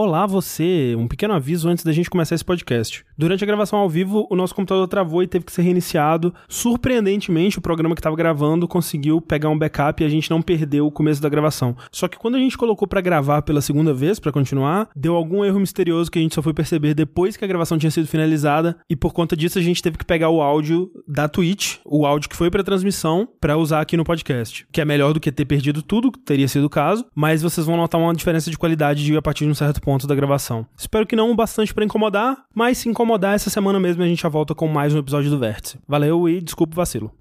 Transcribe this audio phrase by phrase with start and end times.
[0.00, 0.94] Olá, você!
[0.96, 3.04] Um pequeno aviso antes da gente começar esse podcast.
[3.18, 6.32] Durante a gravação ao vivo, o nosso computador travou e teve que ser reiniciado.
[6.48, 10.86] Surpreendentemente, o programa que estava gravando conseguiu pegar um backup e a gente não perdeu
[10.86, 11.76] o começo da gravação.
[11.90, 15.44] Só que quando a gente colocou para gravar pela segunda vez, para continuar, deu algum
[15.44, 18.78] erro misterioso que a gente só foi perceber depois que a gravação tinha sido finalizada
[18.88, 22.28] e por conta disso a gente teve que pegar o áudio da Twitch, o áudio
[22.28, 24.64] que foi para transmissão, para usar aqui no podcast.
[24.70, 27.76] Que é melhor do que ter perdido tudo, teria sido o caso, mas vocês vão
[27.76, 30.64] notar uma diferença de qualidade de a partir de um certo ponto da gravação.
[30.78, 34.22] Espero que não o bastante para incomodar, mas se incomodar essa semana mesmo a gente
[34.22, 35.78] já volta com mais um episódio do Vértice.
[35.86, 37.12] Valeu e desculpa o vacilo.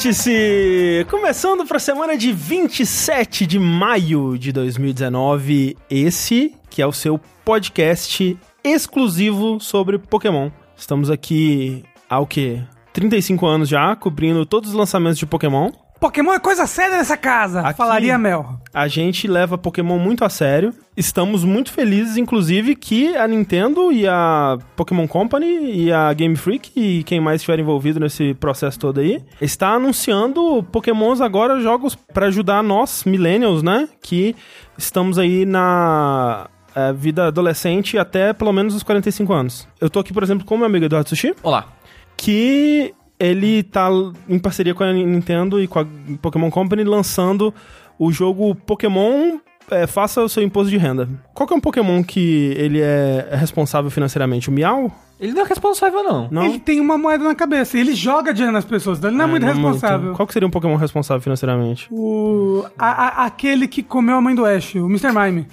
[0.00, 1.06] Vértice!
[1.10, 7.20] Começando para a semana de 27 de maio de 2019, esse que é o seu
[7.44, 10.50] podcast exclusivo sobre Pokémon.
[10.74, 12.62] Estamos aqui há o quê?
[12.94, 15.70] 35 anos já, cobrindo todos os lançamentos de Pokémon.
[16.00, 18.58] Pokémon é coisa séria nessa casa, Aqui- falaria Mel.
[18.72, 20.72] A gente leva Pokémon muito a sério.
[20.96, 25.46] Estamos muito felizes, inclusive, que a Nintendo e a Pokémon Company
[25.84, 30.62] e a Game Freak e quem mais estiver envolvido nesse processo todo aí, está anunciando
[30.72, 33.86] Pokémons agora, jogos para ajudar nós, millennials, né?
[34.02, 34.34] Que
[34.78, 39.68] estamos aí na eh, vida adolescente até pelo menos os 45 anos.
[39.78, 41.66] Eu tô aqui, por exemplo, com o meu amigo Eduardo Sushi Olá.
[42.16, 43.88] que ele tá
[44.28, 45.86] em parceria com a Nintendo e com a
[46.22, 47.54] Pokémon Company lançando
[47.98, 49.38] o jogo Pokémon
[49.70, 51.08] é, Faça o seu imposto de renda.
[51.32, 54.48] Qual que é um Pokémon que ele é é responsável financeiramente?
[54.48, 54.90] O Miau?
[55.20, 56.28] Ele não é responsável, não.
[56.28, 56.44] Não?
[56.46, 59.26] Ele tem uma moeda na cabeça e ele joga dinheiro nas pessoas, então ele não
[59.26, 60.14] é, muito responsável.
[60.14, 61.86] Qual que seria um Pokémon responsável financeiramente?
[61.92, 65.12] O, a- a- aquele que comeu a mãe do Ash, o Mr.
[65.12, 65.46] Mime.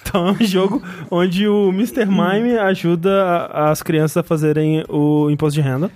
[0.00, 2.06] Então é um jogo onde o Mr.
[2.06, 5.90] Mime ajuda as crianças a fazerem o imposto de renda.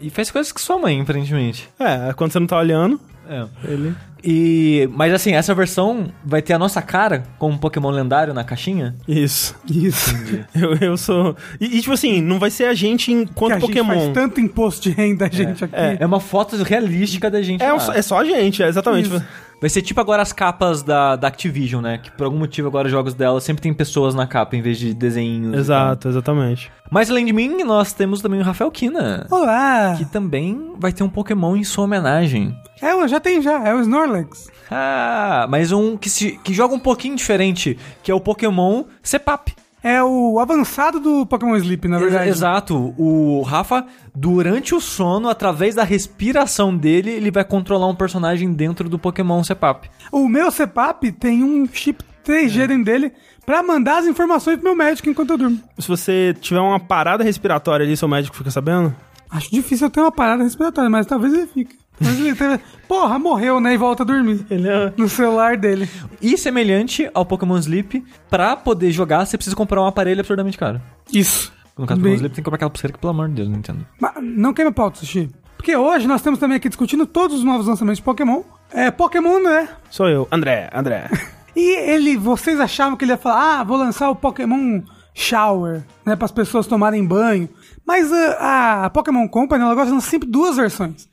[0.00, 1.68] E faz coisas que sua mãe, aparentemente.
[1.78, 3.44] É, quando você não tá olhando, É.
[3.64, 3.94] ele...
[4.26, 4.88] E.
[4.94, 8.94] Mas assim, essa versão vai ter a nossa cara com um Pokémon lendário na caixinha?
[9.06, 9.54] Isso.
[9.70, 10.14] Isso.
[10.54, 11.36] Eu, eu sou...
[11.60, 13.92] E, e, tipo assim, não vai ser a gente que enquanto a gente Pokémon.
[14.00, 15.74] faz tanto imposto de renda, a gente aqui.
[16.00, 17.62] É uma foto realística da gente.
[17.62, 17.86] É, lá.
[17.86, 19.10] um- é só a gente, é exatamente.
[19.14, 19.22] Isso.
[19.60, 21.98] Vai ser tipo agora as capas da, da Activision, né?
[21.98, 24.78] Que por algum motivo agora os jogos dela sempre tem pessoas na capa em vez
[24.78, 25.54] de desenhos.
[25.56, 26.70] Exato, exatamente.
[26.90, 29.26] Mas além de mim, nós temos também o Rafael Kina.
[29.30, 29.94] Olá!
[29.96, 32.56] Que também vai ter um Pokémon em sua homenagem.
[32.80, 34.48] É, já tem já, é o Snorlax.
[34.70, 39.54] Ah, mas um que, se, que joga um pouquinho diferente, que é o Pokémon Cepap.
[39.84, 42.28] É o avançado do Pokémon Sleep, na verdade.
[42.28, 42.94] Ex- Exato.
[42.96, 43.84] O Rafa,
[44.14, 49.44] durante o sono, através da respiração dele, ele vai controlar um personagem dentro do Pokémon
[49.44, 49.90] Cepap.
[50.10, 53.12] O meu CPAP tem um chip 3G dentro dele
[53.44, 55.60] pra mandar as informações pro meu médico enquanto eu durmo.
[55.78, 58.94] Se você tiver uma parada respiratória ali, seu médico fica sabendo?
[59.30, 61.76] Acho difícil eu ter uma parada respiratória, mas talvez ele fique.
[61.98, 63.74] Talvez ele tenha- Porra, morreu, né?
[63.74, 64.44] E volta a dormir.
[64.50, 64.92] Ele é...
[64.96, 65.88] No celular dele.
[66.20, 70.80] E semelhante ao Pokémon Sleep, pra poder jogar, você precisa comprar um aparelho absurdamente caro.
[71.12, 71.52] Isso.
[71.78, 73.34] No caso do Bem- Pokémon Sleep, tem que comprar aquela pulseira que, pelo amor de
[73.34, 73.86] Deus, não entendo.
[74.00, 75.30] Mas não queima pauta, Sushi.
[75.56, 78.42] Porque hoje nós temos também aqui discutindo todos os novos lançamentos de Pokémon.
[78.70, 79.68] É Pokémon, né?
[79.88, 81.08] Sou eu, André, André.
[81.56, 84.82] E ele, vocês achavam que ele ia falar, ah, vou lançar o Pokémon
[85.14, 87.48] Shower, né, para as pessoas tomarem banho.
[87.86, 91.06] Mas ah, a Pokémon Company, ela gosta de lançar sempre duas versões.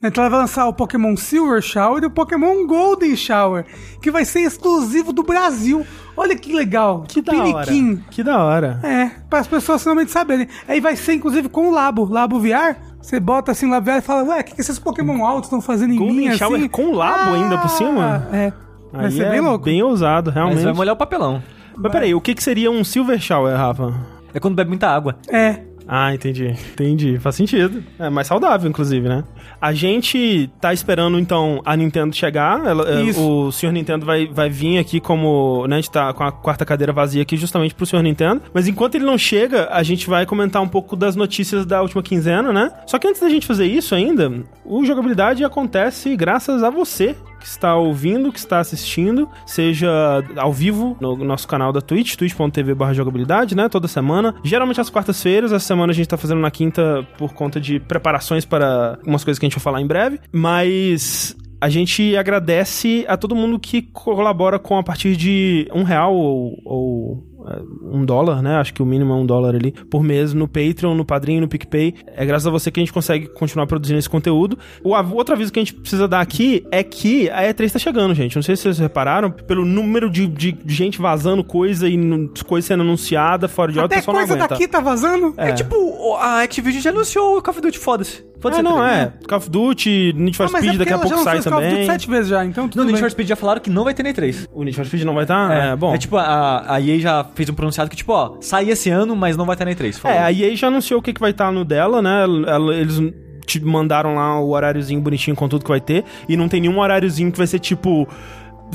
[0.00, 3.66] Então ela vai lançar o Pokémon Silver Shower e o Pokémon Golden Shower,
[4.00, 5.84] que vai ser exclusivo do Brasil.
[6.16, 7.04] Olha que legal.
[7.08, 7.66] Que da hora.
[7.66, 8.04] Piniquim.
[8.10, 8.78] Que da hora.
[8.84, 10.46] É, para as pessoas finalmente saberem.
[10.68, 12.76] Aí vai ser inclusive com o Labo, Labo VR.
[13.00, 15.46] Você bota assim o Labo VR e fala, ué, o que, que esses Pokémon altos
[15.48, 16.68] estão fazendo em Golden mim Shower assim?
[16.68, 18.28] com Labo ainda por cima?
[18.32, 18.52] É.
[18.92, 19.64] Vai Aí ser é bem louco.
[19.64, 20.56] bem ousado, realmente.
[20.56, 21.42] Mas vai molhar o papelão.
[21.76, 23.92] Mas peraí, o que, que seria um Silver Shower, Rafa?
[24.34, 25.16] É quando bebe muita água.
[25.28, 25.62] É.
[25.86, 26.54] Ah, entendi.
[26.72, 27.18] Entendi.
[27.18, 27.82] Faz sentido.
[27.98, 29.24] É mais saudável, inclusive, né?
[29.60, 32.64] A gente tá esperando, então, a Nintendo chegar.
[32.64, 33.20] Ela- é, Isso.
[33.46, 35.66] o senhor Nintendo vai, vai vir aqui como...
[35.66, 38.42] Né, a gente tá com a quarta cadeira vazia aqui justamente pro senhor Nintendo.
[38.54, 42.02] Mas enquanto ele não chega, a gente vai comentar um pouco das notícias da última
[42.02, 42.70] quinzena, né?
[42.86, 44.32] Só que antes da gente fazer isso ainda,
[44.64, 49.90] o Jogabilidade acontece graças a você que está ouvindo, que está assistindo, seja
[50.36, 53.68] ao vivo no nosso canal da Twitch, twitch.tv jogabilidade, né?
[53.68, 54.34] Toda semana.
[54.44, 58.44] Geralmente às quartas-feiras, essa semana a gente tá fazendo na quinta por conta de preparações
[58.44, 60.20] para umas coisas que a gente vai falar em breve.
[60.30, 66.14] Mas a gente agradece a todo mundo que colabora com a partir de um real
[66.14, 67.31] ou, ou
[67.82, 68.56] um dólar, né?
[68.56, 71.48] Acho que o mínimo é um dólar ali por mês no Patreon, no Padrinho, no
[71.48, 71.94] PicPay.
[72.16, 74.58] É graças a você que a gente consegue continuar produzindo esse conteúdo.
[74.84, 77.78] O av- outro aviso que a gente precisa dar aqui é que a E3 tá
[77.78, 78.36] chegando, gente.
[78.36, 81.98] Não sei se vocês repararam, pelo número de, de gente vazando coisa e
[82.46, 85.34] coisa sendo anunciada fora de hora, Até coisa daqui tá vazando.
[85.36, 85.52] É.
[85.52, 88.24] tipo, o- a Activision já anunciou o Call of Duty, foda-se.
[88.42, 88.60] Foda-se.
[88.60, 88.98] Ah, não, tá é.
[88.98, 89.26] ligado?
[89.28, 91.60] Call of Duty, Need for Ah, mas Speed, é daqui a pouco sai lançou Call
[91.60, 91.98] of Duty também.
[91.98, 92.94] sete vezes já, então tudo Não, no bem.
[92.94, 94.48] Need for Speed já falaram que não vai ter nem 3.
[94.52, 95.50] O Need for Speed não vai estar?
[95.50, 95.94] É, bom.
[95.94, 99.14] É tipo, a, a EA já fez um pronunciado que, tipo, ó, sai esse ano,
[99.16, 100.04] mas não vai ter nem 3.
[100.04, 102.24] É, a EA já anunciou o que, que vai estar no dela, né?
[102.78, 103.00] Eles
[103.46, 106.04] te mandaram lá o horáriozinho bonitinho com tudo que vai ter.
[106.28, 108.08] E não tem nenhum horáriozinho que vai ser tipo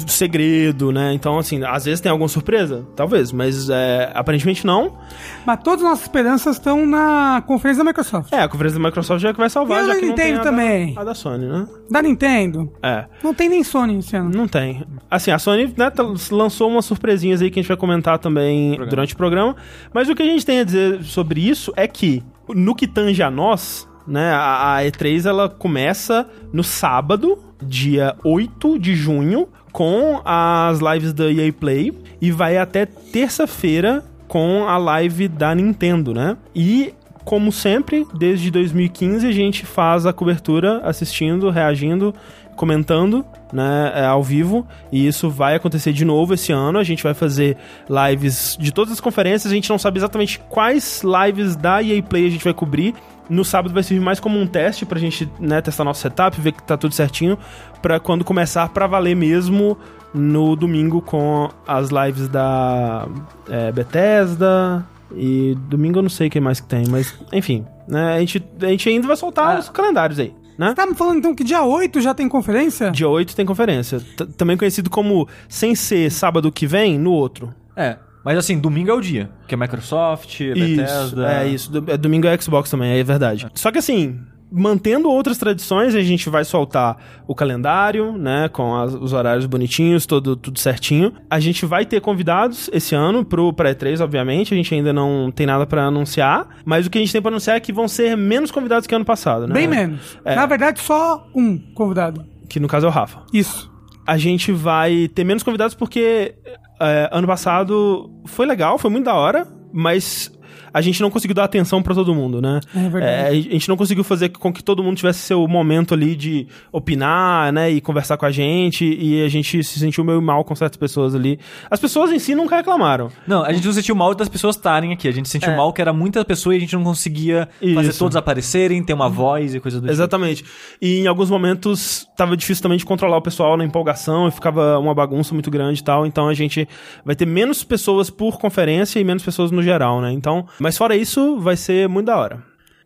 [0.05, 1.13] segredo, né?
[1.13, 2.85] Então, assim, às vezes tem alguma surpresa?
[2.95, 4.97] Talvez, mas é, aparentemente não.
[5.45, 8.31] Mas todas as nossas esperanças estão na conferência da Microsoft.
[8.31, 10.05] É, a conferência da Microsoft já é que vai salvar, E a já da que
[10.05, 10.93] não tem Nintendo a da- também.
[10.97, 11.67] a da Sony, né?
[11.89, 12.71] Da Nintendo.
[12.83, 13.05] É.
[13.23, 14.29] Não tem nem Sony esse ano.
[14.29, 14.83] Não tem.
[15.09, 18.77] Assim, a Sony né, tá- lançou umas surpresinhas aí que a gente vai comentar também
[18.89, 19.55] durante o programa.
[19.93, 23.23] Mas o que a gente tem a dizer sobre isso é que, no que tange
[23.23, 29.47] a nós, né, a, a E3 ela começa no sábado, dia 8 de junho,
[29.77, 36.15] com as lives da EA Play e vai até terça-feira com a live da Nintendo,
[36.15, 36.35] né?
[36.55, 42.11] E como sempre, desde 2015 a gente faz a cobertura assistindo, reagindo,
[42.55, 46.79] comentando, né, é, ao vivo, e isso vai acontecer de novo esse ano.
[46.79, 47.55] A gente vai fazer
[47.87, 52.25] lives de todas as conferências, a gente não sabe exatamente quais lives da EA Play
[52.25, 52.95] a gente vai cobrir.
[53.29, 56.53] No sábado vai servir mais como um teste pra gente, né, testar nosso setup, ver
[56.53, 57.37] que tá tudo certinho,
[57.81, 59.77] pra quando começar pra valer mesmo
[60.13, 63.07] no domingo com as lives da
[63.49, 64.85] é, Bethesda,
[65.15, 68.15] e domingo eu não sei o que mais que tem, mas enfim, né?
[68.15, 69.59] A gente, a gente ainda vai soltar Ah.
[69.59, 70.73] os calendários aí, né?
[70.73, 72.91] Tá me falando então que dia 8 já tem conferência?
[72.91, 73.99] Dia 8 tem conferência.
[73.99, 77.53] T- também conhecido como sem ser sábado que vem, no outro.
[77.75, 77.97] É,
[78.27, 79.29] mas assim, domingo é o dia.
[79.47, 81.31] Que é Microsoft, Isso, Bethesda...
[81.33, 81.71] é isso.
[81.87, 83.47] É domingo é Xbox também, é verdade.
[83.55, 84.19] Só que assim,
[84.51, 86.95] mantendo outras tradições, a gente vai soltar
[87.27, 91.11] o calendário, né, com as- os horários bonitinhos, tudo, tudo certinho.
[91.29, 95.45] A gente vai ter convidados esse ano pro pré-3, obviamente, a gente ainda não tem
[95.45, 98.15] nada pra anunciar, mas o que a gente tem pra anunciar é que vão ser
[98.15, 99.53] menos convidados que ano passado, né?
[99.53, 100.17] Bem menos.
[100.23, 100.33] É.
[100.35, 102.25] Na verdade, só um convidado.
[102.47, 103.19] Que no caso é o Rafa.
[103.33, 103.69] Isso.
[104.05, 106.33] a gente vai ter menos convidados porque
[106.79, 110.31] é, ano passado foi legal, foi muito da hora, mas
[110.77, 112.59] a gente não conseguiu dar atenção pra todo mundo, né?
[112.75, 113.03] É verdade.
[113.05, 116.47] É, a gente não conseguiu fazer com que todo mundo tivesse seu momento ali de
[116.71, 120.55] opinar, né, e conversar com a gente, e a gente se sentiu meio mal com
[120.55, 121.39] certas pessoas ali.
[121.69, 123.09] As pessoas em si nunca reclamaram.
[123.27, 125.07] Não, a gente não sentiu mal das pessoas estarem aqui.
[125.07, 125.55] A gente sentiu É.
[125.55, 127.99] mal que era muita pessoa e a gente não conseguia fazer Isso.
[127.99, 129.91] todos aparecerem, ter uma voz e coisa do tipo.
[129.91, 130.45] Exatamente.
[130.81, 134.77] E em alguns momentos tava difícil também de controlar o pessoal na empolgação e ficava
[134.79, 136.05] uma bagunça muito grande e tal.
[136.05, 136.67] Então a gente
[137.03, 140.11] vai ter menos pessoas por conferência e menos pessoas no geral, né?
[140.11, 142.43] Então, mas fora isso, vai ser muito da hora.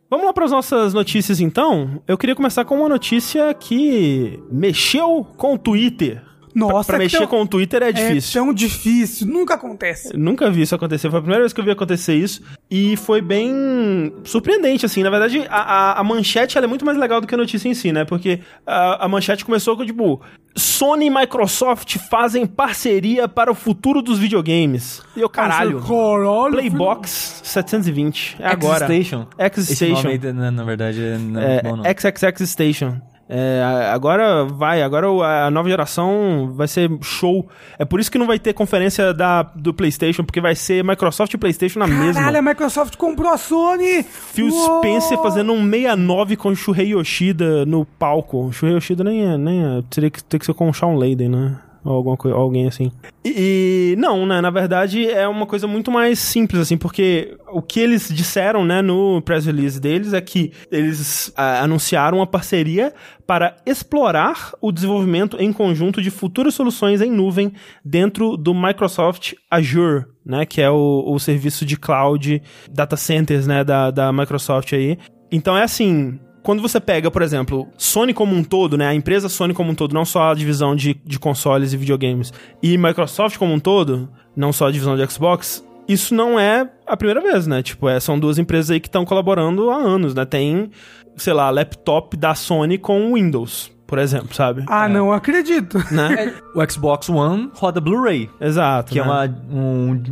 [0.07, 1.99] Vamos lá para as nossas notícias então.
[2.07, 6.21] Eu queria começar com uma notícia que mexeu com o Twitter.
[6.53, 8.41] Nossa, pra é mexer tão- com o Twitter é difícil.
[8.41, 9.27] É tão difícil.
[9.27, 10.15] Nunca acontece.
[10.17, 11.09] Nunca vi isso acontecer.
[11.09, 12.41] Foi a primeira vez que eu vi acontecer isso.
[12.69, 15.03] E foi bem surpreendente, assim.
[15.03, 17.67] Na verdade, a, a, a manchete ela é muito mais legal do que a notícia
[17.69, 18.05] em si, né?
[18.05, 20.21] Porque a, a manchete começou com, tipo...
[20.53, 25.01] Sony e Microsoft fazem parceria para o futuro dos videogames.
[25.15, 25.81] E eu, caralho...
[25.81, 26.51] Caralho.
[26.51, 28.35] Playbox 720.
[28.37, 28.85] É agora.
[28.85, 29.27] X-Station.
[29.37, 30.03] Esse X-Station.
[30.09, 31.83] nome, aí, na, na verdade, não é, É, muito bom, não.
[31.85, 32.97] XXX Station.
[33.33, 33.63] É,
[33.93, 35.07] agora vai, agora
[35.45, 37.47] a nova geração vai ser show.
[37.79, 41.33] É por isso que não vai ter conferência da, do PlayStation, porque vai ser Microsoft
[41.33, 42.39] e PlayStation na Caralho, mesma.
[42.39, 44.03] a Microsoft comprou a Sony.
[44.03, 44.79] Phil Uou.
[44.79, 48.47] Spencer fazendo um 69 com o Shuhei Yoshida no palco.
[48.47, 50.97] O Shuhei Yoshida nem é, nem é, teria que ter que ser com o Shawn
[50.97, 51.55] Layden, né?
[51.83, 52.91] Ou alguma coisa, alguém assim.
[53.25, 54.39] E, e não, né?
[54.39, 58.81] Na verdade é uma coisa muito mais simples, assim, porque o que eles disseram, né,
[58.81, 62.93] no press release deles é que eles ah, anunciaram uma parceria
[63.25, 70.05] para explorar o desenvolvimento em conjunto de futuras soluções em nuvem dentro do Microsoft Azure,
[70.25, 74.97] né, que é o, o serviço de cloud data centers, né, da, da Microsoft aí.
[75.31, 79.29] Então é assim, quando você pega, por exemplo, Sony como um todo, né, a empresa
[79.29, 83.37] Sony como um todo, não só a divisão de, de consoles e videogames, e Microsoft
[83.37, 87.47] como um todo, não só a divisão de Xbox, isso não é a primeira vez,
[87.47, 87.61] né?
[87.61, 90.25] Tipo, é, são duas empresas aí que estão colaborando há anos, né?
[90.25, 90.71] Tem,
[91.17, 94.63] sei lá, laptop da Sony com Windows, por exemplo, sabe?
[94.67, 95.77] Ah, não acredito.
[95.91, 96.33] Né?
[96.55, 98.91] O Xbox One roda Blu-ray, Exato.
[98.91, 99.09] que é né?
[99.09, 100.03] uma, um,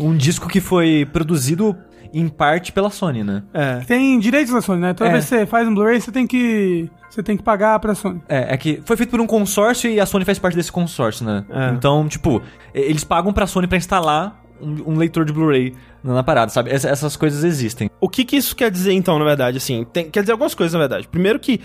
[0.00, 1.76] um disco que foi produzido
[2.12, 3.42] em parte pela Sony, né?
[3.52, 3.76] É.
[3.86, 4.94] Tem direitos da Sony, né?
[4.94, 5.12] Toda É.
[5.12, 6.90] vez que você faz um Blu-ray, você tem que.
[7.10, 8.20] Você tem que pagar pra Sony.
[8.28, 11.24] É, é que foi feito por um consórcio e a Sony faz parte desse consórcio,
[11.24, 11.44] né?
[11.50, 11.70] É.
[11.70, 12.42] Então, tipo,
[12.74, 16.70] eles pagam pra Sony pra instalar um, um leitor de Blu-ray na parada, sabe?
[16.70, 17.90] Essa- essas coisas existem.
[18.00, 19.56] O que, que isso quer dizer, então, na verdade?
[19.56, 21.08] Assim, tem- quer dizer algumas coisas, na verdade.
[21.08, 21.60] Primeiro que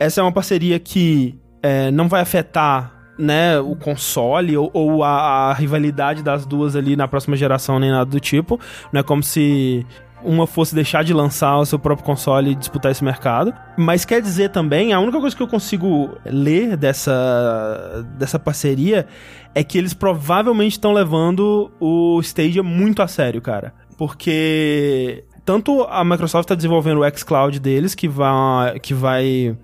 [0.00, 5.50] essa é uma parceria que é, não vai afetar né, o console ou, ou a,
[5.50, 8.60] a rivalidade das duas ali na próxima geração, nem nada do tipo.
[8.92, 9.86] Não é como se
[10.22, 13.52] uma fosse deixar de lançar o seu próprio console e disputar esse mercado.
[13.76, 19.06] Mas quer dizer também, a única coisa que eu consigo ler dessa, dessa parceria
[19.54, 23.72] é que eles provavelmente estão levando o Stadia muito a sério, cara.
[23.96, 29.56] Porque tanto a Microsoft está desenvolvendo o xCloud deles, que vai, que vai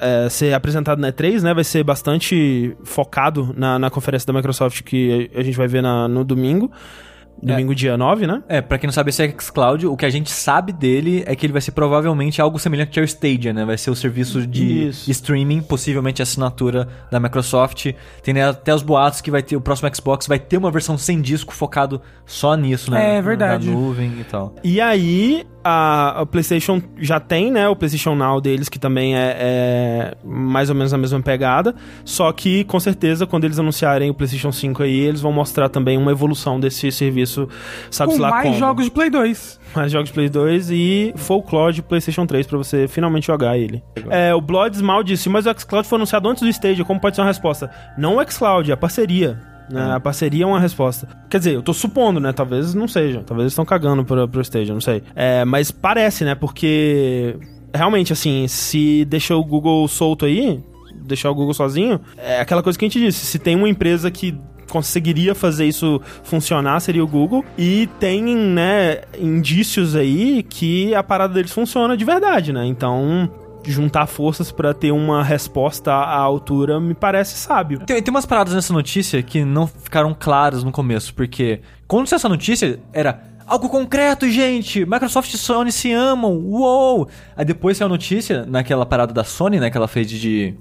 [0.00, 1.52] é, ser apresentado na E3, né?
[1.54, 6.08] Vai ser bastante focado na, na conferência da Microsoft que a gente vai ver na-
[6.08, 6.70] no domingo.
[7.42, 8.42] Domingo, dia 9, né?
[8.48, 11.46] É, pra quem não sabe, esse xCloud, o que a gente sabe dele é que
[11.46, 13.64] ele vai ser provavelmente algo semelhante ao Stadia, né?
[13.64, 15.10] Vai ser o serviço de Isso.
[15.10, 17.92] streaming, possivelmente assinatura da Microsoft.
[18.22, 20.96] Tem né, até os boatos que vai ter o próximo Xbox vai ter uma versão
[20.98, 23.16] sem disco focado só nisso, né?
[23.16, 23.66] É, verdade.
[23.66, 24.54] Da nuvem e tal.
[24.62, 27.68] E aí, a, a PlayStation já tem, né?
[27.68, 31.74] O PlayStation Now deles, que também é, é mais ou menos a mesma pegada.
[32.04, 35.98] Só que, com certeza, quando eles anunciarem o PlayStation 5 aí, eles vão mostrar também
[35.98, 37.29] uma evolução desse serviço,
[37.90, 38.58] sabe Com lá mais como.
[38.58, 39.60] jogos de Play 2.
[39.74, 43.82] Mais jogos de Play 2 e Folklore de PlayStation 3 pra você finalmente jogar ele.
[44.08, 47.16] É, o Bloods mal disse, mas o xCloud foi anunciado antes do Stadia, como pode
[47.16, 47.70] ser uma resposta?
[47.96, 49.38] Não o xCloud, é a parceria.
[49.70, 49.92] né?
[49.94, 51.06] A parceria é uma resposta.
[51.30, 52.32] Quer dizer, eu tô supondo, né?
[52.32, 53.22] Talvez não seja.
[53.24, 55.02] Talvez eles estão cagando pro, pro Stadia, não sei.
[55.14, 56.34] É, mas parece, né?
[56.34, 57.36] Porque
[57.72, 60.60] realmente, assim, se deixa o Google solto aí,
[61.02, 63.24] deixar o Google sozinho, é aquela coisa que a gente disse.
[63.24, 64.36] Se tem uma empresa que
[64.70, 71.34] conseguiria fazer isso funcionar seria o Google e tem, né, indícios aí que a parada
[71.34, 72.64] deles funciona de verdade, né?
[72.66, 73.30] Então,
[73.64, 77.80] juntar forças pra ter uma resposta à altura me parece sábio.
[77.80, 82.16] Tem, tem umas paradas nessa notícia que não ficaram claras no começo, porque quando saiu
[82.16, 87.08] essa notícia era algo concreto, gente, Microsoft e Sony se amam, uou!
[87.36, 90.54] Aí depois saiu a notícia naquela parada da Sony, né, que ela fez de...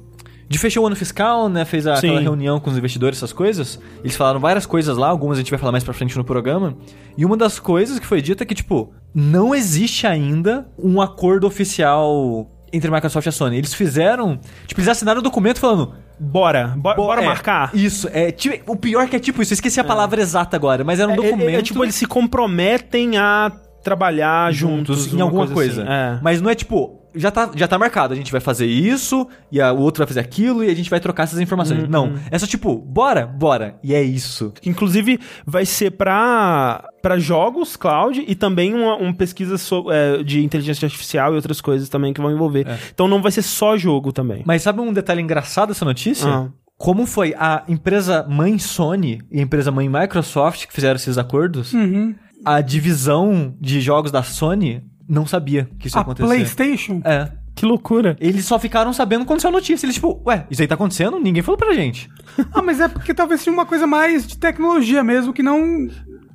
[0.49, 1.63] De fechar o ano fiscal, né?
[1.63, 3.79] Fez a- aquela reunião com os investidores, essas coisas.
[4.03, 6.75] Eles falaram várias coisas lá, algumas a gente vai falar mais pra frente no programa.
[7.15, 11.45] E uma das coisas que foi dita é que, tipo, não existe ainda um acordo
[11.45, 13.57] oficial entre a Microsoft e a Sony.
[13.57, 14.39] Eles fizeram.
[14.65, 15.93] Tipo, eles assinaram um documento falando.
[16.19, 17.71] Bora, bo- bora é, marcar.
[17.73, 18.31] Isso, é.
[18.31, 21.07] tipo, o pior que é tipo isso, eu esqueci a palavra exata agora, mas era
[21.09, 21.59] um É, é- documento.
[21.59, 23.51] é tipo, eles se comprometem a
[23.83, 25.83] trabalhar juntos, juntos em alguma coisa.
[25.83, 25.91] assim.
[25.91, 26.19] É.
[26.21, 29.59] Mas não é tipo, já tá, já tá marcado, a gente vai fazer isso, e
[29.61, 31.83] a- o outro vai fazer aquilo, e a gente vai trocar essas informações.
[31.83, 31.89] Uhum.
[31.89, 34.53] Não, é só tipo, bora, bora, e é isso.
[34.65, 40.43] Inclusive, vai ser pra, pra jogos cloud e também uma, uma pesquisa so- é, de
[40.43, 42.65] inteligência artificial e outras coisas também que vão envolver.
[42.93, 44.43] Então não vai ser só jogo também.
[44.45, 46.27] Mas sabe um detalhe engraçado dessa notícia?
[46.29, 46.47] Ah.
[46.77, 51.73] Como foi a empresa mãe Sony e a empresa mãe Microsoft que fizeram esses acordos,
[51.73, 52.15] Uhum.
[52.45, 56.27] a divisão de jogos da Sony não sabia que isso ia A acontecer.
[56.27, 57.01] PlayStation?
[57.03, 57.31] É.
[57.55, 58.15] Que loucura.
[58.21, 59.85] Eles só ficaram sabendo quando saiu a notícia.
[59.85, 61.19] Eles, tipo, ué, isso aí tá acontecendo?
[61.19, 62.09] Ninguém falou pra gente.
[62.53, 65.89] Ah, mas é porque talvez seja uma coisa mais de tecnologia mesmo, que não,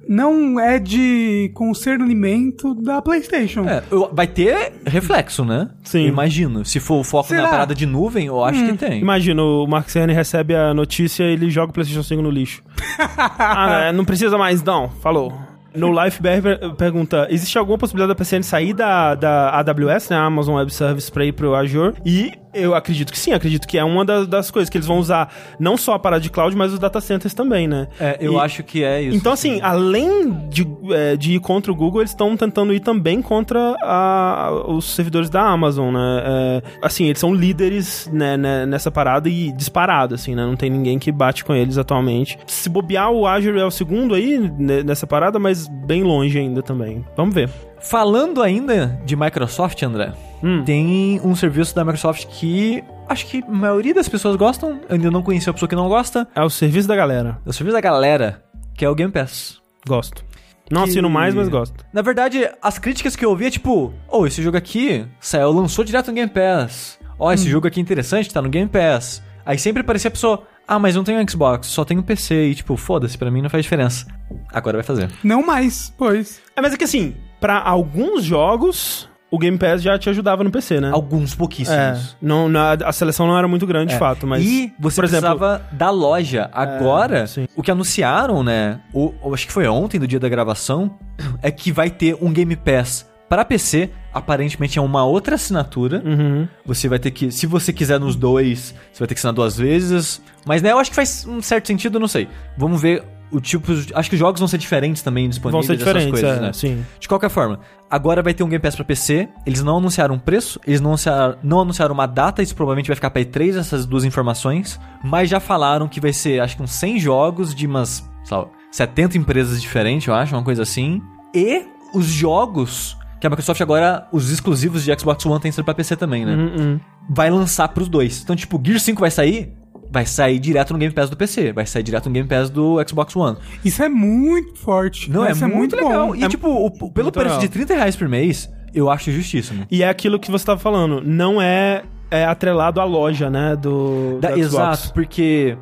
[0.07, 3.65] não é de concernimento da PlayStation.
[3.67, 5.71] É, vai ter reflexo, né?
[5.83, 6.07] Sim.
[6.07, 6.63] Imagino.
[6.63, 7.45] Se for o foco Será?
[7.45, 9.01] na parada de nuvem, eu acho que tem.
[9.01, 12.63] Imagina, o Mark Cerny recebe a notícia e ele joga o PlayStation 5 no lixo.
[13.39, 14.91] ah, é, não precisa mais, não.
[15.01, 15.33] Falou.
[15.75, 20.17] No Life BR per- pergunta: existe alguma possibilidade da PCN sair da, da AWS, né?
[20.17, 21.95] Amazon Web Service, pra ir pro Azure?
[22.05, 24.99] E eu acredito que sim, acredito que é uma das, das coisas que eles vão
[24.99, 27.89] usar não só a parada de cloud, mas os data centers também, né?
[28.01, 29.17] É, eu E- acho que é isso.
[29.17, 33.21] Então, assim, além de, é, de ir contra o Google, eles estão tentando ir também
[33.23, 36.23] contra a- os servidores da Amazon, né?
[36.25, 40.45] É, assim, eles são líderes né, né, nessa parada e disparado, assim, né?
[40.45, 42.39] Não tem ninguém que bate com eles atualmente.
[42.47, 46.63] Se bobear, o Azure é o segundo aí né, nessa parada, mas bem longe ainda
[46.63, 47.05] também.
[47.17, 47.49] Vamos ver.
[47.85, 50.13] Falando ainda de Microsoft, André,
[50.43, 50.65] Hum.
[50.65, 54.81] tem um serviço da Microsoft que acho que a maioria das pessoas gostam.
[54.89, 56.27] Eu ainda não conheci a pessoa que não gosta.
[56.35, 57.39] É o serviço da galera.
[57.45, 58.43] É o serviço da galera,
[58.75, 59.61] que é o Game Pass.
[59.87, 60.25] Gosto.
[60.71, 61.85] Não Que- assino mais, mas gosto.
[61.93, 65.85] Na verdade, as críticas que eu ouvi é tipo, oh, esse jogo aqui saiu, lançou
[65.85, 66.99] direto no Game Pass.
[67.19, 69.23] Ó, esse jogo aqui é interessante, tá no Game Pass.
[69.45, 72.47] Aí sempre parecia a pessoa, ah, mas não tenho Xbox, só tenho PC.
[72.47, 74.07] E tipo, foda-se, pra mim não faz diferença.
[74.51, 75.11] Agora vai fazer.
[75.23, 76.41] Não mais, pois.
[76.57, 80.51] É, mas é que assim, pra alguns jogos, o Game Pass já te ajudava no
[80.51, 80.91] PC, né?
[80.91, 82.17] Alguns É, pouquíssimos.
[82.23, 83.99] não, na- a seleção não era muito grande, de É.
[83.99, 84.43] fato, mas...
[84.43, 86.49] e você por exemplo, precisava da loja.
[86.55, 87.47] Agora, sim.
[87.55, 88.81] o que anunciaram, né?
[88.95, 90.97] O, acho que foi ontem, do dia da gravação,
[91.43, 93.91] é que vai ter um Game Pass para PC.
[94.13, 96.01] Aparentemente é uma outra assinatura.
[96.05, 96.47] Uhum.
[96.65, 99.57] Você vai ter que, se você quiser nos dois, você vai ter que assinar duas
[99.59, 100.23] vezes.
[100.47, 102.29] Mas né, eu acho que faz um certo sentido, não sei.
[102.57, 103.73] Vamos ver o tipo.
[103.95, 105.67] Acho que os jogos vão ser diferentes também Vão disponíveis.
[105.67, 106.53] ser essas diferentes, coisas, é, né?
[106.53, 106.85] sim.
[107.01, 109.29] De qualquer forma, agora vai ter um Game Pass pra PC.
[109.47, 113.11] Eles não anunciaram preço, eles não anunciaram, não anunciaram uma data, isso provavelmente vai ficar
[113.11, 114.79] pra E3, essas duas informações.
[115.03, 118.47] Mas já falaram que vai ser, acho que uns 100 jogos de umas, sei lá,
[118.71, 121.03] 70 empresas diferentes, eu acho, uma coisa assim.
[121.35, 121.63] E
[121.93, 125.97] os jogos que a Microsoft agora, os exclusivos de Xbox One tem sido pra PC
[125.97, 126.35] também, né?
[126.35, 126.81] Hum, hum.
[127.09, 128.21] Vai lançar pros dois.
[128.23, 129.51] Então, tipo, Gear 5 vai sair,
[129.95, 132.77] vai sair direto no Game Pass do PC, vai sair direto no Game Pass do
[132.87, 133.37] Xbox One.
[133.65, 135.09] Isso é muito forte.
[135.09, 136.09] Não, é Isso muito, legal.
[136.09, 136.15] bom.
[136.17, 137.41] E, tipo, o- pelo muito preço legal.
[137.41, 139.65] de 30 reais por mês, eu acho justíssimo.
[139.71, 144.19] E é aquilo que você tava falando, não é, é atrelado à loja, né, do,
[144.21, 144.53] Da- do Xbox.
[144.81, 145.57] exato, porque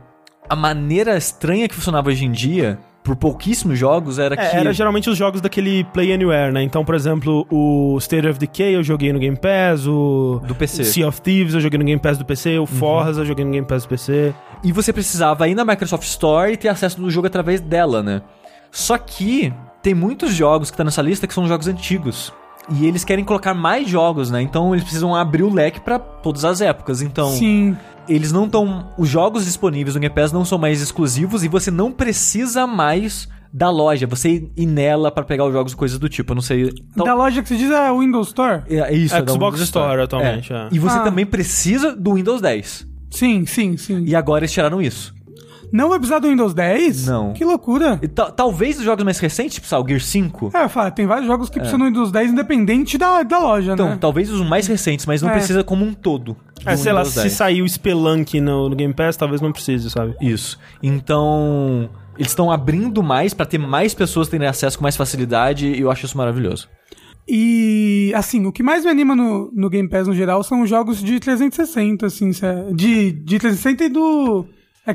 [0.48, 4.56] a maneira estranha que funcionava hoje em dia, por pouquíssimos jogos, era É, que.
[4.56, 6.62] era geralmente os jogos daquele Play Anywhere, né?
[6.62, 10.84] Então, por exemplo, o State of Decay eu joguei no Game Pass, o Do PC.
[10.84, 12.62] Sea of Thieves eu joguei no Game Pass do PC, Uhum.
[12.62, 14.32] o Forza eu joguei no Game Pass do PC.
[14.62, 18.22] E você precisava ir na Microsoft Store e ter acesso do jogo através dela, né?
[18.70, 22.32] Só que tem muitos jogos que tá nessa lista que são jogos antigos.
[22.70, 24.40] E eles querem colocar mais jogos, né?
[24.40, 27.02] Então eles precisam abrir o leque pra todas as épocas.
[27.02, 27.76] Então, Sim.
[28.08, 28.88] eles não estão.
[28.96, 33.28] Os jogos disponíveis no Game Pass não são mais exclusivos e você não precisa mais
[33.52, 34.06] da loja.
[34.06, 36.32] Você ir nela pra pegar os jogos e coisas do tipo.
[36.32, 36.72] Eu não sei.
[36.96, 38.62] Tal- Da loja que você diz é o Windows Store?
[38.68, 40.68] É é isso, é da Xbox Windows Store atualmente, é.
[40.70, 41.02] E você Ah.
[41.02, 42.86] também precisa do Windows 10.
[43.10, 44.04] Sim, sim, sim.
[44.06, 45.12] E agora eles tiraram isso.
[45.72, 47.06] Não vai precisar do Windows 10?
[47.06, 47.32] Não.
[47.32, 47.98] Que loucura.
[48.02, 50.50] E ta- talvez os jogos mais recentes, tipo, sabe, o Gear 5.
[50.54, 53.72] É, eu falo, tem vários jogos que precisam do Windows 10 independente da, da loja,
[53.72, 53.98] Então, né?
[54.00, 55.32] talvez os mais recentes, mas não É.
[55.32, 56.36] precisa como um todo.
[56.66, 57.32] É, sei lá, Windows se 10.
[57.32, 60.14] sair o Spelunk no, no Game Pass, talvez não precise, sabe?
[60.20, 60.58] Isso.
[60.82, 61.88] Então,
[62.18, 65.90] eles estão abrindo mais pra ter mais pessoas terem acesso com mais facilidade e eu
[65.90, 66.68] acho isso maravilhoso.
[67.26, 70.68] E, assim, o que mais me anima no, no Game Pass no geral são os
[70.68, 74.44] jogos de 360, assim, é- de, de 360 e do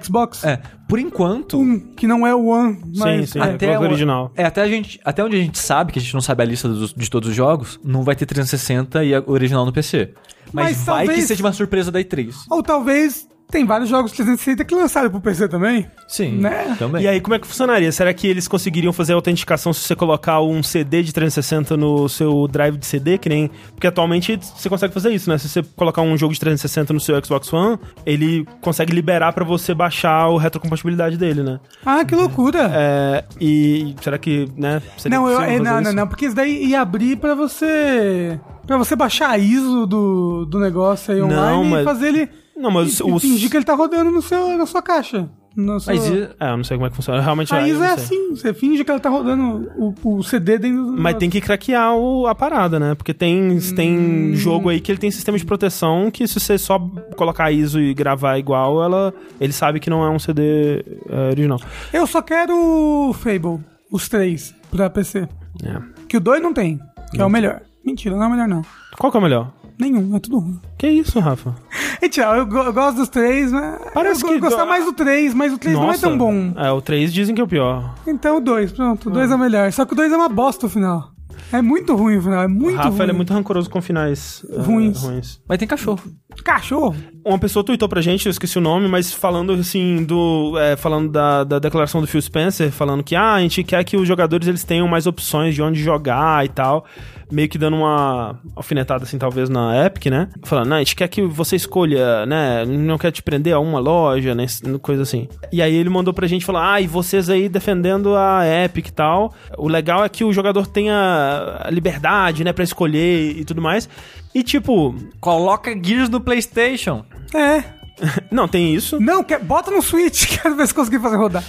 [0.03, 0.43] Xbox.
[0.43, 3.29] É, por enquanto, Um, que não é o One, mas...
[3.29, 3.43] sim, é.
[3.43, 4.31] Até jogo original.
[4.35, 6.45] É, até, a gente, até onde a gente sabe, que a gente não sabe a
[6.45, 10.13] lista dos- de todos os jogos, não vai ter 360 e a original no PC.
[10.51, 12.33] Mas, Mas vai talvez- que seja uma surpresa da E3.
[12.49, 15.87] Ou talvez tem vários jogos 360 que lançaram pro PC também.
[16.07, 16.75] Sim, Né?
[16.77, 17.03] também.
[17.03, 17.91] E aí, como é que funcionaria?
[17.91, 22.09] Será que eles conseguiriam fazer a autenticação se você colocar um CD de 360 no
[22.09, 23.49] seu drive de CD, que nem...
[23.73, 25.37] Porque atualmente você consegue fazer isso, né?
[25.37, 29.45] Se você colocar um jogo de 360 no seu Xbox One, ele consegue liberar pra
[29.45, 31.59] você baixar o retrocompatibilidade dele, né?
[31.85, 32.69] Ah, que loucura.
[32.73, 34.81] É, e será que, né?
[34.97, 35.93] seria não, eu, é, fazer não, não, isso?
[35.93, 38.39] não, porque isso daí ia abrir pra você.
[38.65, 42.29] Pra você baixar a ISO do, do negócio aí Não, online mas- e fazer ele.
[42.57, 45.29] Não, mas e, e fingir que ele tá rodando no seu, na sua caixa.
[45.55, 45.93] No seu...
[45.95, 47.19] Mas É, eu não sei como é que funciona.
[47.19, 50.57] Eu Realmente a não é assim, você finge que ela tá rodando o, o CD
[50.59, 51.01] dentro do.
[51.01, 52.93] Mas tem que craquear o- a parada, né?
[52.93, 53.59] Porque tem, Hum.
[53.75, 56.77] tem jogo aí que ele tem sistema de proteção que se você só
[57.15, 61.59] colocar ISO e gravar igual, ela, ele sabe que não é um CD é, original.
[61.91, 63.59] Eu só quero o Fable,
[63.91, 65.27] os três, pra PC.
[65.63, 65.81] É.
[66.07, 66.79] Que o 2 não tem,
[67.11, 67.61] que é o melhor.
[67.83, 68.61] Mentira, não é o melhor não.
[68.97, 69.51] Qual que é o melhor?
[69.79, 70.59] Nenhum, é tudo ruim.
[70.77, 71.53] Que isso, Rafa?
[72.01, 73.79] Mentira, eu, go- eu gosto dos três, mas.
[73.93, 76.01] Parece eu que- go- gostar mais do 3, mas o 3 não é Nossa.
[76.01, 76.53] tão bom.
[76.55, 77.93] É, o 3 dizem que é o pior.
[78.07, 79.71] Então o 2, pronto, o 2 é o melhor.
[79.71, 81.11] Só que o 2 é uma bosta o final.
[81.53, 83.01] É muito ruim o final, é muito o Rafa ruim.
[83.03, 85.01] ele é muito rancoroso com finais é, Ruins.
[85.01, 85.41] ruins.
[85.47, 86.01] Mas tem cachorro.
[86.43, 86.95] Cachorro.
[87.25, 90.57] Uma pessoa tweetou pra gente, eu esqueci o nome, mas falando assim do.
[90.57, 93.97] é, falando da, da declaração do Phil Spencer, falando que ah, a gente quer que
[93.97, 96.85] os jogadores eles tenham mais opções de onde jogar e tal.
[97.29, 100.29] Meio que dando uma alfinetada, assim, talvez, na Epic, né?
[100.43, 102.63] Falando, não, a gente quer que você escolha, né?
[102.65, 104.45] Não quer te prender a uma loja, né?
[104.81, 105.27] Coisa assim.
[105.51, 108.93] E aí ele mandou pra gente falar, ah, e vocês aí defendendo a Epic e
[108.93, 109.33] tal.
[109.57, 113.89] O legal é que o jogador tenha liberdade, né, pra escolher e tudo mais.
[114.37, 117.03] E tipo, Coloca Gears no PlayStation.
[117.33, 117.63] É.
[118.29, 118.99] não, tem isso.
[118.99, 121.43] Não, quer, bota no Switch, quero ver se conseguir fazer rodar.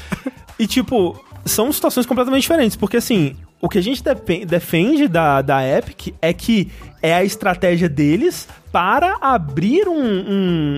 [0.58, 4.02] E, tipo, são situações completamente diferentes, porque, assim, o que a gente
[4.46, 6.70] defende da, da Epic é que
[7.02, 9.94] é a estratégia deles para abrir um,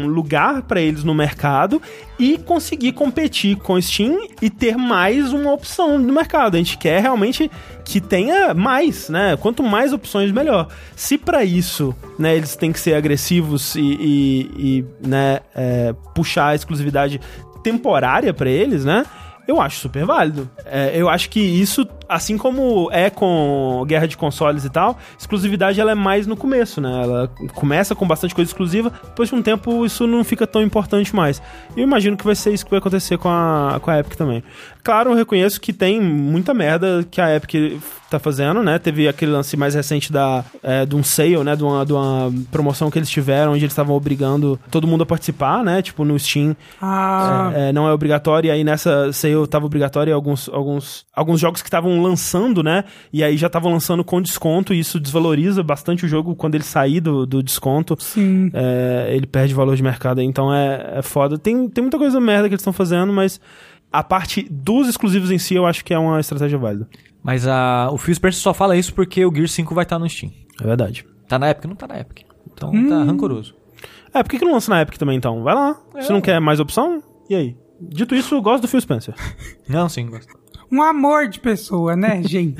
[0.05, 1.81] um lugar para eles no mercado
[2.19, 6.55] e conseguir competir com o Steam e ter mais uma opção no mercado.
[6.55, 7.51] A gente quer realmente
[7.85, 9.37] que tenha mais, né?
[9.37, 10.69] Quanto mais opções, melhor.
[10.97, 16.49] Se para isso, né, eles têm que ser agressivos e, e- e, né, é, puxar
[16.49, 17.21] a exclusividade
[17.63, 19.05] temporária para eles, né?
[19.49, 20.49] Eu acho super válido.
[20.65, 25.81] É, eu acho que isso, assim como é com guerra de consoles e tal, exclusividade
[25.81, 27.03] ela é mais no começo, né?
[27.03, 31.15] Ela começa com bastante coisa exclusiva, depois de um tempo isso não fica tão importante
[31.15, 31.41] mais.
[31.77, 34.17] E eu imagino que vai ser isso que vai acontecer com a, com a Epic
[34.17, 34.43] também.
[34.83, 38.79] Claro, eu reconheço que tem muita merda que a Epic tá fazendo, né?
[38.79, 41.55] Teve aquele lance mais recente da, é, de um sale, né?
[41.55, 45.07] De uma, de uma promoção que eles tiveram, onde eles estavam obrigando todo mundo a
[45.07, 45.81] participar, né?
[45.81, 50.15] Tipo, no Steam Ah, é, não é obrigatório, e aí nessa sale tava obrigatória e
[50.15, 52.85] alguns, alguns, alguns jogos que estavam lançando, né?
[53.13, 56.65] E aí já estavam lançando com desconto, e isso desvaloriza bastante o jogo quando ele
[56.65, 57.97] sair do, do desconto.
[57.99, 58.51] Sim.
[58.55, 61.39] É, ele perde valor de mercado, então é, é foda.
[61.39, 63.41] Tem, tem muita coisa merda que eles estão fazendo, mas
[63.93, 66.89] a parte dos exclusivos em si eu acho que é uma estratégia válida.
[67.23, 70.09] Mas a, o Phil Spencer só fala isso porque o Gear 5 vai estar no
[70.09, 70.33] Steam.
[70.61, 71.05] É verdade.
[71.29, 71.65] Tá na Epic?
[71.67, 72.25] Não tá na Epic.
[72.53, 72.89] Então Hum.
[72.89, 73.55] tá rancoroso.
[74.13, 75.43] É, por que, que não lança na Epic também então?
[75.43, 75.77] Vai lá.
[75.95, 77.03] Você não quer mais opção?
[77.29, 77.57] E aí?
[77.81, 79.15] Dito isso, eu gosto do Phil Spencer.
[79.69, 80.33] Não, sim, gosto.
[80.71, 82.57] Um amor de pessoa, né, gente?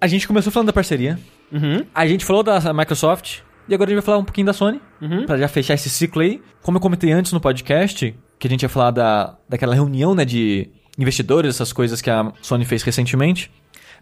[0.00, 1.18] A gente começou falando da parceria.
[1.50, 1.84] Uhum.
[1.94, 3.40] A gente falou da Microsoft.
[3.68, 4.80] E agora a gente vai falar um pouquinho da Sony.
[5.00, 5.26] Uhum.
[5.26, 6.40] Pra já fechar esse ciclo aí.
[6.62, 10.24] Como eu comentei antes no podcast, que a gente ia falar da, daquela reunião, né,
[10.24, 13.50] de investidores, essas coisas que a Sony fez recentemente.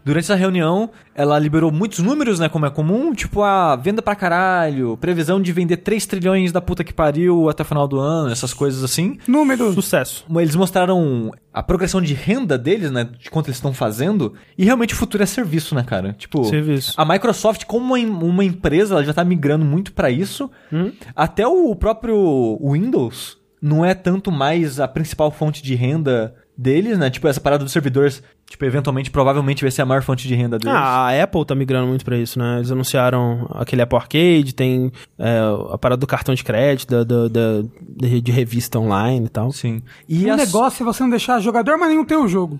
[0.07, 4.15] Durante essa reunião, ela liberou muitos números, né, como é comum, tipo a venda pra
[4.15, 8.31] caralho, previsão de vender 3 trilhões da puta que pariu até o final do ano,
[8.31, 9.17] essas coisas assim.
[9.27, 9.73] Números.
[9.75, 10.25] Sucesso.
[10.37, 14.93] Eles mostraram a progressão de renda deles, né, de quanto eles estão fazendo, e realmente
[14.93, 16.13] o futuro é serviço, né, cara?
[16.13, 16.93] Tipo, Serviço.
[16.95, 20.49] a Microsoft, como uma, em- uma empresa, ela já tá migrando muito pra isso.
[20.71, 20.91] Hum?
[21.15, 27.09] Até o próprio Windows não é tanto mais a principal fonte de renda deles, né?
[27.09, 30.57] Tipo, essa parada dos servidores, tipo, eventualmente, provavelmente vai ser a maior fonte de renda
[30.57, 30.73] deles.
[30.75, 32.57] Ah, a Apple tá migrando muito pra isso, né?
[32.57, 35.39] Eles anunciaram aquele Apple Arcade, tem é,
[35.71, 37.63] a parada do cartão de crédito, da, da- da-
[37.97, 39.51] de, de revista online e tal.
[39.51, 39.81] Sim.
[40.09, 42.59] E o a- Um negócio é você não deixar jogador, mas nenhum ter o jogo.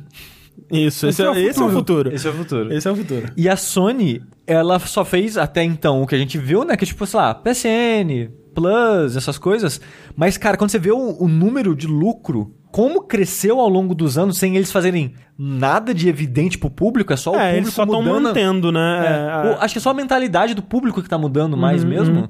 [0.71, 2.13] Isso, esse, Esse é o é, esse é o futuro.
[2.13, 2.73] Esse é o futuro.
[2.73, 3.31] Esse é o futuro.
[3.37, 6.75] E a Sony, ela só fez até então o que a gente viu, né?
[6.75, 9.79] Que tipo, sei lá, PSN, Plus, essas coisas.
[10.15, 14.19] Mas, cara, quando você vê o, o número de lucro, como cresceu ao longo dos
[14.19, 17.73] anos sem eles fazerem nada de evidente pro público, é só o É, público eles
[17.73, 19.03] só estão mantendo, né?
[19.03, 21.89] É, É, acho que é só a mentalidade do público que tá mudando mais Uhum,
[21.89, 22.29] mesmo.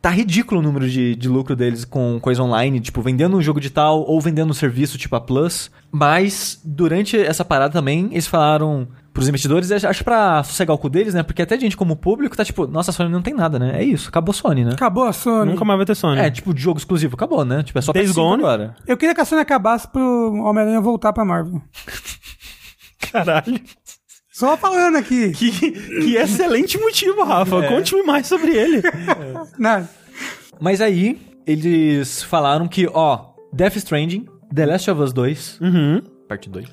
[0.00, 3.60] Tá ridículo o número de, de lucro deles com coisa online, tipo, vendendo um jogo
[3.60, 5.70] digital ou vendendo um serviço tipo a Plus.
[5.92, 11.12] Mas, durante essa parada também, eles falaram pros investidores, acho pra sossegar o cu deles,
[11.12, 11.22] né?
[11.22, 13.78] Porque até gente como público tá tipo, nossa, a Sony não tem nada, né?
[13.78, 14.72] É isso, acabou a Sony, né?
[14.72, 15.50] Acabou a Sony.
[15.50, 16.18] Nunca mais vai ter Sony.
[16.20, 17.62] É, tipo, de jogo exclusivo, acabou, né?
[17.62, 18.42] Tipo, é só Days PS5 Gone.
[18.42, 18.76] agora.
[18.86, 20.00] Eu queria que a Sony acabasse pro
[20.44, 21.60] Homem-Aranha voltar pra Marvel.
[23.12, 23.60] Caralho.
[24.40, 25.32] Só falando aqui.
[25.40, 27.56] Que, que excelente motivo, Rafa.
[27.64, 27.68] É.
[27.68, 28.82] Conte-me mais sobre ele.
[29.58, 29.86] Né?
[30.58, 36.02] Mas aí, eles falaram que, ó, Death Stranding, The Last of Us 2, uhum.
[36.28, 36.66] parte 2,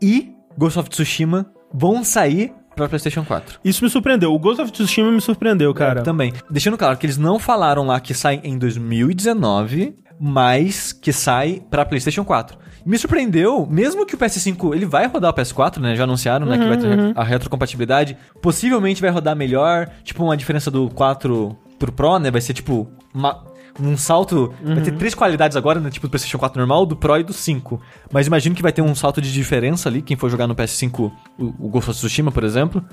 [0.00, 3.60] e Ghost of Tsushima vão sair pra PlayStation 4.
[3.64, 4.32] Isso me surpreendeu.
[4.32, 6.02] O Ghost of Tsushima me surpreendeu, cara.
[6.02, 6.32] Também.
[6.48, 11.84] Deixando claro que eles não falaram lá que sai em 2019, mas que sai pra
[11.84, 12.58] PlayStation 4.
[12.84, 15.94] Me surpreendeu, mesmo que o PS5 ele vai rodar o PS4, né?
[15.96, 18.16] Já anunciaram, né, que vai ter a retrocompatibilidade.
[18.40, 22.30] Possivelmente vai rodar melhor, tipo uma diferença do 4 pro Pro, né?
[22.30, 23.44] Vai ser tipo uma-
[23.80, 25.90] um salto, vai ter três qualidades agora, né?
[25.90, 27.80] Tipo do PlayStation 4 normal, do Pro e do 5.
[28.12, 31.12] Mas imagino que vai ter um salto de diferença ali, quem for jogar no PS5,
[31.38, 32.84] o, o Ghost of Tsushima, por exemplo.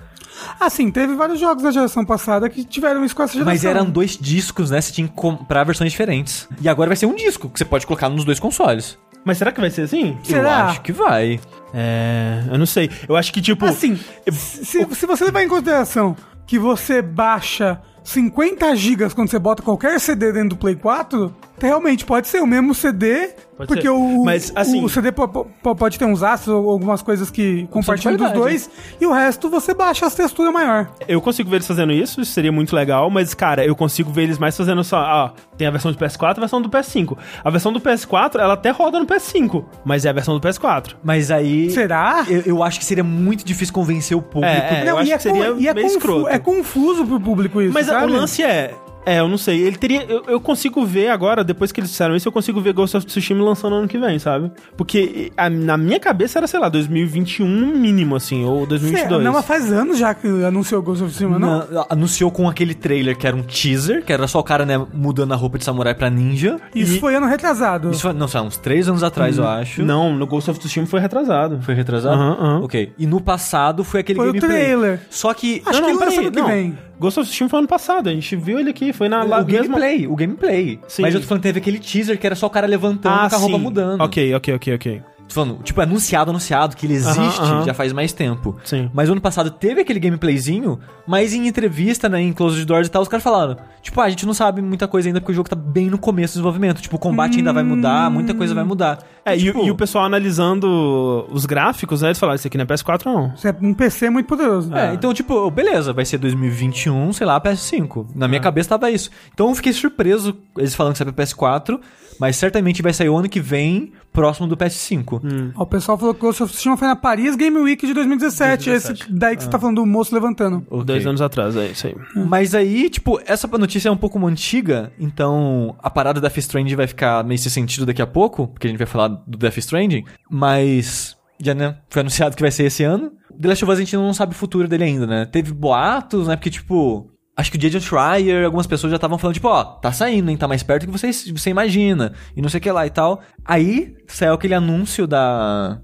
[0.59, 3.53] Assim, teve vários jogos da geração passada que tiveram isso com essa geração.
[3.53, 4.81] Mas eram dois discos, né?
[4.81, 6.47] Você tinha que comprar versões diferentes.
[6.61, 8.97] E agora vai ser um disco que você pode colocar nos dois consoles.
[9.23, 10.17] Mas será que vai ser assim?
[10.23, 10.41] Será?
[10.41, 11.39] Eu acho que vai.
[11.73, 12.43] É.
[12.51, 12.91] Eu não sei.
[13.09, 13.65] Eu acho que, tipo.
[13.65, 13.99] Assim,
[14.31, 19.99] se, se você levar em consideração que você baixa 50 gigas quando você bota qualquer
[19.99, 23.89] CD dentro do Play 4, realmente pode ser o mesmo CD, Pode porque ser.
[23.89, 27.65] o, Mas, assim- o CD po- po- pode ter uns astros ou algumas coisas que
[27.71, 30.89] compartilham dos dois, e o resto você baixa as texturas maior.
[31.07, 34.23] Eu consigo ver eles fazendo isso, isso seria muito legal, mas, cara, eu consigo ver
[34.23, 34.97] eles mais fazendo só.
[34.99, 37.17] Ó, tem a versão do PS4 e a versão do PS5.
[37.43, 40.95] A versão do PS4, ela até roda no PS5, mas é a versão do PS4.
[41.03, 41.69] Mas aí.
[41.69, 42.25] Será?
[42.27, 44.53] Eu, eu acho que seria muito difícil convencer o público.
[44.53, 46.27] É, eu acho e é que seria e é meio confu- escroto.
[46.27, 48.11] é confuso pro público isso, Mas sabe?
[48.11, 48.73] o lance é.
[49.05, 49.61] É, eu não sei.
[49.61, 50.03] Ele teria.
[50.03, 53.05] Eu, eu consigo ver agora, depois que eles disseram isso, eu consigo ver Ghost of
[53.05, 54.51] Tsushima lançando ano que vem, sabe?
[54.75, 59.23] Porque a- na minha cabeça era, sei lá, 2021 no mínimo, assim, ou 2022.
[59.23, 61.67] Não, mas faz anos já que anunciou Ghost of Tsushima, não?
[61.69, 64.83] Na- anunciou com aquele trailer que era um teaser, que era só o cara, né,
[64.93, 66.57] mudando a roupa de samurai pra ninja.
[66.73, 67.91] Isso E- foi ano retrasado.
[67.91, 69.83] Isso foi, não sei, uns três anos atrás, eu acho.
[69.83, 71.61] Não, no Ghost of Tsushima foi retrasado.
[71.61, 72.15] Foi retrasado?
[72.15, 72.61] Aham, aham.
[72.63, 72.93] Ok.
[72.97, 74.61] E no passado foi aquele Foi o gameplay.
[74.63, 74.99] trailer.
[75.09, 75.61] Só que.
[75.65, 76.47] Acho não, que não, lança peraí, ano que não.
[76.47, 76.77] vem.
[76.99, 79.43] Ghost of Tsushima foi ano passado, a gente viu ele aqui, foi na o mesma-
[79.43, 80.79] gameplay, o gameplay.
[80.87, 81.01] Sim.
[81.01, 83.29] Mas eu tô falando que teve aquele teaser que era só o cara levantando Ah,
[83.29, 84.01] com a roupa mudando.
[84.01, 85.01] Ok, ok, ok, ok.
[85.27, 87.65] Tô falando, tipo, anunciado, anunciado, que ele existe Aham, aham.
[87.65, 88.55] já faz mais tempo.
[88.63, 88.91] Sim.
[88.93, 93.01] Mas ano passado teve aquele gameplayzinho, mas em entrevista, né, em Closed Doors e tal,
[93.01, 95.49] os caras falaram, tipo, ah, a gente não sabe muita coisa ainda porque o jogo
[95.49, 96.79] tá bem no começo do desenvolvimento.
[96.79, 98.99] Tipo, o combate ainda vai mudar, muita coisa vai mudar.
[99.25, 102.63] É, e, tipo, e o pessoal analisando os gráficos, né, eles falaram, isso aqui não
[102.63, 103.33] é PS4 não.
[103.35, 104.73] Isso é um PC muito poderoso.
[104.75, 108.07] É, então, tipo, beleza, vai ser 2021, sei lá, PS5.
[108.13, 109.09] Na minha cabeça tava isso.
[109.33, 111.79] Então eu fiquei surpreso, eles falando que sai pra PS4,
[112.19, 114.75] mas certamente vai sair o ano que vem, próximo do PS5.
[114.75, 115.21] 5.
[115.55, 117.93] Ó, O pessoal falou que o Ghost of Tsushima foi na Paris Game Week de
[117.93, 118.65] 2017.
[118.65, 119.03] 2017.
[119.03, 120.65] Esse daí que você tá falando do moço levantando.
[120.83, 121.95] Dois anos atrás, é isso aí.
[122.15, 126.75] Mas aí, tipo, essa notícia é um pouco antiga, então a parada do Death Stranding
[126.75, 130.05] vai ficar nesse sentido daqui a pouco, porque a gente vai falar do Death Stranding,
[130.29, 133.11] mas já né, foi anunciado que vai ser esse ano.
[133.39, 135.25] The Last of Us a gente não sabe o futuro dele ainda, né?
[135.25, 136.35] Teve boatos, né?
[136.37, 139.91] Porque, tipo, acho que o Jason Schreier, algumas pessoas já estavam falando, tipo, ó, tá
[139.91, 140.37] saindo, hein?
[140.37, 142.89] Tá mais perto do que você, você imagina, e não sei o que lá e
[142.89, 143.21] tal.
[143.43, 145.79] Aí saiu aquele anúncio da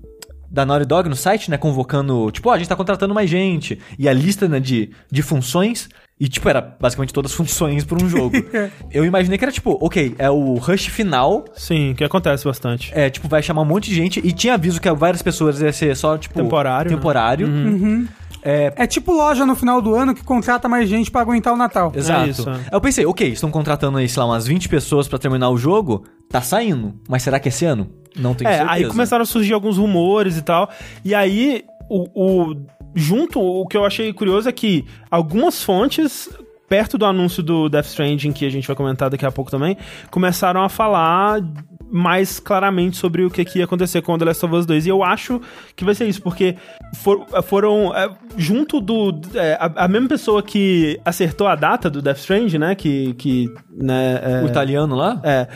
[0.51, 3.79] da Naughty Dog no site, né, convocando, tipo, ó, a gente tá contratando mais gente,
[3.97, 5.87] e a lista, né, de, de funções,
[6.19, 8.35] e, tipo, era basicamente todas as funções por um jogo.
[8.91, 12.91] Eu imaginei que era, tipo, ok, é o rush final, Sim, que acontece bastante.
[12.93, 15.71] é, tipo, vai chamar um monte de gente, e tinha aviso que várias pessoas ia
[15.71, 16.35] ser só, tipo...
[16.35, 16.97] Temporário, né?
[16.97, 17.47] Temporário.
[18.43, 21.57] É, É tipo loja no final do ano que contrata mais gente pra aguentar o
[21.57, 21.91] Natal.
[21.95, 22.29] Exato.
[22.29, 22.59] isso, é.
[22.71, 26.03] Eu pensei, ok, estão contratando aí, sei lá, umas 20 pessoas pra terminar o jogo,
[26.29, 27.89] tá saindo, mas será que esse ano?
[28.15, 28.71] Não tenho É, certeza.
[28.71, 30.69] aí começaram a surgir alguns rumores e tal.
[31.05, 32.07] E aí, o,
[32.51, 32.55] o-
[32.95, 36.29] junto, o que eu achei curioso é que algumas fontes,
[36.67, 39.77] perto do anúncio do Death Stranding, que a gente vai comentar daqui a pouco também,
[40.09, 41.39] começaram a falar
[41.91, 44.85] mais claramente sobre o que, que ia acontecer com The Last of Us 2.
[44.85, 45.41] E eu acho
[45.75, 46.55] que vai ser isso, porque
[46.95, 49.19] for- foram é, junto do.
[49.35, 52.75] é, a, a mesma pessoa que acertou a data do Death Stranding, né?
[52.75, 53.13] Que.
[53.15, 55.19] que né, é, O italiano lá?
[55.23, 55.47] é,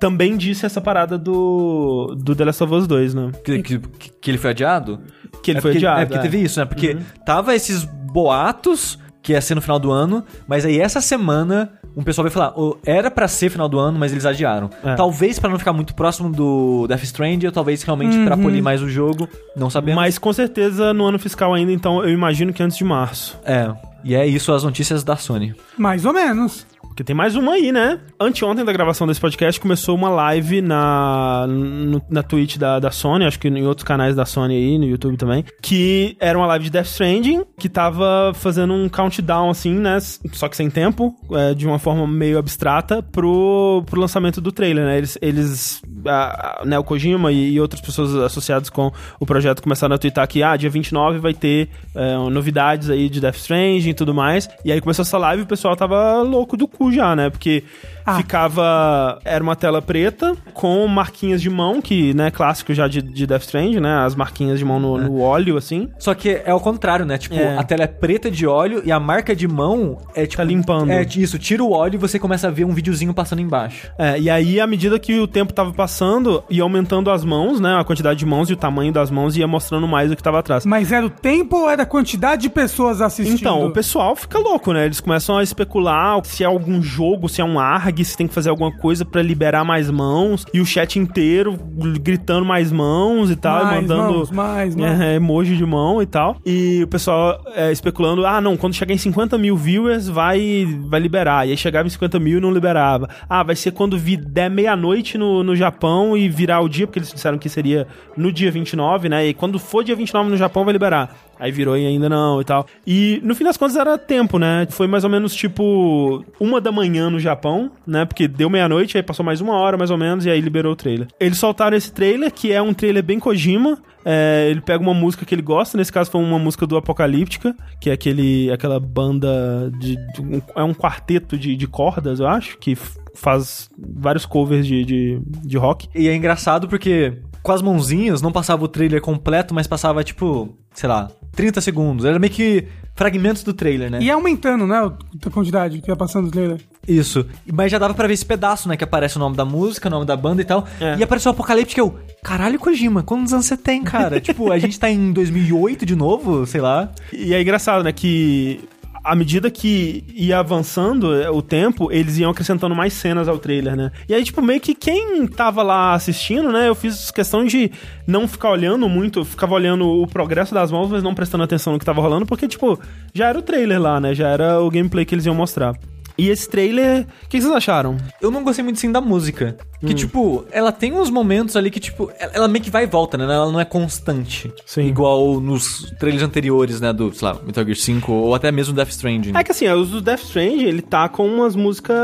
[0.00, 3.30] também disse essa parada do, do The Last of Us 2, né?
[3.44, 5.00] Que, que, que ele foi adiado?
[5.42, 6.02] Que ele é foi porque, adiado.
[6.02, 6.22] É, porque é.
[6.22, 6.66] teve isso, né?
[6.66, 11.72] Porque tava esses boatos que ia ser no final do ano, mas aí essa semana
[11.96, 14.68] um pessoal vai falar, "Ô, era pra ser final do ano, mas eles adiaram.
[14.84, 14.94] É.
[14.94, 18.82] Talvez pra não ficar muito próximo do Death Stranding, ou talvez realmente pra polir mais
[18.82, 19.96] o jogo, não sabemos.
[19.96, 23.38] Mas com certeza no ano fiscal ainda, então eu imagino que antes de março.
[23.44, 23.72] É,
[24.04, 25.54] e é isso as notícias da Sony.
[25.78, 26.66] Mais ou menos.
[26.94, 27.98] Porque tem mais uma aí, né?
[28.20, 33.24] Anteontem da gravação desse podcast começou uma live na, no- na Twitch da, da Sony,
[33.24, 36.66] acho que em outros canais da Sony aí, no YouTube também, que era uma live
[36.66, 39.98] de Death Stranding, que tava fazendo um countdown, assim, né?
[40.34, 44.84] Só que sem tempo, é, de uma forma meio abstrata, pro, pro lançamento do trailer,
[44.84, 44.96] né?
[44.96, 49.60] Eles, eles a, a, né, o Kojima e, e outras pessoas associadas com o projeto
[49.60, 53.88] começaram a twittar que, ah, dia 29 vai ter é, novidades aí de Death Stranding
[53.88, 54.48] e tudo mais.
[54.64, 57.30] E aí começou essa live e o pessoal tava louco do cu já, né?
[57.30, 57.64] Porque
[58.06, 58.16] Ah.
[58.16, 59.18] ficava.
[59.24, 63.42] Era uma tela preta com marquinhas de mão, que, né, clássico já de, de Death
[63.42, 64.04] Stranding, né?
[64.04, 65.88] As marquinhas de mão no, no óleo, assim.
[65.98, 67.18] Só que é o contrário, né?
[67.18, 67.56] Tipo, É.
[67.56, 70.34] a tela é preta de óleo e a marca de mão é tipo.
[70.36, 70.90] Tá limpando.
[70.90, 73.90] É isso, tira o óleo e você começa a ver um videozinho passando embaixo.
[73.98, 77.76] É, e aí, à medida que o tempo tava passando, ia aumentando as mãos, né?
[77.78, 80.38] A quantidade de mãos e o tamanho das mãos ia mostrando mais o que tava
[80.40, 80.66] atrás.
[80.66, 83.38] Mas era o tempo ou era a quantidade de pessoas assistindo?
[83.38, 84.84] Então, o pessoal fica louco, né?
[84.84, 88.32] Eles começam a especular se é algum jogo, se é um ARG, se tem que
[88.32, 90.46] fazer alguma coisa pra liberar mais mãos.
[90.54, 91.58] E o chat inteiro
[92.00, 95.00] gritando mais mãos e tal, e mais mandando mãos, mais mãos.
[95.00, 96.38] é, emoji de mão e tal.
[96.46, 101.00] E o pessoal é, especulando: ah, não, quando chegar em 50 mil viewers vai, vai
[101.00, 101.46] liberar.
[101.46, 103.08] E aí chegava em 50 mil e não liberava.
[103.28, 106.98] Ah, vai ser quando vi, der meia-noite no, no Japão e virar o dia, porque
[106.98, 109.26] eles disseram que seria no dia 29, né?
[109.26, 111.14] E quando for dia 29 no Japão vai liberar.
[111.38, 112.66] Aí virou e ainda não e tal.
[112.86, 114.66] E no fim das contas era tempo, né?
[114.70, 118.04] Foi mais ou menos tipo uma da manhã no Japão, né?
[118.04, 120.76] Porque deu meia-noite, aí passou mais uma hora mais ou menos e aí liberou o
[120.76, 121.08] trailer.
[121.18, 123.78] Eles soltaram esse trailer, que é um trailer bem Kojima.
[124.04, 127.56] É, ele pega uma música que ele gosta, nesse caso foi uma música do Apocalíptica,
[127.80, 129.96] que é aquele, aquela banda de.
[129.96, 132.76] de é um quarteto de, de cordas, eu acho, que
[133.14, 135.88] faz vários covers de, de, de rock.
[135.94, 140.56] E é engraçado porque com as mãozinhas não passava o trailer completo, mas passava tipo,
[140.74, 142.04] sei lá, 30 segundos.
[142.04, 143.98] Era meio que fragmentos do trailer, né?
[144.00, 144.76] E ia aumentando, né?
[144.76, 146.60] A quantidade que ia passando o trailer.
[146.86, 147.26] Isso.
[147.52, 148.76] Mas já dava pra ver esse pedaço, né?
[148.76, 150.66] Que aparece o nome da música, o nome da banda e tal.
[150.80, 150.96] É.
[150.98, 151.98] E apareceu o Apocalipse que eu...
[152.22, 154.18] Caralho, Kojima, quantos anos você tem, cara?
[154.20, 156.90] tipo, a gente tá em 2008 de novo, sei lá.
[157.12, 158.60] E é engraçado, né, que
[159.04, 163.76] à medida que ia avançando é, o tempo, eles iam acrescentando mais cenas ao trailer,
[163.76, 163.92] né?
[164.08, 167.70] E aí, tipo, meio que quem tava lá assistindo, né, eu fiz questão de
[168.06, 171.78] não ficar olhando muito, ficava olhando o progresso das mãos, mas não prestando atenção no
[171.78, 172.80] que tava rolando, porque, tipo,
[173.12, 174.14] já era o trailer lá, né?
[174.14, 175.74] Já era o gameplay que eles iam mostrar.
[176.16, 177.96] E esse trailer, o que vocês acharam?
[178.20, 179.56] Eu não gostei muito sim da música.
[179.80, 179.94] Que, Hum.
[179.96, 183.24] tipo, ela tem uns momentos ali que, tipo, ela meio que vai e volta, né?
[183.24, 184.50] Ela não é constante.
[184.64, 184.86] Sim.
[184.86, 186.92] Igual nos trailers anteriores, né?
[186.92, 189.32] Do, sei lá, Metal Gear 5 ou até mesmo Death Stranding.
[189.34, 191.96] É que assim, os do Death Stranding, ele tá com umas músicas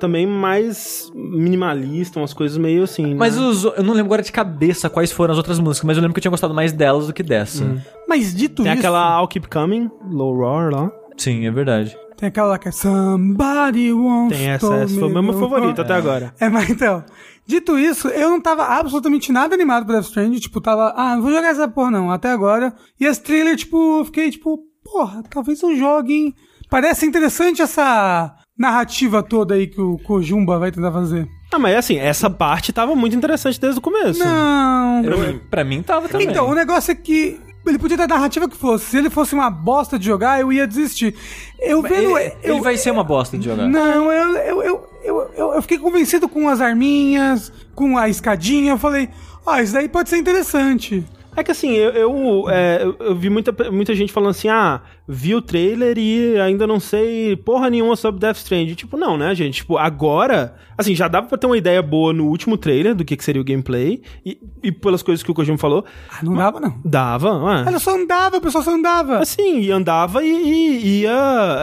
[0.00, 3.14] também mais minimalistas, umas coisas meio assim, né?
[3.18, 6.02] Mas os, eu não lembro agora de cabeça quais foram as outras músicas, mas eu
[6.02, 7.64] lembro que eu tinha gostado mais delas do que dessa.
[8.08, 8.78] Mas dito Tem isso...
[8.80, 10.90] aquela I'll Keep Coming, Low Roar lá.
[11.16, 11.96] Sim, é verdade.
[12.16, 15.82] Tem aquela lá que é Somebody Wants Tem essa, essa foi o me meu favorito
[15.82, 16.34] até agora.
[16.40, 17.04] É, mas então,
[17.46, 21.22] dito isso, eu não tava absolutamente nada animado pro Death Stranding, tipo, tava, ah, não
[21.22, 22.74] vou jogar essa porra não, até agora.
[22.98, 26.34] E as trailers, tipo, eu fiquei tipo, porra, talvez eu jogue, hein?
[26.70, 31.28] Parece interessante essa narrativa toda aí que o Kojumba vai tentar fazer.
[31.52, 34.18] Ah, mas assim, essa parte tava muito interessante desde o começo.
[34.18, 35.02] Não.
[35.04, 36.26] Pra mim, pra mim tava também.
[36.26, 37.38] Então, o negócio é que
[37.70, 38.86] ele podia ter a narrativa que fosse.
[38.86, 41.14] Se ele fosse uma bosta de jogar, eu ia desistir.
[41.58, 42.18] Eu vendo.
[42.18, 43.66] ele, eu, ele vai ser uma bosta de jogar.
[43.68, 48.72] Não, eu, eu, eu, eu, eu, eu fiquei convencido com as arminhas, com a escadinha.
[48.72, 49.08] Eu falei,
[49.44, 51.04] ó, isso daí pode ser interessante.
[51.36, 55.34] É que assim, eu, eu, é, eu- vi muita, muita gente falando assim, ah, vi
[55.34, 58.74] o trailer e ainda não sei porra nenhuma sobre Death Stranding.
[58.74, 59.56] Tipo, não, né, gente?
[59.56, 63.16] Tipo, agora, assim, já dava pra ter uma ideia boa no último trailer do que,
[63.16, 65.84] que seria o gameplay e, e pelas coisas que o Kojima falou.
[66.10, 66.80] Ah, não dava, não.
[66.84, 67.64] Dava, ué.
[67.66, 69.18] Ela só andava, o pessoal só andava.
[69.18, 71.10] Assim, e andava e, e ia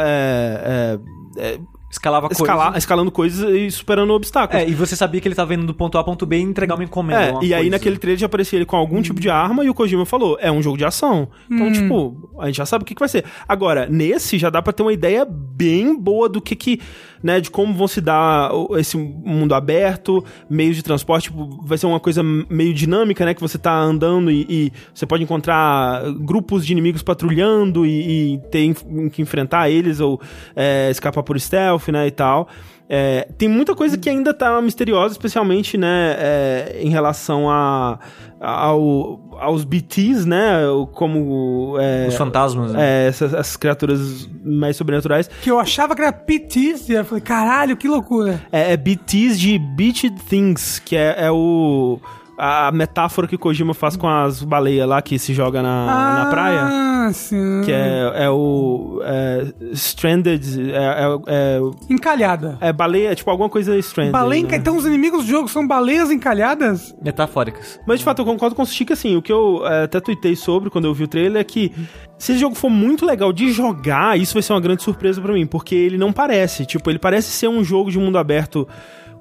[0.05, 0.99] é,
[1.37, 1.59] é, é,
[1.93, 2.83] Escalava escalar, coisas.
[2.83, 4.63] escalando coisas e superando obstáculos.
[4.63, 6.41] É, e você sabia que ele tava indo do ponto A ao ponto B e
[6.41, 7.21] entregar uma encomenda.
[7.21, 7.69] É, uma e aí coisa.
[7.69, 10.51] naquele trailer já aparecia ele com algum tipo de arma e o Kojima falou, é
[10.51, 11.29] um jogo de ação.
[11.49, 11.71] Então, Hum.
[11.71, 13.23] tipo, a gente já sabe o que, que vai ser.
[13.47, 16.81] Agora, nesse já dá pra ter uma ideia bem boa do que que,
[17.23, 21.85] né, de como vão se dar esse mundo aberto, meios de transporte, tipo, vai ser
[21.85, 26.65] uma coisa meio dinâmica, né, que você tá andando e, e você pode encontrar grupos
[26.65, 28.75] de inimigos patrulhando e, e ter
[29.09, 30.19] que enfrentar eles ou
[30.53, 32.49] é, escapar por stealth, né, e tal.
[32.95, 37.97] É, tem muita coisa que ainda tá misteriosa, especialmente, né, é, em relação a,
[38.39, 41.75] ao, aos BTs, né, como...
[41.79, 43.05] É, Os fantasmas, né?
[43.05, 45.27] é, essas, essas criaturas mais sobrenaturais.
[45.41, 48.39] Que eu achava que era PTs, e eu falei, caralho, que loucura.
[48.51, 51.99] É, é BTs de Beached Things, que é, é o...
[52.45, 56.29] A metáfora que o Kojima faz com as baleias lá que se joga na, na
[56.29, 56.59] praia.
[56.63, 57.61] Ah, sim.
[57.63, 59.01] Que é, é o...
[59.01, 60.43] É, stranded...
[60.71, 62.57] É, é, é, Encalhada.
[62.59, 64.11] é baleia, é tipo alguma coisa stranded.
[64.11, 64.57] Baleia né?
[64.57, 66.93] Então os inimigos do jogo são baleias encalhadas?
[67.01, 67.79] Metafóricas.
[67.87, 70.35] Mas de fato eu concordo com o Chico, assim, o que eu é, até tuitei
[70.35, 71.71] sobre quando eu vi o trailer é que
[72.17, 75.33] se esse jogo for muito legal de jogar, isso vai ser uma grande surpresa pra
[75.33, 78.67] mim, porque ele não parece, tipo, ele parece ser um jogo de mundo aberto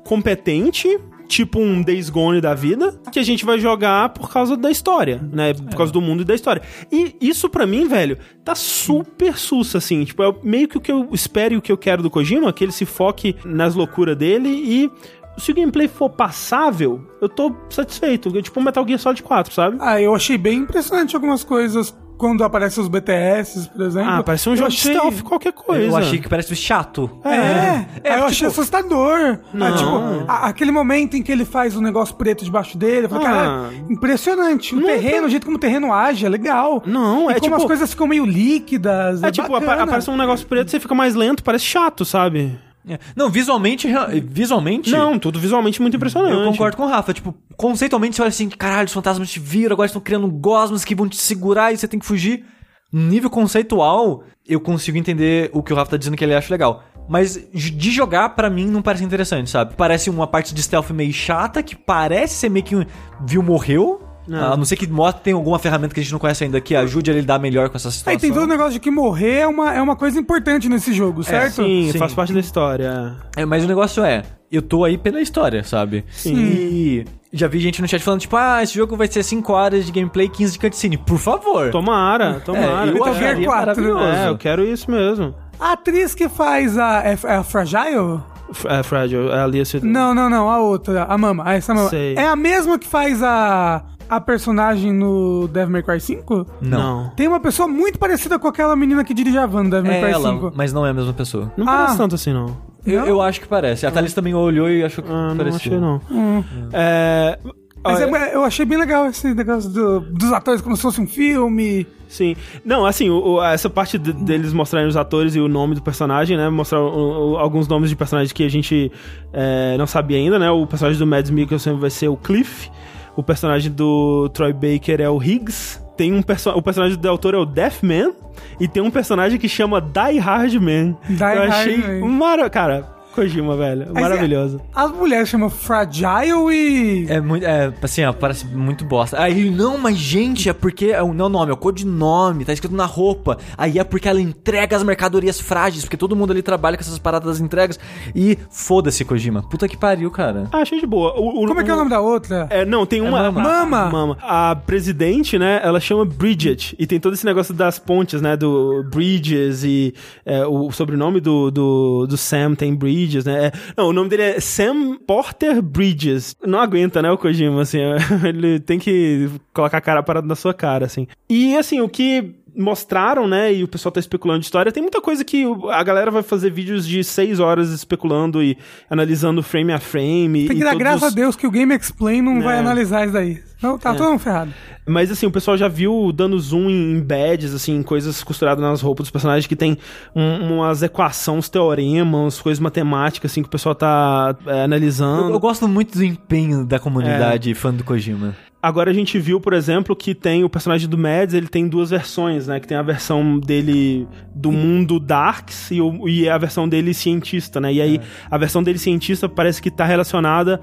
[0.04, 4.70] competente, tipo um Days Gone da vida, que a gente vai jogar por causa da
[4.70, 6.62] história, né, por causa do mundo e da história.
[6.90, 10.92] E isso pra mim, velho, tá super sussa, assim, tipo, é meio que o que
[10.92, 14.16] eu espero e o que eu quero do Kojima, que ele se foque nas loucuras
[14.16, 14.90] dele e
[15.38, 18.37] se o gameplay for passável, eu tô satisfeito.
[18.37, 19.78] É tipo Metal Gear Solid 4, sabe?
[19.80, 21.94] Ah, eu achei bem impressionante algumas coisas.
[22.22, 24.08] Quando aparecem os BTS, por exemplo.
[24.08, 24.92] Ah, parece um jogo achei...
[24.94, 25.82] stealth, qualquer coisa.
[25.87, 27.11] Eu achei que parece chato.
[27.24, 29.38] É, É, aí eu tipo- achei assustador.
[29.52, 29.66] Não.
[29.66, 29.90] É, tipo,
[30.28, 33.30] a- aquele momento em que ele faz o negócio preto debaixo dele, eu falei, Ah.
[33.30, 34.72] cara, impressionante.
[34.72, 36.80] O Não é terreno, tão- o jeito como o terreno age, é legal.
[36.87, 39.20] Não, e é como tipo- as coisas ficam meio líquidas.
[39.20, 39.82] É, tipo, apa- bacana.
[39.82, 42.56] aparece um negócio preto, você fica mais lento, parece chato, sabe?
[42.88, 42.98] É.
[43.14, 43.88] Não, visualmente,
[44.24, 44.90] visualmente.
[44.90, 46.34] Não, tudo visualmente muito impressionante.
[46.34, 47.12] Eu concordo com o Rafa.
[47.12, 50.94] Tipo, conceitualmente você olha assim, caralho, os fantasmas te viram, agora estão criando gosmas que
[50.94, 52.44] vão te segurar e você tem que fugir.
[52.92, 56.52] No nível conceitual, eu consigo entender o que o Rafa tá dizendo que ele acha
[56.52, 56.82] legal.
[57.08, 59.74] Mas de jogar, pra mim, não parece interessante, sabe?
[59.76, 62.84] Parece uma parte de stealth meio chata, que parece ser meio que um
[63.26, 64.00] viu morreu.
[64.26, 64.52] Não.
[64.52, 66.74] A não ser que mostre tem alguma ferramenta que a gente não conhece ainda que
[66.74, 68.12] ajude ele a lidar melhor com essa situação.
[68.12, 70.92] Aí tem todo o negócio de que morrer é uma, é uma coisa importante nesse
[70.92, 71.56] jogo, certo?
[71.56, 71.98] Sim, Sim.
[71.98, 73.16] faz parte da história.
[73.37, 76.04] É, mas o negócio é, eu tô aí pela história, sabe?
[76.11, 76.35] Sim.
[76.37, 79.87] E já vi gente no chat falando, tipo, ah, esse jogo vai ser 5 horas
[79.87, 80.98] de gameplay e 15 de cutscene.
[80.98, 81.70] Por favor.
[81.70, 82.87] Tomara, tomara.
[82.87, 83.66] eu Metal acho Gear que é 4.
[83.66, 84.04] maravilhoso.
[84.04, 85.35] É, eu quero isso mesmo.
[85.58, 87.02] A atriz que faz a.
[87.04, 88.20] É, é a Fragile?
[88.66, 89.82] É, Fragile, é ali esse...
[89.82, 91.88] Não, não, não, a outra, a Mama, essa Mama.
[91.88, 92.14] Sei.
[92.16, 96.46] É a mesma que faz a, a personagem no Devil May Cry 5?
[96.60, 97.10] Não.
[97.16, 99.98] Tem uma pessoa muito parecida com aquela menina que dirige a van no Devil May
[100.00, 100.52] É Cry ela, 5.
[100.54, 101.52] mas não é a mesma pessoa.
[101.56, 101.76] Não Ah.
[101.78, 102.56] parece tanto assim, não.
[102.84, 103.06] Eu, Não?
[103.06, 103.86] eu acho que parece.
[103.86, 105.56] A Thalys também olhou e achou que Ah, não parecia.
[105.56, 106.00] achei, não.
[106.10, 106.42] Hum.
[106.72, 107.38] É...
[107.84, 111.00] Mas olha- é- eu achei bem legal esse negócio do- dos atores como se fosse
[111.00, 111.84] um filme.
[112.08, 112.36] Sim.
[112.64, 115.82] Não, assim, o- o- essa parte de- deles mostrarem os atores e o nome do
[115.82, 116.48] personagem, né?
[116.48, 118.92] Mostrar o- o- alguns nomes de personagens que a gente
[119.32, 120.48] é, não sabia ainda, né?
[120.50, 122.70] O personagem do Mads Mikkelsen vai ser o Cliff.
[123.16, 125.81] O personagem do Troy Baker é o Higgs.
[125.96, 128.12] Tem um perso o personagem do autor é o Deathman.
[128.59, 130.96] E tem um personagem que chama Die Hard Man.
[131.09, 132.09] Die Eu Hard achei Man.
[132.09, 132.48] mara...
[132.48, 133.87] Cara, Kojima, velho.
[133.92, 134.56] Mas Maravilhoso.
[134.58, 137.06] é- as mulheres chamam Fragile e.
[137.08, 139.21] É muito, é, assim, ó, parece muito bosta.
[139.21, 142.44] Aí, não, mas gente, é porque é o não é o nome, é o codinome,
[142.44, 143.38] tá escrito na roupa.
[143.56, 146.98] Aí é porque ela entrega as mercadorias frágeis, porque todo mundo ali trabalha com essas
[146.98, 147.79] paradas das entregas.
[148.15, 149.42] E foda-se, Kojima.
[149.42, 150.48] Puta que pariu, cara.
[150.52, 151.13] Ah, achei de boa.
[151.19, 152.46] O- o- Como é que é o nome da outra?
[152.50, 153.31] É, não, tem uma.
[153.31, 153.40] Mama.
[153.42, 153.90] Mama.
[153.90, 154.19] Mama.
[154.23, 156.75] A presidente, né, ela chama Bridget.
[156.79, 159.94] E tem todo esse negócio das pontes, né, do Bridges e
[160.25, 163.46] é, o sobrenome do, do, do Sam tem Bridges, né.
[163.46, 166.37] É, não, o nome dele é Sam Porter Bridges.
[166.46, 167.79] Não aguenta, né, o Kojima, assim.
[168.27, 171.07] ele tem que colocar a cara parada na sua cara, assim.
[171.29, 175.00] E, assim, o que mostraram, né, e o pessoal tá especulando de história, tem muita
[175.00, 178.57] coisa que a galera vai fazer vídeos de seis horas especulando e
[178.90, 180.46] analisando frame a frame.
[180.48, 182.61] Tem e que dar graças os- a Deus que o Game Explain não vai É.
[182.61, 183.40] analisar isso daí.
[183.63, 184.52] Não, tá todo mundo ferrado.
[184.87, 188.81] Mas assim, o pessoal já viu dando zoom em badges, assim, em coisas costuradas nas
[188.81, 189.79] roupas dos personagens que tem
[190.15, 195.31] um- umas equações, teoremas, coisas matemáticas, assim, que o pessoal tá é, Eu, analisando.
[195.31, 198.35] eu gosto muito do empenho da comunidade fã do Kojima.
[198.65, 201.90] Agora a gente viu, por exemplo, que tem o personagem do Mads, ele tem duas
[201.90, 202.60] versões, né?
[202.60, 207.60] Que tem a versão dele do mundo Darks e, o- e a versão dele cientista,
[207.60, 207.73] né?
[207.73, 208.00] E aí
[208.31, 210.60] a versão dele cientista parece que tá relacionada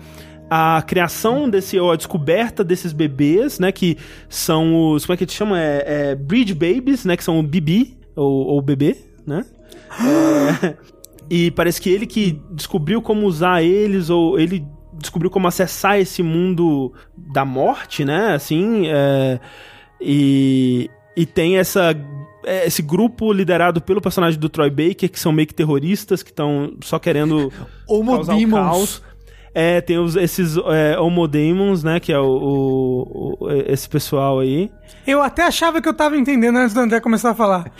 [0.49, 3.71] à criação desse, ou à descoberta desses bebês, né?
[3.71, 3.97] Que
[4.27, 5.05] são os.
[5.05, 5.59] Como é que a gente chama?
[5.59, 7.15] É, é Bridge Babies, né?
[7.15, 9.45] Que são o Bibi, ou, ou bebê, né?
[10.01, 10.75] É,
[11.29, 16.21] e parece que ele que descobriu como usar eles, ou ele descobriu como acessar esse
[16.21, 18.33] mundo da morte, né?
[18.33, 19.39] Assim, é,
[20.01, 21.95] e, e tem essa
[22.45, 26.29] é, esse grupo liderado pelo personagem do Troy Baker, que são meio que terroristas, que
[26.29, 27.51] estão só querendo
[27.87, 29.03] Homo causar o caos.
[29.53, 31.99] É, tem os, esses é, Homodemons, né?
[31.99, 34.71] Que é o, o- o- esse pessoal aí.
[35.07, 37.71] Eu até achava que eu tava entendendo antes do André começar a falar.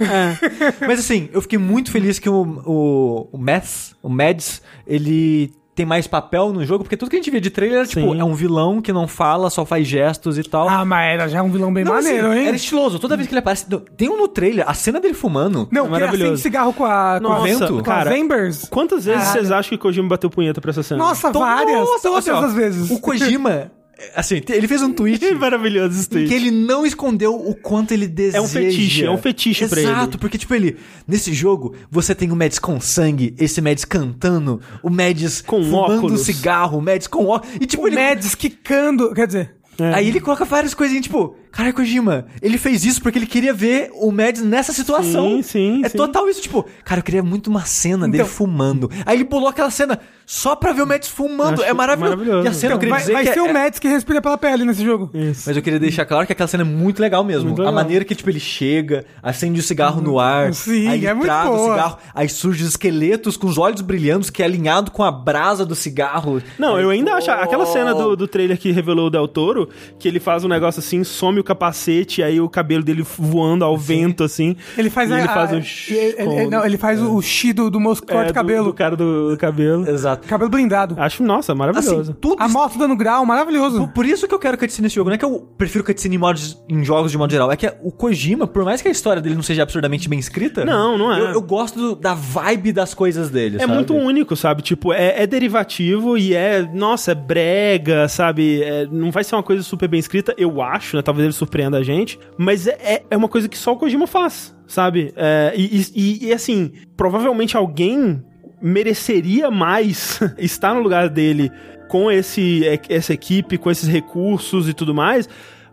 [0.86, 5.86] Mas assim, eu fiquei muito feliz que o, o, o Mads, o Mads, ele tem
[5.86, 8.22] mais papel no jogo, porque tudo que a gente vê de trailer era, tipo, é
[8.22, 10.68] um vilão que não fala, só faz gestos e tal.
[10.68, 12.46] Ah, mas era já um vilão bem Não, maneiro, assim, hein?
[12.48, 12.98] Era estiloso.
[12.98, 13.66] Toda vez que ele aparece.
[13.96, 15.66] Tem um no trailer, a cena dele fumando.
[15.70, 16.32] Não, que maravilhoso.
[16.32, 17.18] acende cigarro com a...
[17.20, 18.10] Com Nossa, a, vento, com cara.
[18.10, 18.68] as Embers.
[18.70, 19.38] Quantas vezes Caralho.
[19.40, 20.98] vocês acham que Kojima bateu punheta pra essa cena?
[21.02, 21.80] Nossa, várias.
[21.80, 22.90] nossa, todas olha só, as vezes.
[22.90, 23.70] O Kojima,
[24.14, 26.28] assim, ele fez um tweet Que maravilhoso esse em tweet.
[26.28, 28.38] que ele não escondeu o quanto ele deseja.
[28.38, 29.90] É um fetiche, é um fetiche pra ele.
[29.90, 30.76] Exato, porque, tipo, ele...
[31.06, 35.96] Nesse jogo, você tem o Mads com sangue, esse Mads cantando, o Mads Com fumando
[35.96, 36.20] óculos.
[36.22, 37.56] cigarro, o Mads com óculos.
[37.60, 37.96] E, tipo, O ele...
[37.96, 39.12] Mads quicando...
[39.14, 39.54] Quer dizer...
[39.78, 39.94] É.
[39.94, 43.90] Aí ele coloca várias coisinhas, tipo, caralho, Kojima, ele fez isso porque ele queria ver
[43.94, 45.36] o Mads nessa situação.
[45.36, 45.96] Sim, sim, É sim.
[45.96, 48.90] total isso, tipo, cara, eu queria muito uma cena dele Então- fumando.
[49.06, 51.62] Aí ele pulou aquela cena só pra ver o Mads fumando.
[51.62, 52.16] É maravilhoso.
[52.16, 52.46] maravilhoso.
[52.46, 53.88] E a cena, eu Então, queria vai dizer vai que ser é- o Mads que
[53.88, 55.10] respira pela pele nesse jogo.
[55.12, 55.42] Isso.
[55.46, 57.48] Mas eu queria deixar claro que aquela cena é muito legal mesmo.
[57.48, 57.74] Muito A legal.
[57.74, 60.54] maneira que, tipo, ele chega, acende o cigarro no ar.
[60.54, 61.70] Sim, aí ele é muito traga o boa.
[61.74, 65.66] cigarro, aí surge os esqueletos com os olhos brilhando, que é alinhado com a brasa
[65.66, 66.40] do cigarro.
[66.58, 67.30] Não, Aí, eu ainda acho.
[67.30, 70.78] Aquela cena do, do trailer que revelou o Del Toro, que ele faz um negócio
[70.78, 74.56] assim, some o capacete, aí o cabelo dele voando ao vento, assim.
[74.78, 75.58] Ele faz e a, ele faz a- um.
[75.58, 78.64] ele- ele- não, ele faz o chi do, do moço que é, corta do- cabelo.
[78.66, 79.88] Do, cara do, do cabelo.
[79.88, 80.26] Exato.
[80.26, 80.94] Cabelo blindado.
[80.98, 82.00] Acho, nossa, maravilhoso.
[82.00, 83.78] Assim, tudo A moto dando grau, maravilhoso.
[83.80, 85.10] Por, por isso que eu quero cutscene nesse jogo.
[85.10, 87.50] Não é que eu prefiro cutscene em, modos, em jogos de modo geral.
[87.52, 90.64] É que o Kojima, por mais que a história dele não seja absurdamente bem escrita...
[90.64, 91.20] Não, não é.
[91.20, 93.74] Eu, eu gosto do- da vibe das coisas dele, É sabe?
[93.74, 94.62] muito único, sabe?
[94.62, 98.62] Tipo, é, é derivativo e é, nossa, é brega, sabe?
[98.62, 101.02] É, não vai ser uma coisa super bem escrita, eu acho, né?
[101.02, 102.18] Talvez ele surpreenda a gente.
[102.38, 105.12] Mas é, é, é uma coisa que só o Kojima faz, sabe?
[105.16, 108.22] É, e, e- e, assim, provavelmente alguém
[108.60, 111.50] mereceria mais estar no lugar dele
[111.88, 115.28] com esse, é, essa equipe, com esses recursos e tudo mais.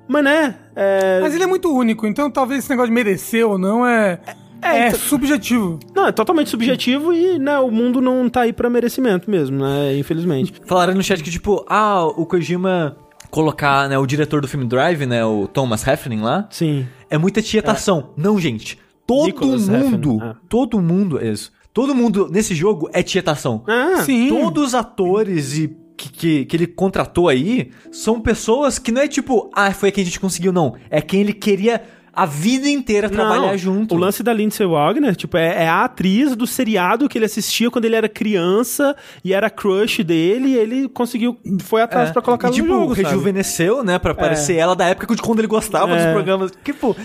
[0.07, 0.55] Mas, né?
[0.75, 4.19] É, Mas ele é muito único, então talvez esse negócio de merecer ou não é.
[4.61, 5.79] É, então- subjetivo.
[5.95, 9.95] Não, é totalmente subjetivo e, né, o mundo não tá aí pra merecimento mesmo, né?
[9.95, 10.51] Infelizmente.
[10.65, 12.97] Falaram no chat que, tipo, ah, o Kojima
[13.29, 16.87] colocar, né, o diretor do filme Drive, né, o Thomas Heffernan lá, Sim.
[17.09, 18.11] é muita tietação.
[18.17, 18.77] Não, gente.
[19.05, 20.35] Todo Nicholas mundo, Heffernan, é.
[20.47, 21.51] todo mundo, isso.
[21.73, 23.63] Todo mundo nesse jogo é tietação.
[23.67, 24.29] Ah, Sim.
[24.29, 29.07] Todos os atores e que, que, que ele contratou aí são pessoas que não é
[29.07, 30.75] tipo, ah, foi quem a gente conseguiu, não.
[30.89, 31.83] É quem ele queria
[32.21, 33.95] a vida inteira trabalhar Não, junto.
[33.95, 37.69] O lance da Lindsay Wagner, tipo, é, é a atriz do seriado que ele assistia
[37.71, 42.47] quando ele era criança e era crush dele e ele conseguiu, foi atrás pra colocar
[42.47, 42.51] É.
[42.51, 43.07] e, tipo, no jogo, sabe?
[43.07, 46.13] rejuvenesceu, né, pra parecer ela da época de quando ele gostava dos É.
[46.13, 46.51] programas.
[46.63, 46.95] Tipo,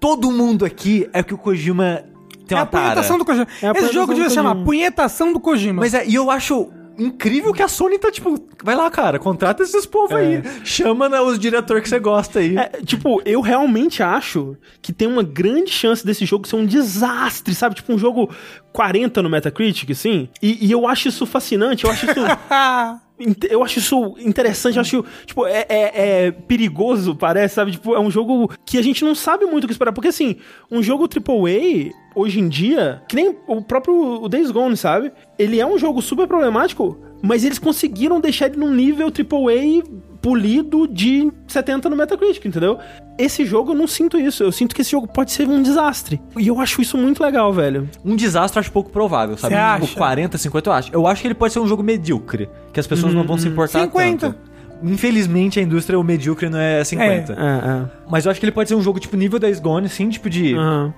[0.00, 2.02] todo mundo aqui é que o Kojima
[2.46, 3.18] tem é uma a punhetação tara.
[3.18, 3.46] do Kojima.
[3.62, 4.54] É Esse jogo devia do chamar.
[4.64, 5.80] Punhetação do Kojima.
[5.80, 6.68] Mas é, e eu acho
[6.98, 10.42] incrível que a Sony tá tipo, vai lá, cara, contrata esses povos aí.
[10.64, 12.56] Chama né, os diretores que você gosta aí.
[12.56, 17.54] É, tipo, eu realmente acho que tem uma grande chance desse jogo ser um desastre,
[17.54, 17.76] sabe?
[17.76, 18.30] Tipo, um jogo
[18.72, 20.28] 40 no Metacritic, assim.
[20.42, 22.20] E, e eu acho isso fascinante, eu acho isso.
[23.50, 27.72] Eu acho isso interessante, eu acho, tipo, é, é- é perigoso, parece, sabe?
[27.72, 29.92] Tipo, é um jogo que a gente não sabe muito o que esperar.
[29.92, 30.36] Porque, assim,
[30.70, 35.12] um jogo AAA, hoje em dia, que nem o próprio Days Gone, sabe?
[35.38, 39.82] Ele é um jogo super problemático, mas eles conseguiram deixar ele num nível AAA
[40.20, 42.78] polido de 70 no Metacritic, entendeu?
[43.18, 44.44] Esse jogo eu não sinto isso.
[44.44, 46.22] Eu sinto que esse jogo pode ser um desastre.
[46.38, 47.90] E eu acho isso muito legal, velho.
[48.04, 49.54] Um desastre eu acho pouco provável, sabe?
[49.54, 49.84] Você acha?
[49.84, 50.90] O 40, 50 eu acho.
[50.94, 53.48] Eu acho que ele pode ser um jogo medíocre, que as pessoas não vão se
[53.48, 54.28] importar 50.
[54.28, 54.38] tanto.
[54.80, 57.32] Infelizmente a indústria o medíocre não é 50.
[57.32, 57.90] É, é.
[58.08, 60.30] Mas eu acho que ele pode ser um jogo tipo nível Days Gone, assim, tipo
[60.30, 60.54] de...
[60.54, 60.94] Aham.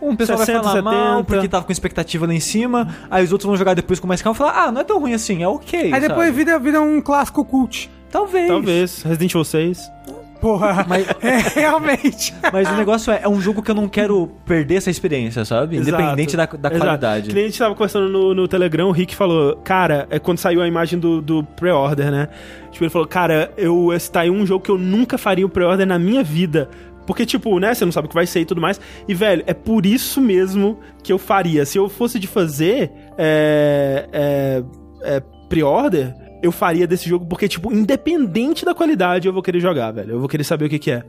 [0.00, 1.24] Um pessoal 60, vai falar mal 70.
[1.24, 4.20] porque tava com expectativa lá em cima, aí os outros vão jogar depois com mais
[4.20, 5.92] calma e falar, ah, não é tão ruim assim, é ok.
[5.92, 6.30] Aí depois sabe?
[6.32, 7.88] vira, vira um clássico cult.
[8.10, 8.48] Talvez.
[8.48, 9.02] Talvez.
[9.02, 9.90] Resident Evil 6.
[10.42, 12.34] Porra, Mas- é, realmente.
[12.52, 15.76] Mas o negócio é, é um jogo que eu não quero perder essa experiência, sabe?
[15.76, 16.58] Independente da, Exato.
[16.58, 16.84] da Exato.
[16.84, 17.28] qualidade.
[17.28, 20.38] Que nem a gente tava conversando no, no Telegram, o Rick falou, cara, é quando
[20.38, 22.28] saiu a imagem do, do pre-order, né?
[22.72, 25.48] Tipo, ele falou, cara, eu, esse tá aí um jogo que eu nunca faria o
[25.48, 26.68] pre-order na minha vida.
[27.06, 28.80] Porque, tipo, né, você não sabe o que vai ser e tudo mais.
[29.06, 31.64] E, velho, é por isso mesmo que eu faria.
[31.64, 34.62] Se eu fosse de fazer é, é,
[35.02, 39.92] é, pre-order, eu faria desse jogo, porque, tipo, independente da qualidade, eu vou querer jogar,
[39.92, 40.12] velho.
[40.12, 41.04] Eu vou querer saber o que, que é.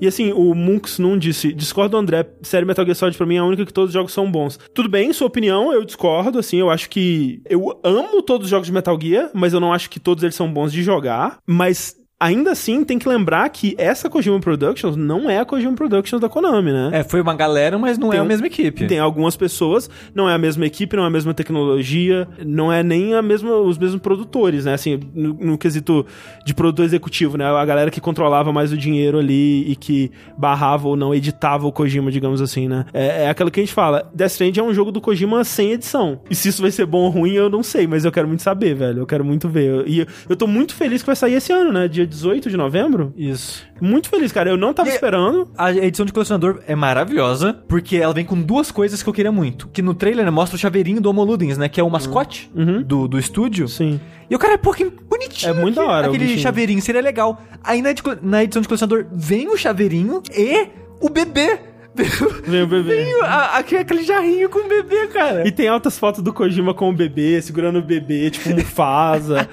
[0.00, 3.36] E assim, o Munks Num disse: discordo do André, série Metal Gear Solid pra mim
[3.36, 4.58] é a única que todos os jogos são bons.
[4.72, 7.42] Tudo bem, sua opinião, eu discordo, assim, eu acho que.
[7.48, 10.36] Eu amo todos os jogos de Metal Gear, mas eu não acho que todos eles
[10.36, 11.38] são bons de jogar.
[11.46, 11.96] Mas.
[12.18, 16.30] Ainda assim, tem que lembrar que essa Kojima Productions não é a Kojima Productions da
[16.30, 16.88] Konami, né?
[16.94, 18.86] É, foi uma galera, mas não Tem é a mesma equipe.
[18.86, 22.82] Tem algumas pessoas, não é a mesma equipe, não é a mesma tecnologia, não é
[22.82, 24.72] nem a mesma, os mesmos produtores, né?
[24.72, 26.06] Assim, no, no quesito
[26.42, 27.44] de produtor executivo, né?
[27.44, 31.72] A galera que controlava mais o dinheiro ali e que barrava ou não editava o
[31.72, 32.86] Kojima, digamos assim, né?
[32.94, 34.10] É, é aquilo que a gente fala.
[34.14, 36.18] Death Stranding é um jogo do Kojima sem edição.
[36.30, 38.42] E se isso vai ser bom ou ruim, eu não sei, mas eu quero muito
[38.42, 39.00] saber, velho.
[39.00, 39.86] Eu quero muito ver.
[39.86, 41.86] E eu, eu tô muito feliz que vai sair esse ano, né?
[41.86, 43.12] Dia 18 de novembro.
[43.16, 43.64] Isso.
[43.80, 44.48] Muito feliz, cara.
[44.50, 45.48] Eu não tava E- esperando.
[45.58, 49.32] A edição de colecionador é maravilhosa, porque ela vem com duas coisas que eu queria
[49.32, 49.68] muito.
[49.68, 51.68] Que no trailer né, mostra o chaveirinho do Homo Ludens, né?
[51.68, 52.82] Que é o mascote Uhum.
[52.82, 53.68] do, do estúdio.
[53.68, 54.00] Sim.
[54.30, 55.50] E o cara é pouquinho bonitinho.
[55.50, 57.40] É muito da hora Aquele chaveirinho seria legal.
[57.62, 60.68] Aí na, edi- na edição de colecionador vem o chaveirinho e
[61.00, 61.58] o bebê.
[62.46, 62.94] Vem o bebê.
[63.06, 63.14] Vem
[63.54, 65.48] aquele jarrinho com o bebê, cara.
[65.48, 69.48] E tem altas fotos do Kojima com o bebê, segurando o bebê, tipo Mufasa.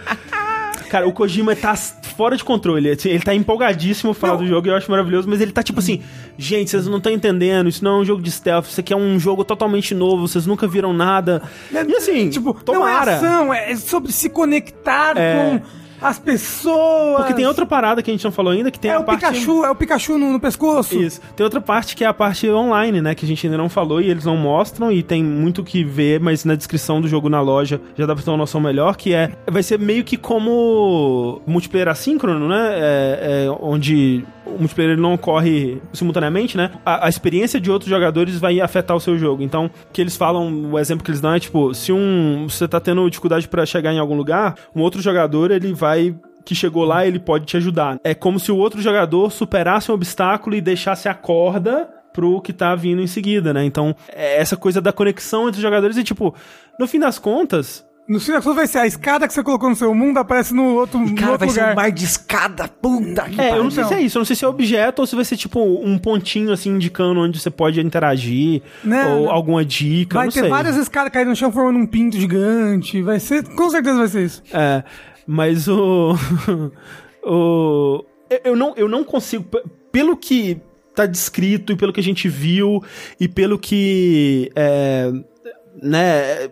[0.94, 2.88] Cara, o Kojima tá fora de controle.
[2.92, 5.80] assim, Ele tá empolgadíssimo falar do jogo e eu acho maravilhoso, mas ele tá tipo
[5.80, 6.04] assim:
[6.38, 8.96] gente, vocês não estão entendendo, isso não é um jogo de stealth, isso aqui é
[8.96, 11.42] um jogo totalmente novo, vocês nunca viram nada.
[11.72, 13.06] E assim, tipo, tomara.
[13.06, 15.60] não é ação, é sobre se conectar É.
[15.60, 17.18] com as pessoas.
[17.18, 19.04] Porque tem outra parada que a gente não falou ainda, que tem É a o
[19.04, 19.26] parte...
[19.26, 21.00] Pikachu, é o Pikachu no, no pescoço.
[21.02, 21.22] Isso.
[21.36, 23.16] Tem outra parte que é a parte online, né?
[23.16, 25.84] Que a gente ainda não falou e eles não mostram e tem muito o que
[25.84, 28.96] ver, mas na descrição do jogo na loja já dá pra ter uma noção melhor,
[28.98, 29.32] que é...
[29.50, 32.70] Vai ser meio que como multiplayer assíncrono, né?
[32.74, 34.26] É, é, onde
[34.56, 36.72] o multiplayer não ocorre simultaneamente, né?
[36.86, 39.44] A, a experiência de outros jogadores vai afetar o seu jogo.
[39.44, 42.48] Então, que eles falam, o exemplo que eles dão é tipo, se um...
[42.48, 46.54] Você tá tendo dificuldade pra chegar em algum lugar, um outro jogador, ele vai que
[46.54, 47.98] chegou lá, ele pode te ajudar.
[48.04, 52.54] É como se o outro jogador superasse um obstáculo e deixasse a corda pro que
[52.54, 53.64] tá vindo em seguida, né?
[53.64, 56.36] Então, é essa coisa da conexão entre os jogadores e, tipo,
[56.80, 59.70] no fim das contas, No fim das contas vai ser a escada que você colocou
[59.70, 62.68] no seu mundo aparece no outro, no Cara, outro vai ser um mar de escada,
[62.68, 65.00] puta que É, eu não sei se é isso, eu não sei se é objeto
[65.00, 69.26] ou se vai ser tipo um pontinho assim indicando onde você pode interagir Não, ou
[69.28, 69.32] não.
[69.32, 70.50] alguma dica, Vai não ter sei.
[70.50, 73.02] várias escadas caindo no chão formando um pinto gigante.
[73.02, 73.42] Vai ser.
[73.56, 74.44] Com certeza vai ser isso.
[74.52, 74.84] É,
[75.26, 76.14] mas o
[77.24, 78.04] o
[78.44, 79.46] eu- não eu não consigo
[79.92, 80.60] pelo que
[80.96, 82.84] tá descrito e pelo que a gente viu
[83.20, 85.12] e pelo que é,
[85.82, 86.50] né,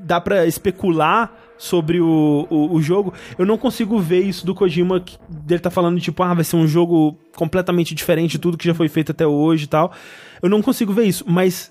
[0.00, 5.04] dá pra especular sobre o, o, o jogo, eu não consigo ver isso do Kojima,
[5.28, 8.74] dele tá falando, tipo, ah, vai ser um jogo completamente diferente de tudo que já
[8.74, 9.92] foi feito até hoje e tal.
[10.40, 11.70] Eu não consigo ver isso, mas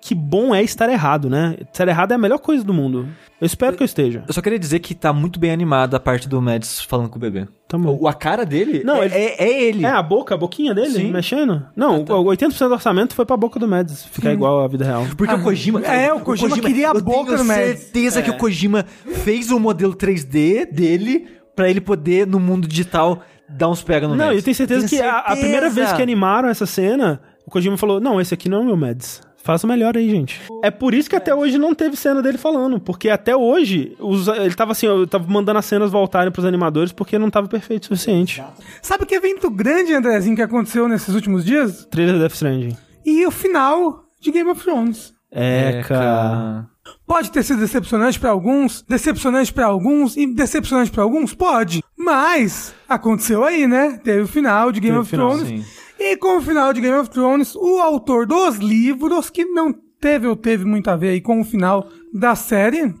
[0.00, 1.56] que bom é estar errado, né?
[1.60, 3.06] Estar errado é a melhor coisa do mundo.
[3.40, 4.24] Eu espero que eu esteja.
[4.26, 7.16] Eu só queria dizer que tá muito bem animada a parte do Mads falando com
[7.16, 7.46] o bebê.
[7.68, 7.96] Tá bom.
[8.00, 9.84] O, a cara dele Não, é, ele- é, é ele.
[9.84, 11.10] É, a boca, a boquinha dele Sim.
[11.12, 11.62] mexendo?
[11.76, 15.06] Não, o 80% do orçamento foi pra boca do Mads ficar igual à vida real.
[15.16, 15.80] Porque o Kojima.
[15.86, 17.78] é, o Kojima queria a eu boca tenho do Mads.
[17.80, 18.84] certeza que o Kojima
[19.24, 24.14] fez o modelo 3D dele pra ele poder, no mundo digital, dar uns pega no
[24.16, 24.38] Não, Mads.
[24.38, 28.00] eu tenho certeza que a, a primeira vez que animaram essa cena, o Kojima falou:
[28.00, 29.20] Não, esse aqui não é o meu Mads.
[29.42, 30.40] Faça melhor aí, gente.
[30.62, 32.78] É por isso que até hoje não teve cena dele falando.
[32.78, 36.92] Porque até hoje, os- ele tava assim, eu tava mandando as cenas voltarem pros animadores
[36.92, 38.42] porque não tava perfeito o suficiente.
[38.82, 41.86] Sabe que evento grande, Andrezinho, que aconteceu nesses últimos dias?
[41.90, 42.76] Trailer Death Stranding.
[43.04, 45.14] E o final de Game of Thrones.
[45.32, 46.66] É, cara.
[47.06, 51.32] Pode ter sido decepcionante pra alguns, decepcionante pra alguns e decepcionante pra alguns?
[51.34, 51.82] Pode.
[51.96, 53.98] Mas aconteceu aí, né?
[54.04, 55.48] Teve o final de Game Teve of final, Thrones.
[55.48, 55.64] sim.
[56.00, 60.26] E com o final de Game of Thrones, o autor dos livros, que não teve
[60.26, 62.94] ou teve muito a ver aí com o final da série.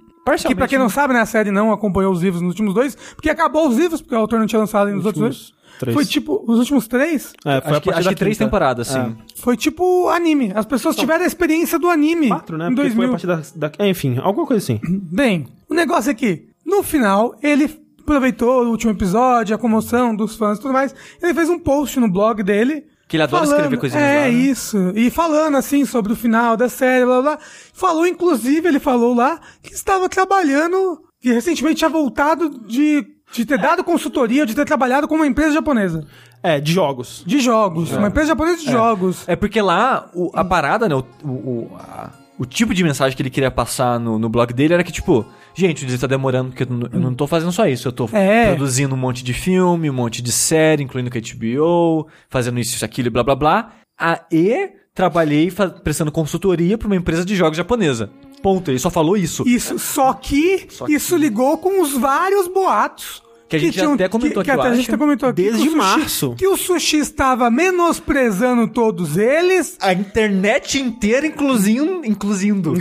[0.46, 2.94] Que pra quem não sabe, né, a série não acompanhou os livros nos últimos dois,
[3.16, 5.78] porque acabou os livros, porque o autor não tinha lançado nos outros Últimos dois.
[5.80, 5.94] três.
[5.94, 7.32] Foi tipo, os últimos três?
[7.38, 8.44] É, foi a Acho que, partir acho que três quinta.
[8.44, 8.98] temporadas, sim.
[8.98, 9.12] É.
[9.40, 10.52] Foi tipo anime.
[10.54, 12.28] As pessoas tiveram a experiência do anime.
[12.28, 12.66] Quatro, né?
[12.68, 13.10] Em Porque foi a 2000.
[13.10, 13.26] partir
[13.56, 14.78] da, da- é, Enfim, alguma coisa assim.
[15.10, 17.68] Bem, o negócio é que, no final, ele
[18.00, 20.94] aproveitou o último episódio, a comoção dos fãs e tudo mais.
[21.20, 22.84] Ele fez um post no blog dele.
[23.10, 24.30] Que ele adora escrever coisinhas É, lá, né?
[24.30, 24.92] isso.
[24.94, 27.38] E falando, assim, sobre o final da série, blá, blá, blá.
[27.74, 33.58] Falou, inclusive, ele falou lá que estava trabalhando, que recentemente tinha voltado de, de ter
[33.58, 36.06] dado consultoria, de ter trabalhado com uma empresa japonesa.
[36.42, 37.22] É, de jogos.
[37.26, 37.90] De jogos.
[37.92, 39.24] Uma empresa japonesa de jogos.
[39.28, 40.94] É porque lá, o- a parada, né?
[40.94, 44.52] O, o, o- a- o tipo de mensagem que ele queria passar no, no blog
[44.54, 47.66] dele era que, tipo, gente, o dia tá demorando porque eu não, tô fazendo só
[47.66, 47.88] isso.
[47.88, 48.46] Eu tô É.
[48.48, 52.74] produzindo um monte de filme, um monte de série, incluindo com a HBO, fazendo isso,
[52.76, 53.72] isso, aquilo e blá blá blá.
[53.98, 55.52] Ah, e trabalhei
[55.84, 58.10] prestando consultoria pra uma empresa de jogos japonesa.
[58.42, 58.70] Ponto.
[58.70, 59.44] Ele só falou isso.
[59.46, 59.78] Isso.
[59.78, 63.22] Só que, Só que- isso ligou com os vários boatos.
[63.50, 65.42] Que a gente já até comentou que, aqui, que até a gente até comentou aqui.
[65.42, 66.34] Desde que o sushi- março.
[66.36, 69.76] Que o sushi estava menosprezando todos eles.
[69.80, 72.00] A internet inteira, incluindo.
[72.04, 72.72] Incluindo.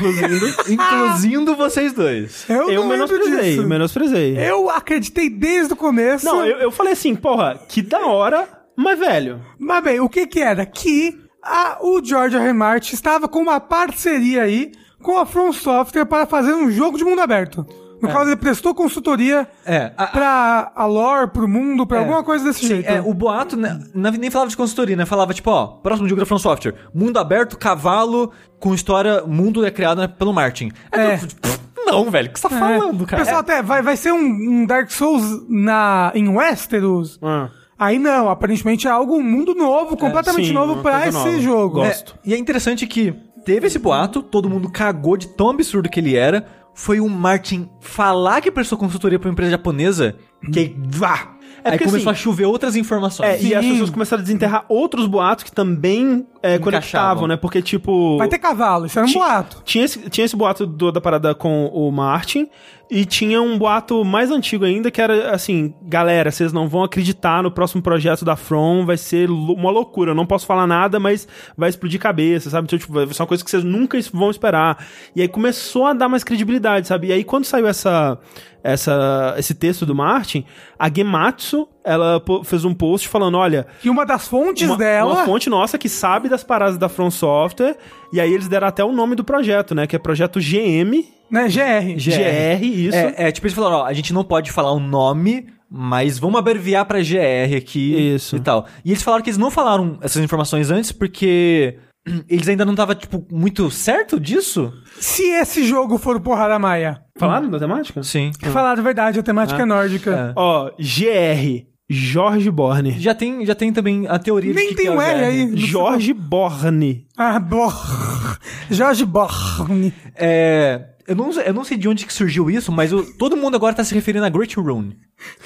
[0.69, 2.45] incluindo vocês dois.
[2.49, 3.67] Eu, Eu menosprezei, disso.
[3.67, 4.37] menosprezei.
[4.37, 6.25] Eu acreditei desde o começo.
[6.25, 9.41] Não, eu, eu falei assim, porra, que da hora, mas velho.
[9.57, 10.65] Mas bem, o que que era?
[10.65, 12.43] Que a, o George R.
[12.45, 12.53] R.
[12.53, 17.03] Martin estava com uma parceria aí com a From Software para fazer um jogo de
[17.05, 17.65] mundo aberto.
[18.01, 21.99] No qual ele prestou consultoria É, a- pra a lore, pro mundo, pra É.
[22.01, 22.89] alguma coisa desse Sim, jeito.
[22.89, 25.05] é, o boato né, nem falava de consultoria, né?
[25.05, 26.75] Falava, tipo, ó, próximo jogo da From Software.
[26.93, 30.71] Mundo aberto, cavalo, com história, mundo é criado né, pelo Martin.
[30.91, 31.17] É.
[31.17, 32.59] tu- pff, não, velho, o que você tá É.
[32.59, 33.23] falando, cara?
[33.23, 37.19] Pessoal, até vai, vai ser um, um Dark Souls na, em Westeros.
[37.21, 41.39] Ah, Aí não, aparentemente é algo, um mundo novo, completamente sim, novo coisa esse nova.
[41.39, 41.75] jogo.
[41.75, 42.15] Gosto.
[42.25, 43.13] É, e é interessante que
[43.45, 46.45] teve esse boato, todo mundo cagou de tão absurdo que ele era.
[46.73, 50.15] Foi o Martin falar que prestou consultoria pra uma empresa japonesa,
[50.53, 51.35] que vá!
[51.61, 53.27] É Aí começou assim, a chover outras informações.
[53.27, 57.35] É, e as pessoas começaram a desenterrar outros boatos que também é, conectavam, né?
[57.35, 58.17] Porque, tipo.
[58.17, 59.61] Vai ter cavalo, isso era um boato.
[59.65, 62.47] Tinha esse, tinha esse boato do- da parada com o Martin.
[62.91, 67.43] E tinha um boato mais antigo ainda, que era assim, galera, vocês não vão acreditar
[67.43, 71.27] no próximo projeto da From, vai ser uma loucura, eu não posso falar nada, mas
[71.55, 72.65] vai explodir cabeça, sabe?
[72.65, 74.83] Então, tipo, vai ser uma coisa que vocês nunca vão esperar.
[75.15, 77.09] E aí começou a dar mais credibilidade, sabe?
[77.09, 78.17] E aí quando saiu essa,
[78.63, 80.43] essa, esse texto do Martin,
[80.77, 85.13] a Gematsu, ela fez um post falando, olha, Que uma das fontes uma, dela.
[85.13, 87.75] uma fonte nossa que sabe das paradas da From Software,
[88.11, 89.87] e aí eles deram até o nome do projeto, né?
[89.87, 91.95] Que é projeto GM, Né, GR.
[91.95, 92.97] GR, isso.
[92.97, 96.39] É, é, tipo, eles falaram, ó, a gente não pode falar o nome, mas vamos
[96.39, 98.35] abreviar pra GR aqui Isso.
[98.35, 98.65] e tal.
[98.83, 101.77] E eles falaram que eles não falaram essas informações antes porque
[102.27, 104.73] eles ainda não estavam, tipo, muito certo disso?
[104.99, 108.01] Se esse jogo for o Porrada Maia, Falaram da temática?
[108.01, 108.31] Sim.
[108.51, 110.31] falar a verdade, a temática é nórdica.
[110.37, 112.99] Ó, GR, Jorge Borne.
[112.99, 115.01] Já tem, já tem também a teoria de Nem que tem que é um o
[115.01, 115.57] R aí.
[115.57, 117.07] Jorge Borne.
[117.17, 117.73] Ah, Bor...
[118.69, 119.91] Jorge Borne.
[120.15, 120.81] É...
[121.09, 123.73] Eu não, eu não sei de onde que surgiu isso, mas o- todo mundo agora
[123.73, 124.95] tá se referindo a Great Rune.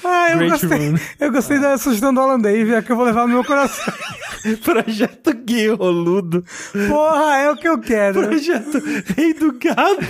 [0.04, 0.88] Ah, eu Great gostei.
[0.88, 1.00] Rune.
[1.18, 3.92] Eu gostei da sugestão do Alan Dave, é que eu vou levar no meu coração.
[4.62, 6.44] Projeto Gui Roludo.
[6.88, 8.20] Porra, é o que eu quero.
[8.22, 8.78] Projeto
[9.16, 10.06] Rei do Gado.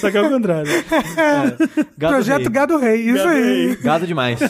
[0.00, 0.70] Só que é o contrário.
[1.98, 2.48] Gado Projeto rei.
[2.50, 3.66] Gado Rei, isso Gado aí.
[3.66, 3.76] Rei.
[3.76, 4.38] Gado demais.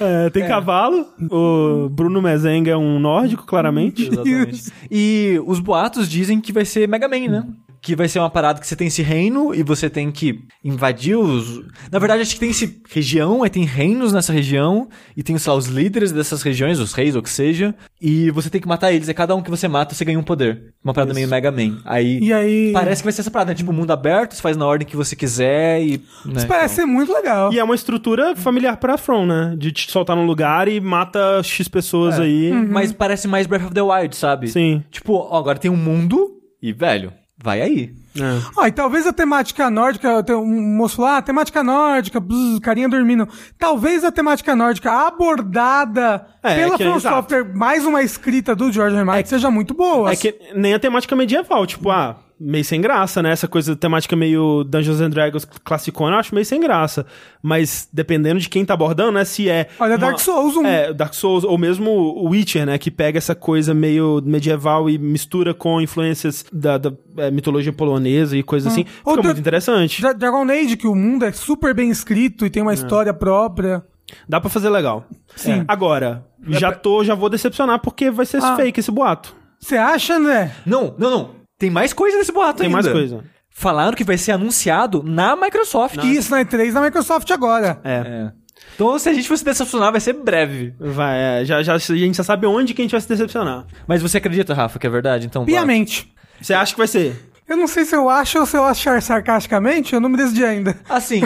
[0.00, 1.06] É, tem cavalo.
[1.30, 4.06] O Bruno Mezenga é um nórdico, claramente.
[4.08, 4.72] Exatamente.
[4.90, 7.44] E os boatos dizem que vai ser Mega Man, né?
[7.80, 11.16] Que vai ser uma parada que você tem esse reino e você tem que invadir
[11.16, 11.62] os.
[11.90, 15.52] Na verdade, acho que tem esse região, aí tem reinos nessa região, e tem, sei
[15.52, 18.68] lá, os líderes dessas regiões, os reis ou o que seja, e você tem que
[18.68, 19.08] matar eles.
[19.08, 20.74] E cada um que você mata, você ganha um poder.
[20.82, 21.78] Uma parada meio Mega Man.
[21.84, 22.18] Aí.
[22.20, 22.72] E aí...
[22.72, 23.54] Parece que vai ser essa parada, né?
[23.54, 25.98] Tipo, mundo aberto, você faz na ordem que você quiser e.
[26.24, 26.34] Né?
[26.36, 27.52] Isso parece ser muito legal.
[27.52, 29.54] E é uma estrutura familiar pra From, né?
[29.56, 32.22] De te soltar num lugar e mata X pessoas É.
[32.22, 32.50] aí.
[32.50, 32.68] Uhum.
[32.70, 34.48] Mas parece mais Breath of the Wild, sabe?
[34.48, 34.82] Sim.
[34.90, 37.12] Tipo, ó, agora tem um mundo e, velho,
[37.42, 37.94] vai aí.
[38.16, 38.40] É.
[38.56, 43.28] Ó, e talvez a temática nórdica, tem um moço lá, temática nórdica, bzz, carinha dormindo.
[43.56, 46.98] Talvez a temática nórdica abordada É, pela que- From.
[47.00, 49.00] Software, mais uma escrita do George R.
[49.00, 49.04] R.
[49.06, 50.10] Martin, seja muito boa.
[50.10, 53.32] É que nem a temática medieval, tipo, ah, meio sem graça, né?
[53.32, 57.04] Essa coisa, temática meio Dungeons and Dragons classicona, eu acho meio sem graça.
[57.42, 59.24] Mas dependendo de quem tá abordando, né?
[59.24, 59.68] Se é.
[59.78, 60.64] Olha, Dark Souls, um.
[60.66, 62.78] É, Dark Souls, ou mesmo o Witcher, né?
[62.78, 68.36] Que pega essa coisa meio medieval e mistura com influências da, da, é, mitologia polonesa
[68.36, 68.84] e coisas assim.
[69.04, 70.00] Ou Fica da- muito interessante.
[70.00, 72.64] Dra- Dragon Age, que o mundo é super bem escrito e tem É.
[72.64, 73.82] uma história própria.
[74.28, 75.04] Dá pra fazer legal.
[75.36, 75.64] Sim.
[75.68, 78.56] Agora, já tô, já vou decepcionar porque vai ser Ah.
[78.56, 79.34] fake esse boato.
[79.60, 80.52] Você acha, né?
[80.64, 81.37] Não, não, não.
[81.58, 82.82] Tem mais coisa nesse boato Tem ainda.
[82.82, 83.24] mais coisa.
[83.50, 85.96] Falaram que vai ser anunciado na Microsoft.
[86.04, 87.80] Isso na E3 da Microsoft agora.
[87.82, 87.94] É.
[87.94, 88.32] É.
[88.74, 90.72] Então, se a gente fosse decepcionar, vai ser breve.
[90.78, 93.66] Vai, é, já, já, a gente já sabe onde que a gente vai se decepcionar.
[93.88, 95.26] Mas você acredita, Rafa, que é verdade?
[95.26, 95.44] Então.
[95.44, 96.12] Piamente.
[96.40, 97.16] Você acha que vai ser?
[97.48, 100.44] Eu não sei se eu acho ou se eu achar sarcasticamente, eu não me decidi
[100.44, 100.76] ainda.
[100.88, 101.22] Assim,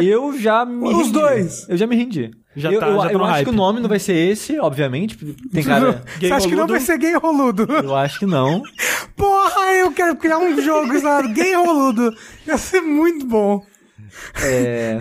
[0.00, 1.12] eu já me Os rendi.
[1.12, 1.68] dois.
[1.68, 2.30] Eu já me rendi.
[2.56, 3.44] Já eu tá- eu, já tá eu acho hype.
[3.44, 5.16] que o nome não vai ser esse, obviamente.
[5.52, 6.02] Tem cara...
[6.18, 7.64] Você acha que não vai ser gay roludo?
[7.70, 8.62] eu acho que não.
[9.16, 12.14] Porra, eu quero criar um jogo chamado Gay Roludo.
[12.46, 13.62] Ia ser muito bom.
[14.42, 15.00] É...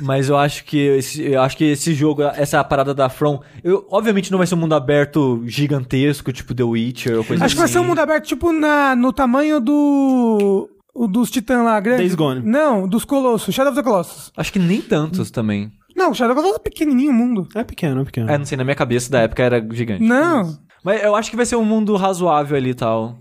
[0.00, 3.86] Mas eu acho que esse, eu acho que esse jogo, essa parada da From, eu,
[3.90, 7.58] obviamente não vai ser um mundo aberto gigantesco, tipo The Witcher ou coisa Acho que
[7.58, 7.72] vai assim.
[7.74, 10.68] ser um mundo aberto, tipo, na, no tamanho do.
[10.98, 12.02] O dos titãs lá, grande.
[12.02, 12.42] Days Gone.
[12.44, 14.32] Não, dos Colossos, Shadow of the Colossus.
[14.36, 15.70] Acho que nem tantos também.
[15.96, 17.48] Não, Shadow of the Colossus é pequenininho o mundo.
[17.54, 18.30] É pequeno, é pequeno.
[18.30, 20.02] É, não sei, na minha cabeça da época era gigante.
[20.02, 20.58] Não.
[20.84, 23.18] Mas eu acho que vai ser um mundo razoável ali e tal.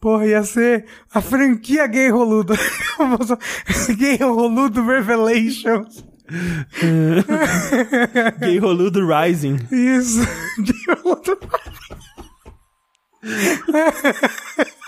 [0.00, 0.84] Porra, ia ser
[1.14, 2.54] a franquia Gay Roludo.
[3.96, 6.04] gay Roludo Revelations.
[8.40, 9.58] Gay Roludo Rising.
[9.70, 10.20] Isso.
[10.60, 11.38] Gay Roludo.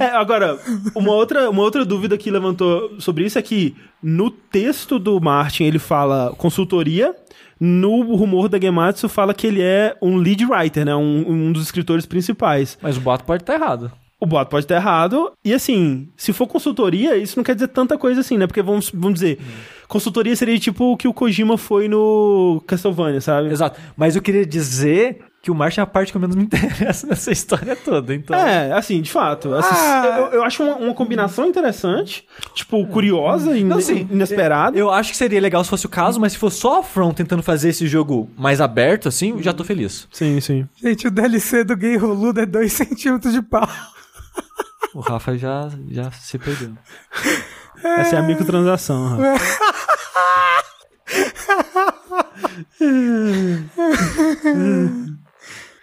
[0.00, 0.58] É, agora,
[0.94, 5.64] uma outra, uma outra dúvida que levantou sobre isso é que no texto do Martin
[5.64, 7.14] ele fala consultoria,
[7.60, 10.96] no rumor da Gematsu fala que ele é um lead writer, né?
[10.96, 12.78] Um, um dos escritores principais.
[12.82, 13.92] Mas o boato pode estar errado.
[14.18, 15.32] O boato pode estar errado.
[15.44, 18.46] E assim, se for consultoria, isso não quer dizer tanta coisa assim, né?
[18.46, 19.38] Porque vamos, vamos dizer,
[19.86, 23.50] consultoria seria tipo o que o Kojima foi no Castlevania, sabe?
[23.50, 23.80] Exato.
[23.96, 27.04] Mas eu queria dizer que o Martin é a parte que eu menos me interessa
[27.04, 28.38] nessa história toda, então...
[28.38, 29.52] É, assim, de fato.
[29.54, 30.16] Assim, Ah.
[30.20, 32.24] eu, eu acho uma, uma combinação interessante,
[32.54, 34.08] tipo, curiosa e Não, ine- sim.
[34.08, 34.78] inesperada.
[34.78, 37.12] Eu acho que seria legal se fosse o caso, mas se for só a From
[37.12, 40.06] tentando fazer esse jogo mais aberto, assim, eu já tô feliz.
[40.12, 40.64] Sim, sim.
[40.80, 43.68] Gente, o DLC do Gay Roludo é 2 centímetros de pau.
[44.94, 46.70] O Rafa já, já se perdeu.
[47.82, 49.18] Essa é a microtransação.
[49.18, 49.72] Rafa.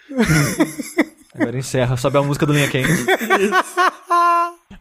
[1.34, 2.90] Agora encerra, sobe a música do Linha Quente.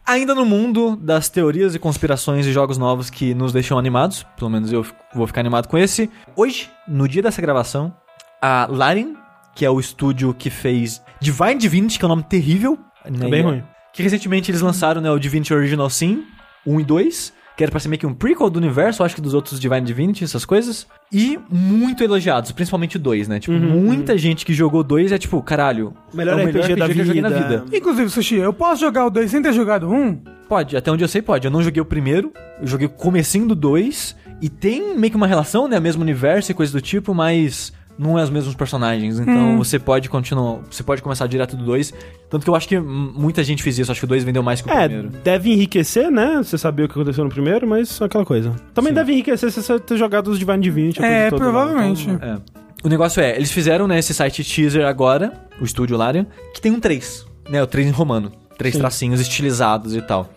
[0.05, 4.49] Ainda no mundo das teorias e conspirações e jogos novos que nos deixam animados, pelo
[4.49, 6.09] menos eu vou ficar animado com esse.
[6.35, 7.93] Hoje, no dia dessa gravação,
[8.41, 9.13] a Larian,
[9.55, 12.77] que é o estúdio que fez Divine Divinity, que é um nome terrível.
[13.09, 13.63] né, É bem ruim.
[13.93, 16.23] Que recentemente eles lançaram né, o Divinity Original Sin
[16.65, 19.19] 1 e 2, que era pra ser meio que um prequel do universo, acho que
[19.19, 20.87] dos outros Divine Divinity, essas coisas.
[21.11, 23.37] E muito elogiados, principalmente o 2, né?
[23.37, 26.87] Tipo, muita gente que jogou o 2 é tipo, caralho, Melhor é o RPG da
[26.87, 27.65] que eu joguei na vida.
[27.65, 27.77] vida.
[27.77, 30.15] Inclusive, Sushi, eu posso jogar o 2 sem ter jogado um?
[30.47, 31.45] Pode, até onde eu sei pode.
[31.45, 32.31] Eu não joguei o primeiro,
[32.61, 35.81] eu joguei o comecinho do 2, e tem meio que uma relação, né?
[35.81, 39.19] Mesmo universo e coisa do tipo, mas não é os mesmos personagens.
[39.19, 41.93] Então você pode continuar, você pode começar direto do 2.
[42.29, 44.41] Tanto que eu acho que hum, muita gente fez isso, acho que o 2 vendeu
[44.41, 45.09] mais que o É, primeiro.
[45.23, 46.37] deve enriquecer, né?
[46.37, 48.55] Você saber o que aconteceu no primeiro, mas é aquela coisa.
[48.73, 48.95] Também Sim.
[48.95, 51.03] deve enriquecer se você ter jogado os Divine Divinity.
[51.03, 51.37] É, lá.
[51.37, 52.09] provavelmente.
[52.09, 52.37] Então, É.
[52.81, 56.71] O negócio é, eles fizeram né, esse site teaser agora, o estúdio Larian, que tem
[56.71, 57.61] um 3, né?
[57.61, 58.31] O 3 em romano.
[58.57, 58.79] Três Sim.
[58.79, 60.29] tracinhos estilizados e tal.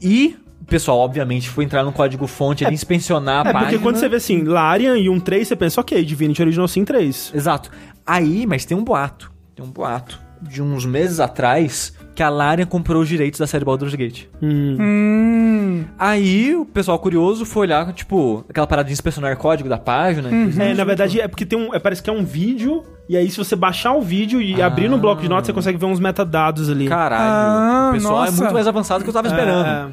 [0.00, 0.36] E
[0.68, 3.70] pessoal, obviamente, foi entrar no código fonte ali, inspecionar a É, página.
[3.70, 6.84] porque quando você vê assim, Larian e um 3, você pensa, ok, Divinity Original Sin
[6.84, 7.32] 3.
[7.34, 7.70] Exato.
[8.06, 9.30] Aí, mas tem um boato.
[9.56, 10.18] Tem um boato.
[10.40, 14.26] De uns meses atrás, que a Larian comprou os direitos da série Baldur's Gate.
[14.40, 14.76] Hum.
[14.78, 15.84] Hum.
[15.98, 20.28] Aí, o pessoal curioso foi olhar, tipo, aquela parada de inspecionar código da página.
[20.28, 20.86] e coisa É, na tipo.
[20.86, 21.74] verdade, é porque tem um.
[21.74, 24.88] é, parece que é um vídeo, e aí, se você baixar o vídeo e abrir
[24.88, 26.86] no bloco de notas, você consegue ver uns metadados ali.
[26.86, 27.22] Caralho.
[27.22, 28.42] Ah, o pessoal é nossa.
[28.42, 29.66] muito mais avançado do que eu tava esperando.
[29.66, 29.88] É,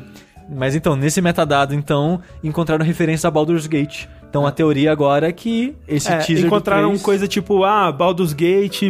[0.50, 4.06] Mas então, nesse metadado, então, encontraram referência a Baldur's Gate.
[4.30, 7.90] Então a teoria agora é que esse é, teaser do encontraram 3 coisa tipo, ah,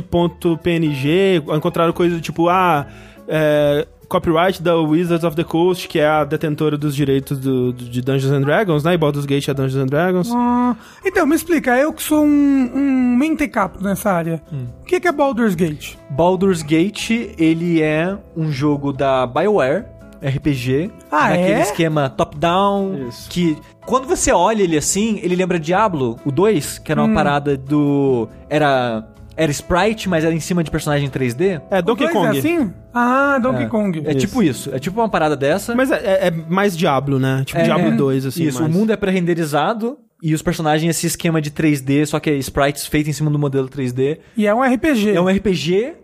[0.05, 2.87] baldur'sgate.png, encontraram coisa tipo, ah,
[3.27, 7.85] é, copyright da Wizards of the Coast, que é a detentora dos direitos do, do-
[7.85, 8.93] de Dungeons and Dragons, né?
[8.93, 10.29] E Baldur's Gate é Dungeons and Dragons.
[10.33, 10.75] Ah,
[11.05, 14.41] então, me explica, eu que sou um, um mentecapo nessa área.
[14.51, 14.65] Hum.
[14.81, 15.95] O que, que é Baldur's Gate?
[16.09, 19.85] Baldur's Gate, ele é um jogo da BioWare,
[20.23, 20.91] RPG.
[21.11, 21.61] Ah, naquele é?
[21.61, 23.29] esquema top-down, Isso.
[23.29, 27.05] que quando você olha ele assim, ele lembra Diablo, o 2, que era Hum.
[27.05, 28.27] uma parada do...
[28.49, 29.07] Era...
[29.37, 31.61] Era sprite, mas era em cima de personagem 3D.
[31.69, 32.37] É Donkey dois Kong.
[32.37, 32.73] É assim?
[32.93, 34.01] Ah, Donkey Kong.
[34.05, 34.73] É tipo isso.
[34.73, 35.75] É tipo uma parada dessa.
[35.75, 37.43] Mas é, é- é mais Diablo, né?
[37.45, 37.91] Tipo É, Diablo é.
[37.91, 38.45] 2, assim.
[38.45, 38.73] Isso, mais.
[38.73, 42.85] o mundo é pré-renderizado e os personagens esse esquema de 3D, só que é sprites
[42.87, 44.19] feitos em cima do modelo 3D.
[44.37, 45.09] E é um RPG.
[45.11, 45.95] É um RPG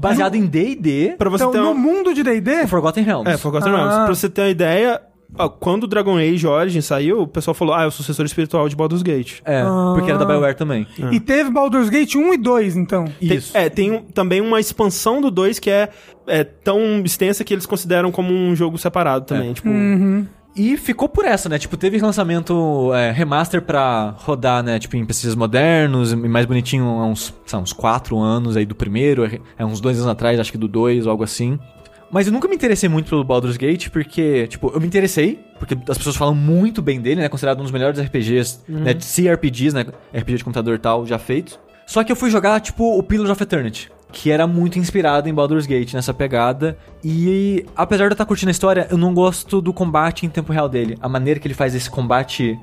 [0.00, 1.74] baseado em D&D, Pra você Então, ter no uma...
[1.74, 2.66] mundo de D&D...
[2.66, 3.30] Forgotten Realms.
[3.30, 3.76] É, Forgotten Ah.
[3.76, 3.94] Realms.
[4.06, 5.00] Pra você ter uma ideia,
[5.36, 8.68] ó, quando o Dragon Age Origin saiu, o pessoal falou, ah, é o sucessor espiritual
[8.68, 9.40] de Baldur's Gate.
[9.44, 9.92] É, Ah.
[9.94, 10.86] porque era da BioWare também.
[11.12, 13.04] E teve Baldur's Gate 1 e 2, então.
[13.20, 13.56] Tem- Isso.
[13.56, 15.88] é, tem um- também uma expansão do 2 que é,
[16.26, 19.52] é tão extensa que eles consideram como um jogo separado também.
[19.52, 20.26] Tipo, Uhum.
[20.58, 21.56] E ficou por essa, né?
[21.56, 24.76] Tipo, teve lançamento é, remaster pra rodar, né?
[24.80, 28.74] Tipo, em PCs modernos, e mais bonitinho há uns, lá, uns 4 anos aí do
[28.74, 31.60] primeiro, é, é uns dois anos atrás, acho que do 2, algo assim.
[32.10, 35.78] Mas eu nunca me interessei muito pelo Baldur's Gate, porque, tipo, eu me interessei, porque
[35.88, 37.28] as pessoas falam muito bem dele, né?
[37.28, 38.94] Considerado um dos melhores RPGs, né?
[38.94, 39.86] CRPGs, né?
[40.12, 41.56] RPG de computador e tal, já feitos.
[41.86, 43.92] Só que eu fui jogar, tipo, o Pillars of Eternity.
[44.10, 46.78] Que era muito inspirado em Baldur's Gate, nessa pegada.
[47.04, 50.50] E apesar de eu estar curtindo a história, eu não gosto do combate em tempo
[50.52, 50.96] real dele.
[51.00, 52.58] A maneira que ele faz esse combate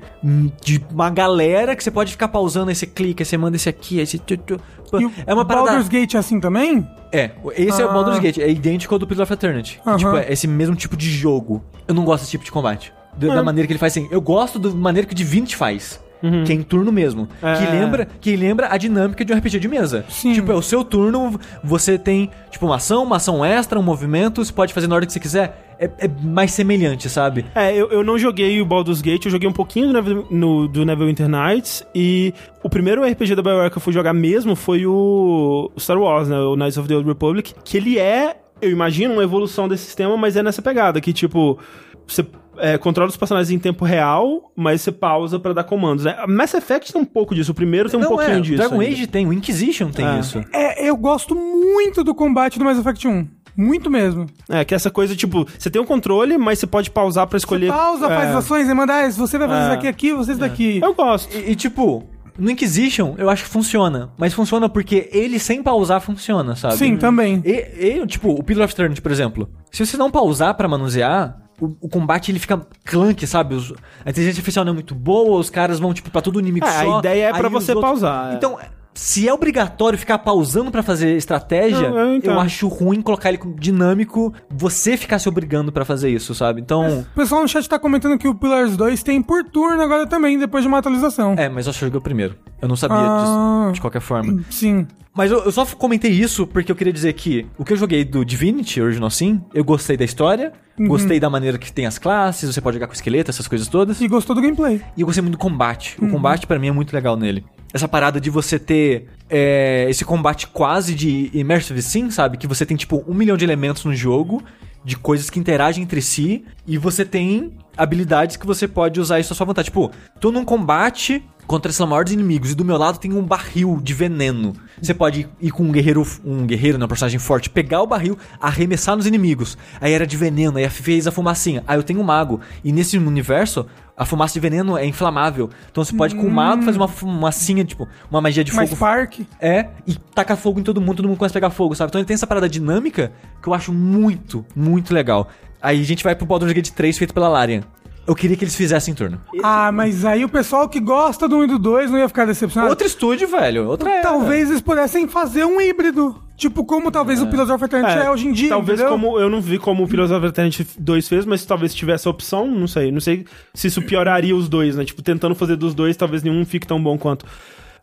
[0.60, 3.68] de uma galera que você pode ficar pausando, aí você clica, aí você manda esse
[3.68, 4.16] aqui, aí você...
[4.18, 5.66] E É uma parada...
[5.68, 6.86] Baldur's Gate é assim também?
[7.12, 7.92] É, esse é o Ah.
[7.92, 9.80] Baldur's Gate, é idêntico ao do Pillars of Eternity.
[9.86, 9.96] Aham.
[9.96, 11.62] Tipo, é esse mesmo tipo de jogo.
[11.86, 12.92] Eu não gosto desse tipo de combate.
[13.16, 13.42] Da É.
[13.42, 14.08] maneira que ele faz assim.
[14.10, 16.00] Eu gosto da maneira que o Divinity faz.
[16.44, 17.28] Que é em turno mesmo.
[17.42, 17.54] É.
[17.56, 20.04] Que lembra que lembra a dinâmica de um RPG de mesa.
[20.08, 20.32] Sim.
[20.32, 24.44] Tipo, é o seu turno, você tem, tipo, uma ação, uma ação extra, um movimento,
[24.44, 25.62] você pode fazer na hora que você quiser.
[25.78, 27.44] É, é mais semelhante, sabe?
[27.54, 30.66] É, eu, eu não joguei o Baldur's Gate, eu joguei um pouquinho do, Neville- no,
[30.66, 34.86] do Neverwinter Nights, e o primeiro RPG da BioWare que eu fui jogar mesmo foi
[34.86, 39.12] o Star Wars, né, o Knights of the Old Republic, que ele é, eu imagino,
[39.12, 41.58] uma evolução desse sistema, mas é nessa pegada, que tipo,
[42.06, 42.24] você
[42.58, 46.16] é, controla os personagens em tempo real, mas você pausa pra dar comandos, né?
[46.26, 48.40] Mass Effect tem um pouco disso, o primeiro tem um não pouquinho é.
[48.40, 48.56] disso.
[48.56, 48.92] Dragon ainda.
[48.92, 50.18] Age tem, o Inquisition tem É.
[50.20, 50.42] isso.
[50.52, 53.28] É, eu gosto muito do combate do Mass Effect 1.
[53.56, 54.26] Muito mesmo.
[54.50, 57.68] É, que essa coisa, tipo, você tem um controle, mas você pode pausar pra escolher...
[57.68, 59.64] Pausa, é, faz ações e manda, ah, você vai fazer É.
[59.64, 60.80] isso daqui aqui, você isso daqui.
[60.82, 61.34] Eu gosto.
[61.34, 62.04] E, e, tipo,
[62.38, 64.10] no Inquisition, eu acho que funciona.
[64.18, 66.76] Mas funciona porque ele sem pausar funciona, sabe?
[66.76, 67.42] Sim, também.
[67.46, 69.48] E, e, tipo, o Pillar of Eternity, por exemplo.
[69.72, 73.54] Se você não pausar pra manusear, o, o combate ele fica clunk, sabe?
[73.54, 73.72] Os-
[74.04, 76.70] a inteligência artificial não é muito boa, os caras vão, tipo, pra todo inimigo É,
[76.84, 76.96] só.
[76.96, 78.34] a ideia é os você outros- pausar, é.
[78.36, 78.58] Então,
[78.94, 83.38] se é obrigatório ficar pausando pra fazer estratégia, Eu- eu eu, acho ruim colocar ele
[83.58, 86.60] dinâmico, você ficar se obrigando pra fazer isso, sabe?
[86.62, 87.00] Então.
[87.00, 90.38] O pessoal no chat tá comentando que o Pillars 2 tem por turno agora também,
[90.38, 91.34] depois de uma atualização.
[91.36, 92.36] É, mas eu acho que eu o primeiro.
[92.60, 93.64] Eu não sabia Ah.
[93.64, 94.42] disso, de qualquer forma.
[94.50, 94.86] Sim.
[95.16, 98.04] Mas eu, eu só comentei isso porque eu queria dizer que o que eu joguei
[98.04, 100.88] do Divinity Original Sin, eu gostei da história, Uhum.
[100.88, 103.98] gostei da maneira que tem as classes, você pode jogar com esqueleto, essas coisas todas.
[103.98, 104.82] E gostou do gameplay.
[104.94, 105.96] E eu gostei muito do combate.
[105.98, 106.08] Uhum.
[106.08, 107.44] O combate pra mim é muito legal nele.
[107.72, 112.36] Essa parada de você ter é, esse combate quase de Immersive Sim, sabe?
[112.36, 114.42] Que você tem tipo um milhão de elementos no jogo,
[114.84, 119.32] de coisas que interagem entre si, e você tem habilidades que você pode usar isso
[119.32, 119.66] à sua vontade.
[119.66, 119.90] Tipo,
[120.20, 123.94] tô num combate contra esses maiores inimigos e do meu lado tem um barril de
[123.94, 124.54] veneno.
[124.80, 128.18] Você pode ir com um guerreiro, um guerreiro, né, um personagem forte, pegar o barril,
[128.40, 129.56] arremessar nos inimigos.
[129.80, 131.62] Aí era de veneno, aí fez a fumacinha.
[131.66, 132.40] Aí eu tenho um mago.
[132.64, 133.66] E nesse universo,
[133.96, 135.48] a fumaça de veneno é inflamável.
[135.70, 138.66] Então você pode com o mago fazer uma fumacinha, tipo, uma magia de fogo.
[138.66, 139.20] Spark.
[139.40, 141.88] É, e taca fogo em todo mundo, todo mundo começa a pegar fogo, sabe?
[141.88, 145.28] Então ele tem essa parada dinâmica que eu acho muito, muito legal.
[145.62, 147.62] Aí a gente vai pro Baldur's Gate 3 feito pela Larian.
[148.06, 149.20] Eu queria que eles fizessem em turno.
[149.42, 152.24] Ah, mas aí o pessoal que gosta do 1 e do 2 não ia ficar
[152.24, 152.70] decepcionado.
[152.70, 153.66] Outro estúdio, velho.
[153.66, 154.02] Outra era.
[154.02, 156.22] Talvez eles pudessem fazer um híbrido.
[156.36, 158.98] Tipo, como talvez o Pillars of Eternity é, hoje em dia, Talvez entendeu?
[158.98, 159.18] como.
[159.18, 162.46] Eu não vi como o Pillars of Eternity 2 fez, mas talvez tivesse a opção,
[162.46, 162.92] não sei.
[162.92, 164.84] Não sei se isso pioraria os dois, né?
[164.84, 167.24] Tipo, tentando fazer dos dois, talvez nenhum fique tão bom quanto.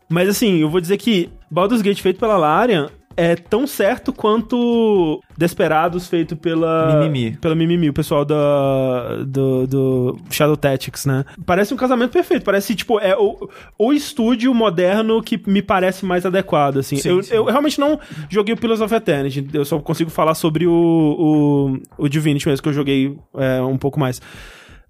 [0.08, 5.20] Mas assim, eu vou dizer que Baldur's Gate feito pela Larian é tão certo quanto
[5.36, 7.36] Desperados feito pela Mimimi.
[7.38, 11.24] pela Mimimi, o pessoal da do, do Shadow Tactics, né?
[11.44, 13.48] Parece um casamento perfeito, parece tipo é o,
[13.78, 16.96] o estúdio moderno que me parece mais adequado assim.
[16.96, 17.34] Sim, eu, sim.
[17.34, 17.98] eu realmente não
[18.28, 22.62] joguei o Pillars of Eternity, eu só consigo falar sobre o o, o Divinity mesmo
[22.62, 24.20] que eu joguei é, um pouco mais.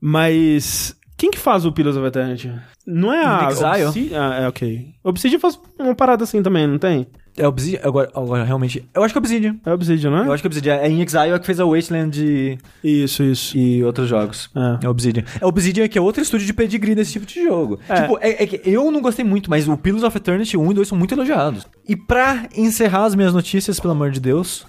[0.01, 2.53] Mas quem que faz o Pillars of Eternity?
[2.87, 3.87] Não é a Exile?
[3.87, 4.21] Obsidian?
[4.21, 4.95] Ah, é, ok.
[5.03, 7.07] Obsidian faz uma parada assim também, não tem?
[7.37, 7.81] É Obsidian?
[7.83, 8.89] Agora, agora, realmente.
[8.95, 9.57] Eu acho que é Obsidian.
[9.67, 10.27] É Obsidian, não é?
[10.29, 10.75] Eu acho que é Obsidian.
[10.77, 12.59] É em Exile que fez a Wasteland e,
[13.03, 13.57] Isso, isso.
[13.59, 14.49] e outros jogos.
[14.55, 14.87] É.
[14.87, 15.25] É Obsidian.
[15.41, 17.81] É Obsidian que é outro estúdio de pedigree desse tipo de jogo.
[17.89, 18.03] É.
[18.03, 20.75] Tipo, é, é que eu não gostei muito, mas o Pillars of Eternity 1 e
[20.75, 21.67] 2 são muito elogiados.
[21.89, 24.65] E pra encerrar as minhas notícias, pelo amor de Deus,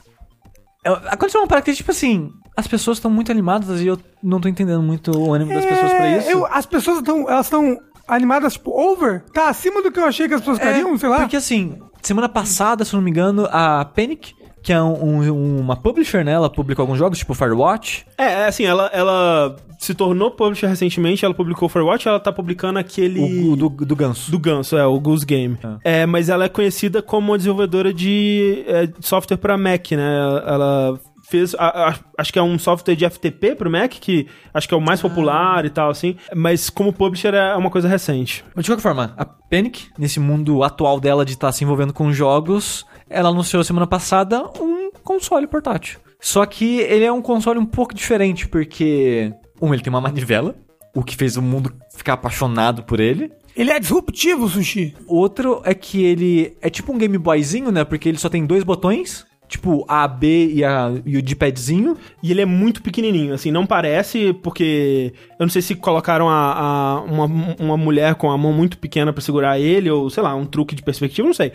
[0.84, 4.40] é- aconteceu uma parada que, tipo assim, as pessoas estão muito animadas e eu não
[4.42, 6.30] tô entendendo muito o ânimo das pessoas pra É, isso.
[6.32, 9.24] eu- as pessoas estão, elas estão animadas, tipo, over?
[9.34, 11.18] Tá acima do que eu achei que as pessoas ficariam, sei lá.
[11.18, 11.78] É, Porque assim,
[12.08, 16.24] semana passada, se eu não me engano, a Panic, que é um- um- uma publisher,
[16.24, 16.32] né?
[16.32, 18.06] Ela publicou alguns jogos, tipo Firewatch.
[18.18, 22.80] É, é assim, ela, ela se tornou publisher recentemente, ela publicou Firewatch, ela tá publicando
[22.80, 23.20] aquele...
[23.20, 24.32] O, o do, do Ganso.
[24.32, 25.58] Do Ganso, é, o Goose Game.
[25.84, 30.18] É, mas ela é conhecida como uma desenvolvedora de é, software pra Mac, né?
[30.48, 31.00] Ela
[31.30, 34.74] fez, a- a- acho que é um software de FTP pro Mac, que acho que
[34.74, 36.16] é o mais popular e tal, assim.
[36.36, 38.44] Mas como publisher é uma coisa recente.
[38.56, 42.12] Mas de qualquer forma, a Panic, nesse mundo atual dela de estar se envolvendo com
[42.12, 46.00] jogos, ela anunciou semana passada um console portátil.
[46.20, 49.32] Só que ele é um console um pouco diferente, porque.
[49.62, 50.56] Um, ele tem uma manivela,
[50.94, 53.32] o que fez o mundo ficar apaixonado por ele.
[53.56, 54.94] Ele é disruptivo, Sushi.
[55.08, 57.86] Outro é que ele é tipo um Game Boyzinho, né?
[57.86, 59.26] Porque ele só tem dois botões.
[59.56, 61.96] Tipo A, B e, a, e o D-padzinho.
[62.22, 66.52] E ele é muito pequenininho, assim, não parece, porque eu não sei se colocaram a,
[66.54, 67.26] a- uma,
[67.60, 70.76] uma mulher com a mão muito pequena pra segurar ele, ou sei lá, um truque
[70.76, 71.54] de perspectiva, não sei.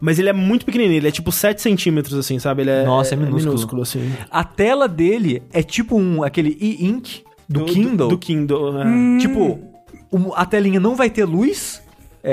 [0.00, 2.62] Mas ele é muito pequenininho, ele é tipo 7 centímetros, assim, sabe?
[2.62, 3.82] Ele é, Nossa, é minúsculo.
[3.82, 4.12] assim.
[4.30, 8.08] A tela dele é tipo um aquele e-ink do, Kindle.
[8.08, 9.18] Do, Kindle, é.
[9.18, 9.58] Tipo,
[10.12, 11.82] um- a telinha não vai ter luz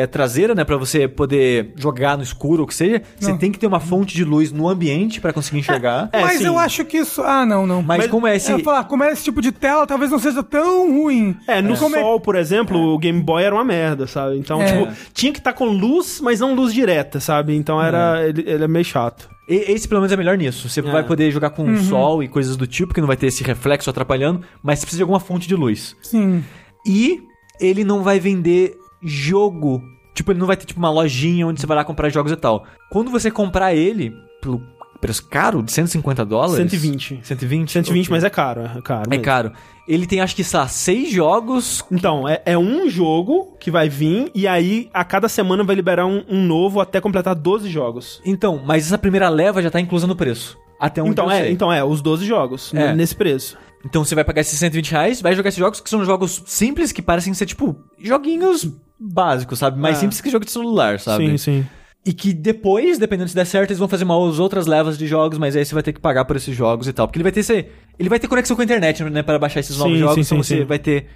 [0.01, 0.63] é, traseira, né?
[0.63, 3.01] Pra você poder jogar no escuro ou o que seja.
[3.19, 3.37] Você Não.
[3.37, 6.09] tem que ter uma fonte de luz no ambiente pra conseguir enxergar.
[6.11, 6.45] É, Mas sim.
[6.45, 7.21] eu acho que isso.
[7.21, 7.81] Ah, não, não.
[7.81, 8.51] Mas, mas- como é esse.
[8.51, 11.35] Eu ia falar, como é esse tipo de tela, talvez não seja tão ruim.
[11.47, 14.37] É, no Como é- sol, por exemplo, o Game Boy era uma merda, sabe?
[14.37, 14.65] Então, É.
[14.65, 17.55] tipo, tinha que estar com luz, mas não luz direta, sabe?
[17.55, 18.27] Então era.
[18.27, 19.29] Ele, ele é meio chato.
[19.47, 20.67] Esse pelo menos é melhor nisso.
[20.67, 21.83] Você vai poder jogar com Uhum.
[21.83, 24.97] sol e coisas do tipo, que não vai ter esse reflexo atrapalhando, mas você precisa
[24.97, 25.95] de alguma fonte de luz.
[26.01, 26.43] Sim.
[26.87, 27.21] E
[27.61, 28.75] ele não vai vender
[29.05, 29.83] jogo.
[30.13, 32.35] Tipo, ele não vai ter tipo uma lojinha onde você vai lá comprar jogos e
[32.35, 32.65] tal.
[32.89, 34.61] Quando você comprar ele, pelo
[35.01, 36.55] preço caro, de 150 dólares.
[36.55, 37.19] 120.
[37.21, 37.71] 120?
[37.71, 38.11] 120, Ok.
[38.15, 39.03] mas é caro, é caro.
[39.07, 39.23] É mesmo.
[39.25, 39.51] caro.
[39.87, 41.83] Ele tem, acho que, sei lá, seis jogos.
[41.91, 46.05] Então, é, é um jogo que vai vir, e aí a cada semana vai liberar
[46.07, 48.21] um, um novo até completar 12 jogos.
[48.25, 50.57] Então, mas essa primeira leva já tá inclusa no preço.
[50.79, 51.51] Até onde Então eu é, sei.
[51.51, 52.93] então é, os 12 jogos, É.
[52.95, 53.57] nesse preço.
[53.85, 56.91] Então você vai pagar esses 120 reais, vai jogar esses jogos que são jogos simples,
[56.91, 58.67] que parecem ser, tipo, joguinhos
[58.99, 59.79] básicos, sabe?
[59.79, 59.99] Mais É.
[60.01, 61.27] simples que jogo de celular, sabe?
[61.31, 61.65] Sim, sim.
[62.05, 65.39] E que depois, dependendo se der certo, eles vão fazer umas outras levas de jogos,
[65.39, 67.07] mas aí você vai ter que pagar por esses jogos e tal.
[67.07, 67.65] Porque ele vai ter esse,
[67.97, 70.33] ele vai ter conexão com a internet, né, para baixar esses novos Sim, jogos, sim,
[70.35, 71.07] então sim, você vai ter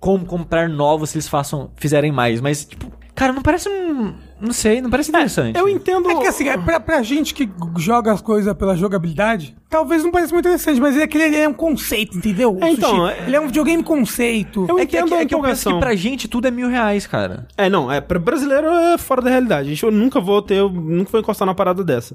[0.00, 2.40] como comprar novos se eles façam, fizerem mais.
[2.40, 4.14] Mas, tipo, cara, não parece um.
[4.38, 5.58] Não sei, não parece interessante.
[5.58, 6.10] Eu entendo.
[6.10, 7.48] É que assim, é pra, pra gente que
[7.78, 11.48] joga as coisas pela jogabilidade, talvez não pareça muito interessante, mas é que ele é
[11.48, 12.58] um conceito, entendeu?
[12.60, 14.66] É, então, é- Ele é um videogame conceito.
[14.68, 16.46] Eu É que, é entendo que, a é que eu penso que pra gente tudo
[16.46, 17.48] é mil reais, cara.
[17.56, 19.68] É, não, é, pra brasileiro é fora da realidade.
[19.68, 22.14] A gente eu nunca vou ter, eu nunca vou encostar numa parada dessa.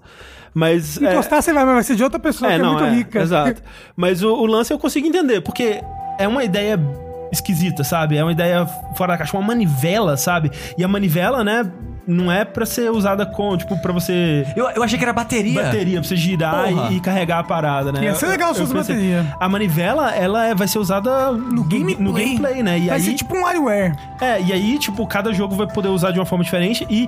[0.54, 1.02] Mas.
[1.02, 2.86] é- Encostar você vai, mas vai ser de outra pessoa É, que não, é muito
[2.86, 3.20] é, rica.
[3.20, 3.62] Exato.
[3.98, 5.82] Mas o, o lance eu consigo entender, porque
[6.20, 6.78] é uma ideia
[7.32, 8.18] esquisita, sabe?
[8.18, 8.66] É uma ideia
[8.96, 10.52] fora da caixa, uma manivela, sabe?
[10.78, 11.70] E a manivela, né,
[12.08, 14.46] não é pra ser usada com, tipo, pra você.
[14.56, 15.62] Eu, eu achei que era bateria.
[15.64, 18.04] Bateria, pra você girar e, e carregar a parada, né?
[18.04, 19.36] Ia ser legal se fosse pensei, bateria.
[19.40, 21.98] A manivela, ela é- vai ser usada no, Gameplay.
[22.00, 22.80] no gameplay, né?
[22.80, 23.96] E vai aí, ser tipo um WarioWare.
[24.20, 27.08] é, e aí, tipo, cada jogo vai poder usar de uma forma diferente e,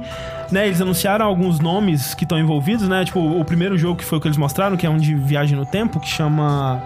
[0.51, 3.03] né, eles anunciaram alguns nomes que estão envolvidos, né?
[3.03, 5.57] Tipo, o primeiro jogo que foi o que eles mostraram, que é um de viagem
[5.57, 6.81] no tempo, que chama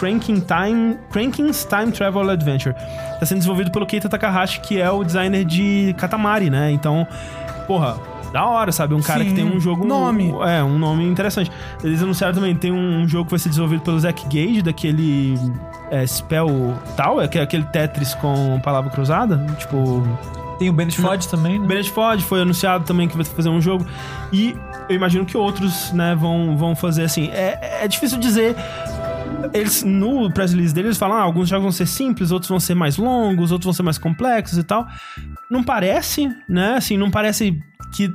[0.00, 2.74] Cranking Time, Cranking's Time Travel Adventure.
[2.74, 6.72] Tá sendo desenvolvido pelo Keita Takahashi, que é o designer de Katamari, né?
[6.72, 7.06] Então,
[7.66, 7.98] porra,
[8.32, 8.94] da hora, sabe?
[8.94, 9.86] Um cara Sim, que tem um jogo...
[9.86, 10.34] nome.
[10.48, 11.52] É, um nome interessante.
[11.84, 15.38] Eles anunciaram também, tem um jogo que vai ser desenvolvido pelo Zack Gage, daquele
[15.90, 16.48] é, Spell
[16.96, 20.02] Tower, que é aquele Tetris com palavra cruzada, tipo...
[20.58, 21.66] Tem o Bennett Foddy também, né?
[21.66, 23.86] Bennett Ford foi anunciado também que vai fazer um jogo.
[24.30, 24.54] E
[24.90, 27.30] eu imagino que outros, né, vão, vão fazer assim.
[27.32, 28.54] É, é difícil dizer.
[29.52, 32.60] Eles, no press release deles, eles falam: ah, alguns jogos vão ser simples, outros vão
[32.60, 34.86] ser mais longos, outros vão ser mais complexos e tal.
[35.50, 36.74] Não parece, né?
[36.76, 37.58] Assim, não parece
[37.92, 38.12] que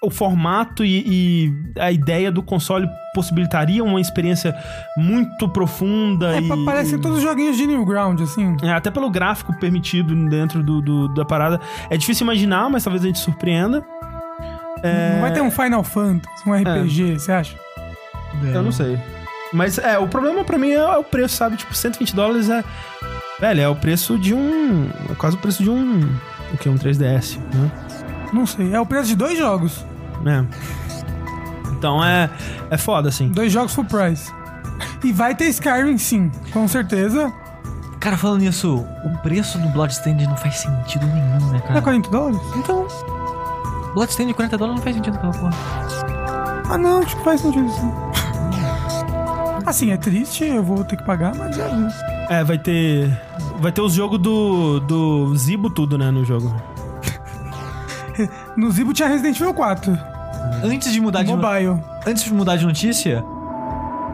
[0.00, 4.52] o formato e, e a ideia do console possibilitaria uma experiência
[4.96, 6.48] muito profunda É, e.
[6.48, 8.56] pa- parecem todos os joguinhos de Newground, assim.
[8.62, 11.60] É, até pelo gráfico permitido dentro do, do- da parada.
[11.90, 13.84] É difícil imaginar, mas talvez a gente surpreenda.
[15.14, 17.56] Não vai ter um Final Fantasy, um RPG, você acha?
[18.42, 18.98] Eu não sei.
[19.52, 21.56] Mas é, o problema pra mim é, é o preço, sabe?
[21.56, 22.64] Tipo, 120 dólares é.
[23.40, 24.88] Velho, é o preço de um.
[25.10, 26.00] É quase o preço de um.
[26.52, 26.68] O que?
[26.68, 27.70] Um 3DS, né?
[28.32, 28.72] Não sei.
[28.72, 29.84] É o preço de dois jogos.
[30.22, 30.46] né?
[31.72, 32.30] Então é,
[32.70, 33.28] é foda, assim.
[33.28, 34.32] Dois jogos full price.
[35.02, 37.32] E vai ter Skyrim sim, com certeza.
[37.98, 41.82] Cara, falando nisso, o preço do Bloodstained não faz sentido nenhum, né, Não é cara?
[41.82, 42.40] 40 dólares?
[42.56, 42.86] Então,
[43.94, 45.50] Bloodstained de 40 dólares não faz sentido aquela porra.
[46.70, 47.92] Ah não, acho que faz sentido sim.
[49.64, 51.86] Assim, é triste, eu vou ter que pagar, mas já vi.
[52.28, 53.10] É, vai ter.
[53.58, 56.54] Vai ter os jogos do, do Zibo tudo, né, no jogo.
[58.56, 59.98] No Zibo tinha Resident Evil 4,
[60.62, 61.80] Antes de mudar de, mobile.
[62.06, 63.24] antes de mudar de notícia,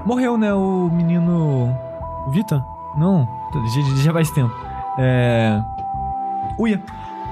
[0.07, 1.77] morreu, né, o menino...
[2.31, 2.65] Vita?
[2.97, 3.29] Não,
[3.75, 4.55] já, já faz tempo.
[4.99, 5.61] É...
[6.59, 6.81] Uia.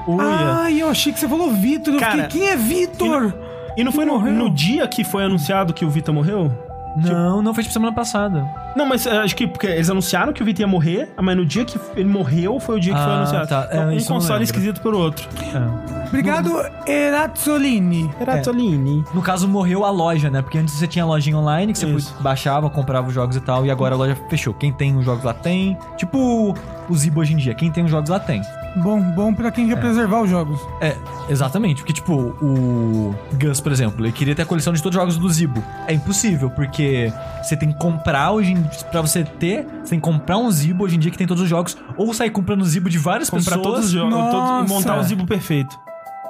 [0.09, 0.23] Uia.
[0.23, 1.95] Ai, eu achei que você falou Vitor.
[1.95, 3.33] Eu Cara, fiquei, quem é Vitor?
[3.77, 6.51] E não foi no, no dia que foi anunciado que o Vita morreu?
[6.97, 8.45] Não, não foi tipo semana passada.
[8.75, 11.45] Não, mas é, acho que porque eles anunciaram que o Vita ia morrer, mas no
[11.45, 13.49] dia que ele morreu foi o dia que foi Ah, anunciado.
[13.49, 13.69] tá.
[13.71, 15.29] É, Então, um console esquisito pelo outro.
[15.41, 16.07] É.
[16.09, 16.51] Obrigado,
[16.87, 18.11] Erazzolini.
[18.21, 19.05] Era Tolini.
[19.15, 20.43] No caso, morreu a loja, né?
[20.43, 22.15] Porque antes você tinha a lojinha online que você Isso.
[22.21, 24.55] baixava, comprava os jogos e tal, e agora a loja fechou.
[24.55, 25.77] Quem tem os jogos lá tem.
[25.97, 26.55] Tipo
[26.89, 27.55] o Zibo hoje em dia.
[27.55, 28.43] Quem tem os jogos lá tem.
[28.77, 30.61] Bom, bom pra quem quer preservar os jogos.
[30.81, 30.97] É,
[31.29, 31.77] exatamente.
[31.81, 35.17] Porque, tipo, o Gus, por exemplo, ele queria ter a coleção de todos os jogos
[35.19, 35.63] do Zibo.
[35.87, 37.13] É impossível, porque
[37.43, 40.85] você tem que comprar hoje em Pra você ter, você tem que comprar um Zibo
[40.85, 43.57] hoje em dia que tem todos os jogos, ou sair comprando Zibo de várias Comprar
[43.57, 43.67] pessoas.
[43.67, 45.77] todos os jogos todos- e montar o Zibo perfeito.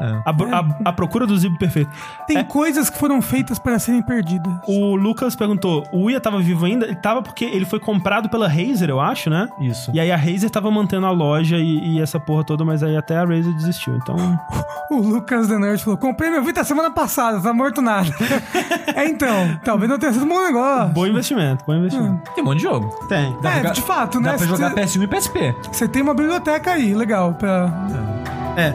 [0.00, 0.20] É.
[0.24, 1.90] A, bro- a- a procura do Zibo perfeito.
[2.26, 2.44] Tem É.
[2.44, 4.52] coisas que foram feitas para serem perdidas.
[4.66, 6.86] O Lucas perguntou: o Uia tava vivo ainda?
[6.86, 9.48] Ele tava porque ele foi comprado pela Razer, eu acho, né?
[9.60, 9.90] Isso.
[9.94, 12.96] E aí a Razer tava mantendo a loja e, e essa porra toda, mas aí
[12.96, 13.96] até a Razer desistiu.
[13.96, 14.16] Então.
[14.88, 18.08] O Lucas The Nerd falou: comprei meu Vita semana passada, tá morto nada.
[18.94, 20.92] é então, talvez não tenha sido um bom negócio.
[20.94, 22.30] bom investimento, bom investimento.
[22.36, 22.88] Tem um monte de jogo.
[23.08, 23.36] Tem.
[23.42, 24.38] Dá É, pra- de fato, Dá né?
[24.38, 25.54] pra jogar Cê- PS1 e PSP.
[25.72, 27.34] Você tem uma biblioteca aí, legal.
[27.34, 27.68] Pra...
[28.56, 28.72] É.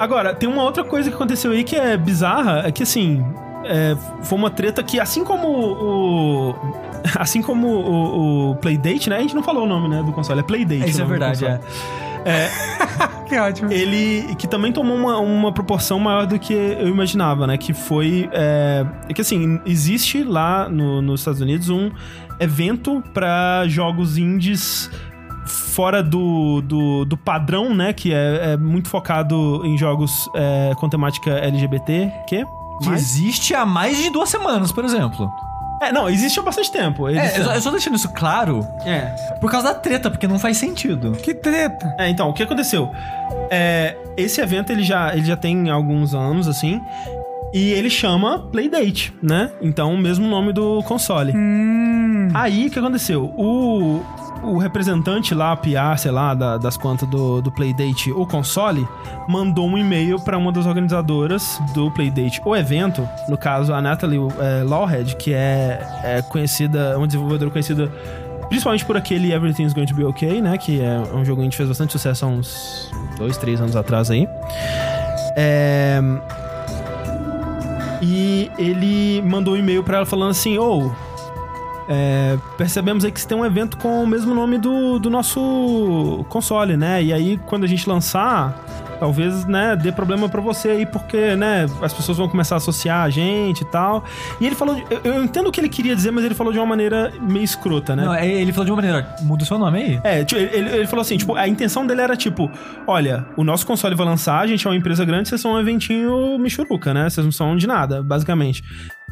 [0.00, 3.22] Agora, tem uma outra coisa que aconteceu aí que é bizarra, é que assim,
[3.64, 6.54] é, foi uma treta que, assim como o.
[7.18, 9.16] Assim como o, o Playdate, né?
[9.16, 10.90] A gente não falou o nome, né, do console, é Playdate.
[10.90, 11.60] Isso é verdade, console.
[12.26, 12.50] é.
[13.30, 13.72] Que ótimo.
[13.72, 17.56] ele que também tomou uma, uma proporção maior do que eu imaginava, né?
[17.56, 21.90] Que foi é, é que assim existe lá no- nos Estados Unidos um
[22.40, 24.90] evento pra jogos indies
[25.50, 27.92] fora do, do, do padrão, né?
[27.92, 32.44] Que é, é muito focado em jogos é, com temática LGBT, que
[32.82, 35.30] Que existe há mais de duas semanas, por exemplo.
[35.82, 37.08] é, não, existe há bastante tempo.
[37.08, 39.14] É, eu só, eu só deixando isso claro é.
[39.40, 41.12] por causa da treta, porque não faz sentido.
[41.12, 41.94] Que treta.
[41.98, 42.90] É, então, o que aconteceu?
[43.50, 46.80] É, esse evento ele já, ele já tem alguns anos, assim,
[47.52, 49.50] e ele chama Playdate, né?
[49.60, 51.32] Então, o mesmo nome do console.
[51.34, 52.28] Hum.
[52.32, 53.24] Aí, o que aconteceu?
[53.36, 54.00] O,
[54.44, 58.86] o representante lá, PR, sei lá, da- das contas do, do Playdate, o console,
[59.28, 64.20] mandou um e-mail pra uma das organizadoras do Playdate, o evento, no caso, a Natalie
[64.38, 67.90] é, Lawhead, que é, é conhecida, uma desenvolvedora conhecida
[68.48, 70.58] principalmente por aquele Everything's Going to Be Okay, né?
[70.58, 73.76] Que é um jogo que a gente fez bastante sucesso há uns dois, três anos
[73.76, 74.28] atrás aí.
[75.36, 76.00] É...
[78.00, 80.90] E ele mandou um e-mail pra ela falando assim, ô...
[81.88, 86.24] é, percebemos aí que você tem um evento com o mesmo nome do, do nosso
[86.28, 87.02] console, né?
[87.02, 88.64] E aí, quando a gente lançar,
[89.00, 93.02] talvez, né, dê problema pra você aí, porque, né, as pessoas vão começar a associar
[93.02, 94.04] a gente e tal.
[94.40, 94.74] E ele falou...
[94.76, 97.10] de- eu, eu entendo o que ele queria dizer, mas ele falou de uma maneira
[97.20, 98.04] meio escrota, né?
[98.04, 100.00] Não, é- ele falou de uma maneira, muda o seu nome aí.
[100.04, 102.50] É, tipo, ele, ele falou assim, tipo, a intenção dele era tipo,
[102.86, 105.58] olha, o nosso console vai lançar, a gente é uma empresa grande, vocês são um
[105.58, 107.08] eventinho michuruca, né?
[107.08, 108.62] Vocês não são de nada, basicamente.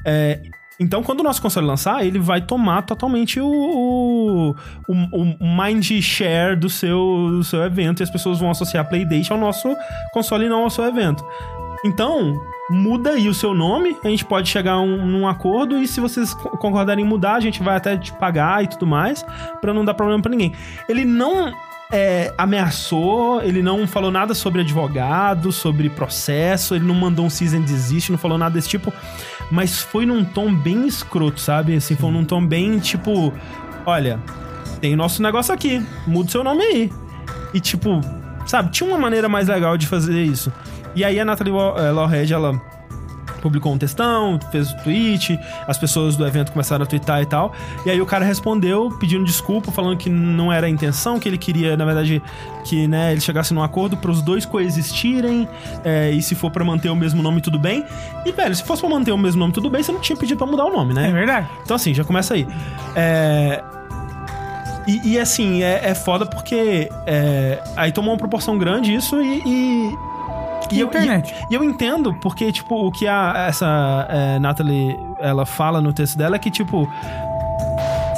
[0.05, 0.41] É,
[0.81, 4.55] então, quando o nosso console lançar, ele vai tomar totalmente o, o,
[4.89, 6.99] o, o mind share do seu,
[7.31, 9.74] do seu evento e as pessoas vão associar Playdate ao nosso
[10.12, 11.24] console e não ao seu evento.
[11.85, 12.35] Então,
[12.70, 16.01] muda aí o seu nome, a gente pode chegar a um, num acordo e se
[16.01, 19.24] vocês co- concordarem em mudar, a gente vai até te pagar e tudo mais,
[19.61, 20.53] pra não dar problema pra ninguém.
[20.89, 21.53] Ele não
[21.91, 27.57] é, ameaçou, ele não falou nada sobre advogado, sobre processo, ele não mandou um cease
[27.57, 28.93] and desist, não falou nada desse tipo,
[29.51, 31.74] mas foi num tom bem escroto, sabe?
[31.74, 33.32] Assim, foi num tom bem tipo,
[33.86, 34.20] olha,
[34.80, 36.93] tem nosso negócio aqui, muda o seu nome aí.
[37.55, 38.01] E tipo,
[38.47, 40.53] sabe, tinha uma maneira mais legal de fazer isso.
[40.95, 42.61] E aí a Natalie eh, Lawhead, ela
[43.41, 47.53] publicou um textão, fez o tweet, as pessoas do evento começaram a twittar e tal.
[47.84, 51.39] E aí o cara respondeu pedindo desculpa, falando que não era a intenção, que ele
[51.39, 52.22] queria, na verdade,
[52.64, 55.49] que né, ele chegasse num acordo para os dois coexistirem,
[55.84, 57.84] é, e se for pra manter o mesmo nome, tudo bem.
[58.24, 60.39] E, velho, se fosse pra manter o mesmo nome, tudo bem, você não tinha pedido
[60.39, 61.09] pra mudar o nome, né?
[61.09, 61.49] É verdade.
[61.62, 62.47] Então, assim, já começa aí.
[62.95, 63.62] É.
[64.86, 69.43] E, e, assim, é, é foda porque é, aí tomou uma proporção grande isso e,
[69.45, 69.99] e
[70.69, 71.35] que E eu, internet.
[71.51, 75.93] e- e eu entendo, porque, tipo, o que a, essa é, Natalie, ela fala no
[75.93, 76.89] texto dela é que, tipo,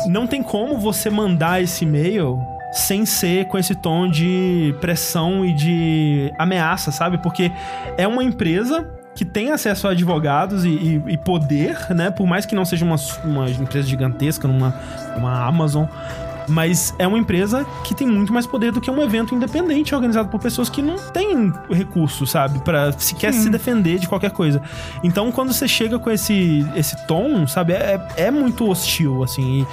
[0.06, 2.38] não tem como você mandar esse e-mail
[2.72, 7.18] sem ser com esse tom de pressão e de ameaça, sabe?
[7.18, 7.50] Porque
[7.98, 12.10] é uma empresa que tem acesso a advogados e, e- e poder, né?
[12.10, 12.94] Por mais que não seja uma,
[13.24, 14.72] uma empresa gigantesca, numa
[15.16, 15.84] uma Amazon.
[16.50, 20.28] Mas é uma empresa que tem muito mais poder do que um evento independente organizado
[20.28, 22.58] por pessoas que não têm recurso, sabe?
[22.60, 24.60] Pra sequer se defender de qualquer coisa.
[25.02, 27.72] Então, quando você chega com esse, esse tom, sabe?
[27.72, 29.60] É, é muito hostil, assim.
[29.60, 29.66] E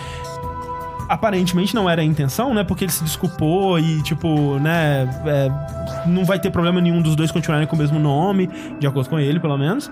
[1.10, 2.64] aparentemente não era a intenção, né?
[2.64, 5.10] Porque ele se desculpou e, tipo, né?
[5.26, 8.50] é, não vai ter problema nenhum dos dois continuarem com o mesmo nome,
[8.80, 9.92] de acordo com ele, pelo menos.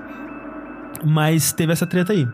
[1.04, 2.28] Mas teve essa treta aí.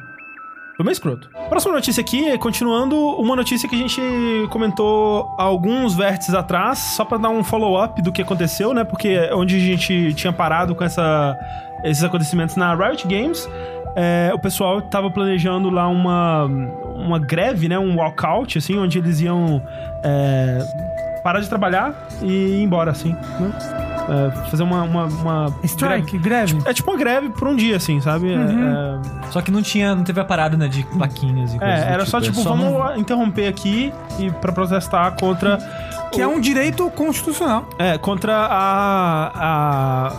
[0.82, 1.30] Foi meio escroto.
[1.48, 4.02] Próxima notícia aqui é continuando uma notícia que a gente
[4.49, 8.84] comentou alguns vértices atrás, só pra dar um follow-up do que aconteceu, né?
[8.84, 11.38] Porque é onde a gente tinha parado com essa,
[11.84, 13.48] esses acontecimentos na Riot Games,
[13.95, 16.45] é, o pessoal tava planejando lá uma,
[16.95, 17.78] uma greve, né?
[17.78, 19.62] Um walkout, assim, onde eles iam
[20.03, 20.66] é,
[21.24, 21.94] parar de trabalhar
[22.24, 23.90] e ir embora, assim, né?
[24.11, 26.53] É, fazer uma, uma, uma Strike, greve.
[26.55, 26.69] greve.
[26.69, 28.33] É tipo uma greve por um dia, assim, sabe?
[28.33, 28.99] É- Uhum.
[29.23, 31.91] é, Só que não tinha, não teve a parada, né, de plaquinhas e coisas é,
[31.93, 35.57] era só é tipo, vamos não- interromper aqui e para protestar contra
[36.11, 37.69] Que é um direito constitucional.
[37.79, 40.11] é, contra a a,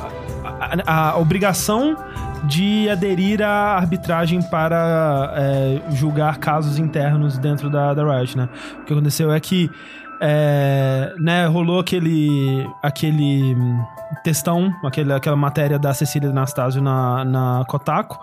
[0.86, 1.96] a, a obrigação
[2.44, 8.48] de aderir à arbitragem para é, julgar casos internos dentro da, da Riot, né?
[8.80, 9.70] O que aconteceu é que
[10.24, 13.82] é, né, rolou aquele aquele hum,
[14.22, 18.20] textão, aquele, aquela matéria da Cecília Anastasio na, na Kotaku,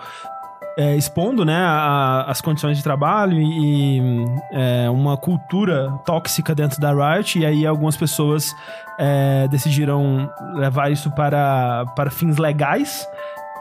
[0.78, 6.80] é, expondo né, a- as condições de trabalho e, e, é, uma cultura tóxica dentro
[6.80, 8.56] da Riot, e aí algumas pessoas
[8.98, 13.06] é, decidiram levar isso para, para fins legais,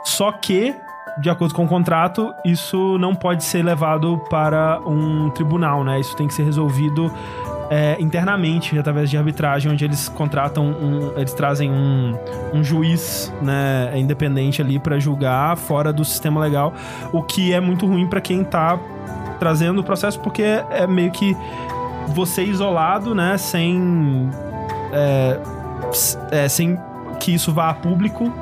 [0.04, 0.76] só que,
[1.20, 5.98] de acordo com o contrato, isso não pode ser levado para um tribunal, né?
[5.98, 7.12] Isso tem que ser resolvido
[7.70, 11.12] é, internamente, através de arbitragem, onde eles contratam um.
[11.16, 12.16] Eles trazem um,
[12.54, 16.72] um juiz né, independente ali para julgar fora do sistema legal,
[17.12, 18.78] o que é muito ruim para quem tá
[19.38, 21.36] trazendo o processo, porque é meio que
[22.14, 24.30] você isolado, né, sem.
[24.92, 25.38] é,
[26.30, 26.78] é, sem
[27.20, 28.32] que isso vá a público.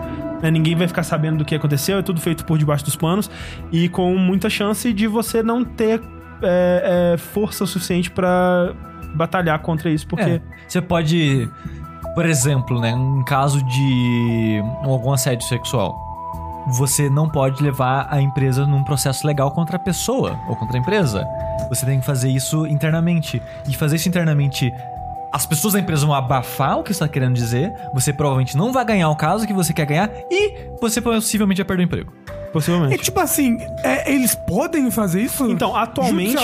[0.41, 3.31] né, ninguém vai ficar sabendo do que aconteceu, é tudo feito por debaixo dos panos
[3.73, 6.01] e com muita chance de você não ter
[6.43, 8.75] é, é, força suficiente pra
[9.17, 11.49] batalhar contra isso, porque É, você pode,
[12.15, 15.95] por exemplo, né, um caso de algum assédio sexual.
[16.69, 20.81] Você não pode levar a empresa num processo legal contra a pessoa ou contra a
[20.81, 21.25] empresa.
[21.69, 23.41] Você tem que fazer isso internamente.
[23.69, 24.73] E fazer isso internamente,
[25.33, 27.73] as pessoas da empresa vão abafar o que está querendo dizer.
[27.95, 31.67] Você provavelmente não vai ganhar o caso que você quer ganhar e você possivelmente vai
[31.67, 32.13] perder o emprego.
[32.57, 33.05] É possivelmente.
[33.05, 35.51] tipo assim, é, eles podem fazer isso?
[35.51, 36.35] Então, atualmente-?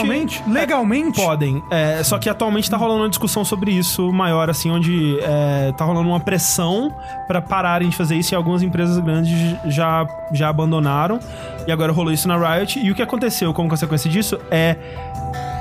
[0.49, 1.21] Legalmente?
[1.21, 1.63] Podem.
[1.71, 5.85] É, só que atualmente tá rolando uma discussão sobre isso maior, assim, onde é, tá
[5.85, 6.95] rolando uma pressão
[7.27, 11.19] pra pararem de fazer isso e algumas empresas grandes já, já abandonaram.
[11.67, 12.79] E agora rolou isso na Riot.
[12.79, 14.77] E o que aconteceu como consequência disso é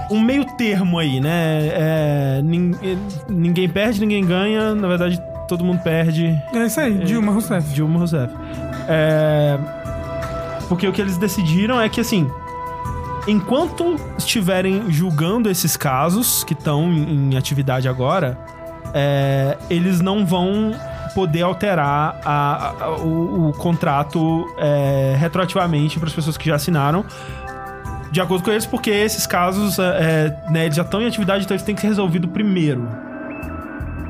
[0.10, 1.70] um meio termo aí, né?
[1.74, 2.76] É, nin-
[3.30, 4.76] ninguém perde, ninguém ganha.
[4.76, 6.38] Na verdade, todo mundo perde.
[6.54, 7.68] É isso aí, Dilma Rousseff.
[7.74, 8.34] Dilma Rousseff.
[8.88, 9.58] É,
[10.72, 12.32] Porque o que eles decidiram é que, assim,
[13.28, 18.38] enquanto estiverem julgando esses casos que estão em, atividade agora,
[18.94, 20.72] é, eles não vão
[21.14, 27.04] poder alterar a- a- o, o contrato é, retroativamente para as pessoas que já assinaram.
[28.14, 31.44] De acordo com eles, porque esses casos é, é, né, eles já estão em atividade,
[31.44, 32.88] então eles têm que ser resolvidos primeiro.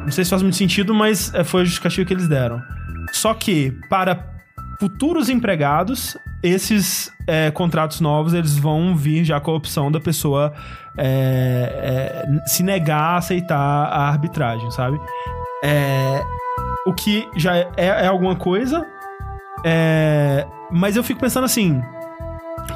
[0.04, 2.62] Não sei se faz muito sentido, mas é, foi a justificativa que eles deram.
[3.14, 4.31] Só que, para
[4.82, 10.52] futuros empregados, esses é, contratos novos, eles vão vir já com a opção da pessoa
[10.98, 15.00] é, é, se negar a aceitar a arbitragem, sabe?
[15.64, 16.24] É,
[16.88, 18.84] o que já é, é alguma coisa,
[19.64, 21.80] é, mas eu fico pensando assim,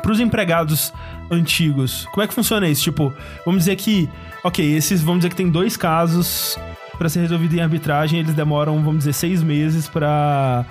[0.04, 0.94] pros empregados
[1.32, 2.84] antigos, como é que funciona isso?
[2.84, 3.12] Tipo,
[3.44, 4.08] vamos dizer que,
[4.44, 6.56] ok, esses, vamos dizer que tem dois casos
[7.00, 10.64] pra ser resolvido em arbitragem, eles demoram, vamos dizer, seis meses pra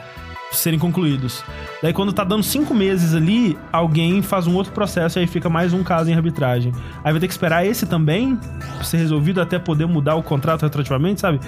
[0.57, 1.43] serem concluídos.
[1.83, 5.49] Daí quando tá dando cinco meses ali, alguém faz um outro processo e aí fica
[5.49, 6.73] mais um caso em arbitragem.
[7.03, 8.39] Aí vai ter que esperar esse também
[8.83, 11.41] ser resolvido até poder mudar o contrato retroativamente, sabe?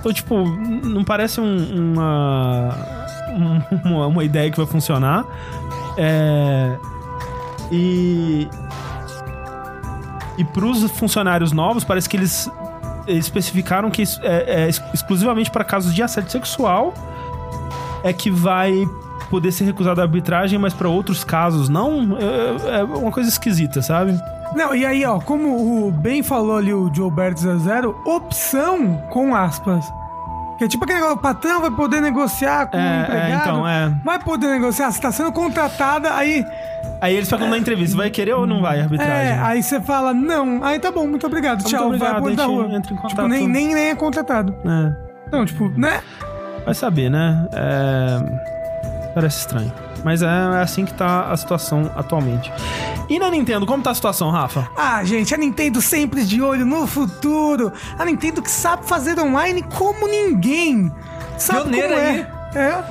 [0.00, 2.74] Então, tipo, não parece um- uma,
[3.36, 5.24] um- uma, uma ideia que vai funcionar.
[5.96, 6.76] É...
[7.70, 8.48] E...
[10.36, 12.50] E pros funcionários novos, parece que eles
[13.06, 16.92] especificaram que é, é ex- exclusivamente para casos de assédio sexual
[18.04, 18.86] é que vai
[19.30, 22.16] poder ser recusada a arbitragem, mas pra outros casos não.
[22.18, 24.16] É, é uma coisa esquisita, sabe?
[24.54, 29.34] Não, e aí, ó, como o bem falou ali o Joe Bert 00, opção com
[29.34, 29.84] aspas.
[30.58, 33.40] Que é tipo aquele negócio, o patrão vai poder negociar com É, o é, empregado.
[33.40, 33.92] então, é.
[34.04, 36.46] Vai poder negociar, você tá sendo contratada, aí.
[37.00, 39.32] Aí eles perguntam na entrevista, vai querer ou não vai arbitragem?
[39.32, 42.36] É, aí você fala, não, aí tá bom, muito obrigado, Muito tchau, obrigado, vai pro
[42.36, 42.64] da rua.
[42.66, 43.26] entra em Tipo, contato.
[43.28, 44.54] nem, nem, nem é contratado.
[44.64, 44.94] É.
[45.26, 46.00] Então, tipo, né?
[46.64, 47.46] Vai saber, né?
[47.52, 49.12] É...
[49.14, 49.72] Parece estranho.
[50.02, 50.28] Mas é
[50.60, 52.52] assim que tá a situação atualmente.
[53.08, 54.68] E na Nintendo, como tá a situação, Rafa?
[54.76, 57.72] Ah, gente, a Nintendo sempre de olho no futuro.
[57.98, 60.92] A Nintendo que sabe fazer online como ninguém.
[61.38, 62.10] Sabe Pioneira como é.
[62.10, 62.26] aí.
[62.54, 62.84] É,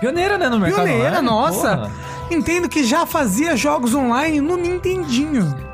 [0.00, 1.76] Pioneira, né, no mercado pioneira, online, nossa.
[1.76, 1.90] porra.
[2.30, 5.65] Nintendo que já fazia jogos online no Nintendinho.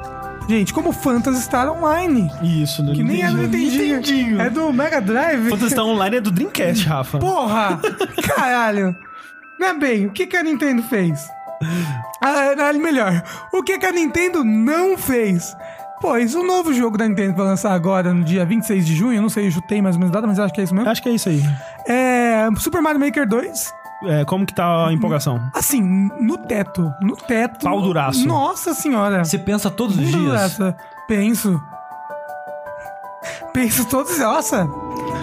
[0.52, 2.30] Gente, como Phantasy Star Online.
[2.42, 4.38] Isso, no Que nem é do Nintendinho.
[4.38, 5.48] É do Mega Drive.
[5.48, 7.18] Phantasy Star Online é do Dreamcast, Rafa.
[7.18, 7.80] Porra!
[8.22, 8.94] Caralho!
[9.58, 11.26] Né, bem, o que, que a Nintendo fez?
[12.20, 15.56] Ah, não, melhor, o que, que a Nintendo não fez?
[16.02, 19.22] Pois o novo jogo da Nintendo vai lançar agora no dia 26 de junho, eu
[19.22, 20.90] não sei, eu chutei mais ou menos a data, mas acho que é isso mesmo.
[20.90, 21.42] Acho que é isso aí.
[21.88, 23.72] É Super Mario Maker 2.
[24.06, 25.40] É, como que tá a empolgação?
[25.54, 25.82] Assim,
[26.20, 26.92] no teto.
[27.00, 27.64] No teto.
[27.64, 28.26] Pau duraço.
[28.26, 29.24] Nossa senhora.
[29.24, 30.14] Você pensa todos os dias.
[30.22, 30.74] duraço.
[31.06, 31.60] Penso.
[33.52, 34.18] Penso todos.
[34.18, 34.66] Nossa,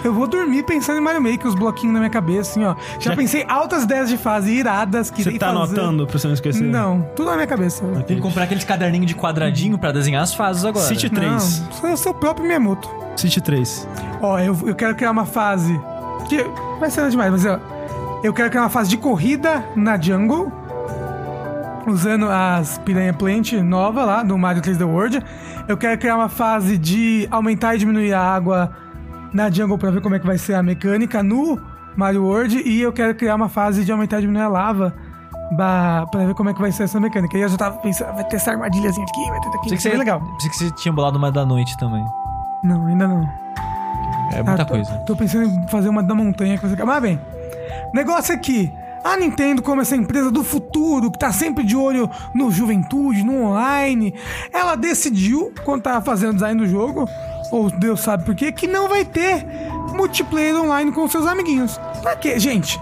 [0.04, 2.74] eu vou dormir pensando em Mario Maker, os bloquinhos na minha cabeça, assim, ó.
[2.98, 6.34] Já, Já- pensei altas ideias de fase iradas que Você tá anotando pra você não
[6.34, 6.62] esquecer?
[6.62, 7.84] Não, tudo na minha cabeça.
[8.06, 10.86] Tem que comprar aqueles caderninhos de quadradinho pra desenhar as fases agora.
[10.86, 11.42] City Não, 3.
[11.72, 12.88] sou o seu próprio Miyamoto.
[13.16, 13.86] City 3.
[14.22, 15.78] Ó, eu, eu quero criar uma fase.
[16.28, 16.42] Que
[16.78, 17.58] vai ser nada demais, mas ó,
[18.22, 20.52] eu quero criar uma fase de corrida na jungle.
[21.86, 25.24] Usando as Piranha Plant nova lá do Mario 3D World.
[25.66, 28.70] Eu quero criar uma fase de aumentar e diminuir a água
[29.32, 31.58] na jungle pra ver como é que vai ser a mecânica no
[31.96, 32.62] Mario World.
[32.68, 34.94] E eu quero criar uma fase de aumentar e diminuir a lava
[35.56, 37.36] pra ver como é que vai ser essa mecânica.
[37.36, 39.58] E eu já tava pensando, vai ter essa armadilhazinha aqui, vai ter aqui.
[39.70, 40.20] Pensei que, ser você, legal.
[40.20, 42.04] pensei que você tinha bolado uma da noite também.
[42.62, 43.28] Não, ainda não.
[44.32, 44.92] É muita Ah, tô- coisa.
[45.06, 47.18] Tô pensando em fazer uma da montanha que você Mas bem,
[47.92, 48.72] negócio é que
[49.02, 53.46] a Nintendo, como essa empresa do futuro, que tá sempre de olho no juventude, no
[53.46, 54.14] online,
[54.52, 57.08] ela decidiu, quando tava fazendo o design do jogo,
[57.50, 59.46] ou Deus sabe por quê, que não vai ter
[59.94, 61.78] multiplayer online com seus amiguinhos.
[62.02, 62.78] Pra quê, gente?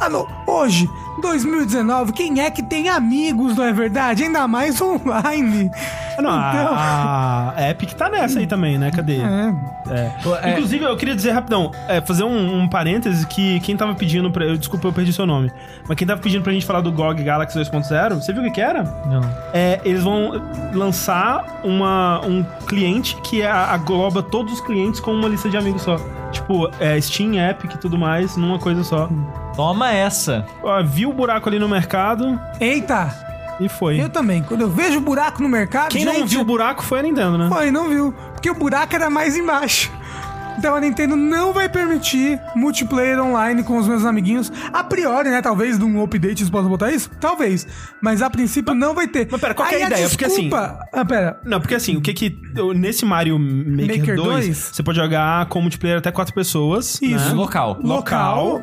[0.00, 0.88] Alô, hoje,
[1.22, 4.24] 2019, quem é que tem amigos, não é verdade?
[4.24, 5.70] Ainda mais online.
[6.18, 8.90] Não, Então- a, a Epic tá nessa aí também, né?
[8.90, 9.16] Cadê?
[9.16, 9.54] É.
[9.90, 10.12] É.
[10.42, 10.50] É.
[10.52, 14.44] Inclusive, eu queria dizer rapidão, é, fazer um, um parêntese que quem tava pedindo pra.
[14.44, 15.50] eu- Desculpa, eu perdi seu nome.
[15.88, 18.52] Mas quem tava pedindo pra gente falar do GOG Galaxy 2.0, você viu o que,
[18.52, 18.82] que era?
[19.06, 19.20] Não.
[19.52, 20.32] É, eles vão
[20.74, 25.82] lançar uma, um cliente que é- agloba todos os clientes com uma lista de amigos
[25.82, 25.96] só.
[26.32, 29.08] Tipo, é, Steam, Epic e tudo mais, numa coisa só.
[29.56, 30.46] Toma essa.
[30.62, 33.10] Ó, viu o buraco ali no mercado Eita,
[33.58, 33.98] e foi.
[34.00, 34.42] eu também.
[34.42, 37.38] Quando eu vejo buraco no mercado, Quem não gente, viu o buraco foi a Nintendo,
[37.38, 37.48] né?
[37.48, 38.12] Foi, não viu.
[38.32, 39.90] Porque o buraco era mais embaixo.
[40.58, 44.50] Então a Nintendo não vai permitir multiplayer online com os meus amiguinhos.
[44.72, 45.42] A priori, né?
[45.42, 47.10] Talvez num update eles possam botar isso?
[47.20, 47.66] Talvez.
[48.00, 49.28] Mas a princípio não vai ter.
[49.30, 50.08] mas pera, qual que é a Aí ideia?
[50.08, 50.78] Porque, assim, desculpa...
[50.92, 51.40] Ah, pera.
[51.44, 52.38] Não, porque assim, o que que.
[52.74, 57.00] Nesse Mario Maker, Maker 2, 2, você pode jogar com multiplayer até quatro pessoas.
[57.02, 57.28] Isso.
[57.28, 57.34] Né?
[57.34, 57.78] Local.
[57.82, 58.62] Local.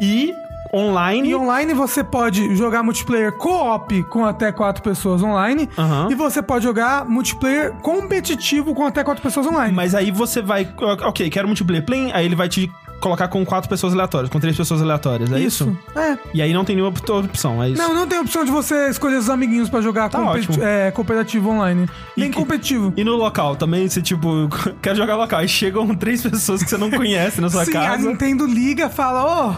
[0.00, 0.34] E
[0.72, 1.30] online.
[1.30, 5.68] E online você pode jogar multiplayer co-op com até quatro pessoas online.
[5.78, 6.08] Aham.
[6.10, 9.74] E você pode jogar multiplayer competitivo com até quatro pessoas online.
[9.74, 10.68] Mas aí você vai.
[10.78, 12.10] Ok, quero multiplayer play.
[12.12, 15.76] Aí ele vai te colocar com quatro pessoas aleatórias, com três pessoas aleatórias, é isso?
[15.96, 16.18] É.
[16.34, 17.80] E aí não tem nenhuma outra opção, é isso?
[17.80, 20.64] Não, não tem opção de você escolher os amiguinhos pra jogar Tá competi- ótimo.
[20.64, 21.88] é, cooperativo online.
[22.16, 22.92] E Nem que- competitivo.
[22.96, 24.48] E no local também, você tipo,
[24.82, 25.38] quer jogar local.
[25.40, 28.08] Aí chegam três pessoas que você não conhece na sua Sim, a casa.
[28.08, 29.54] Nintendo liga, fala, ó,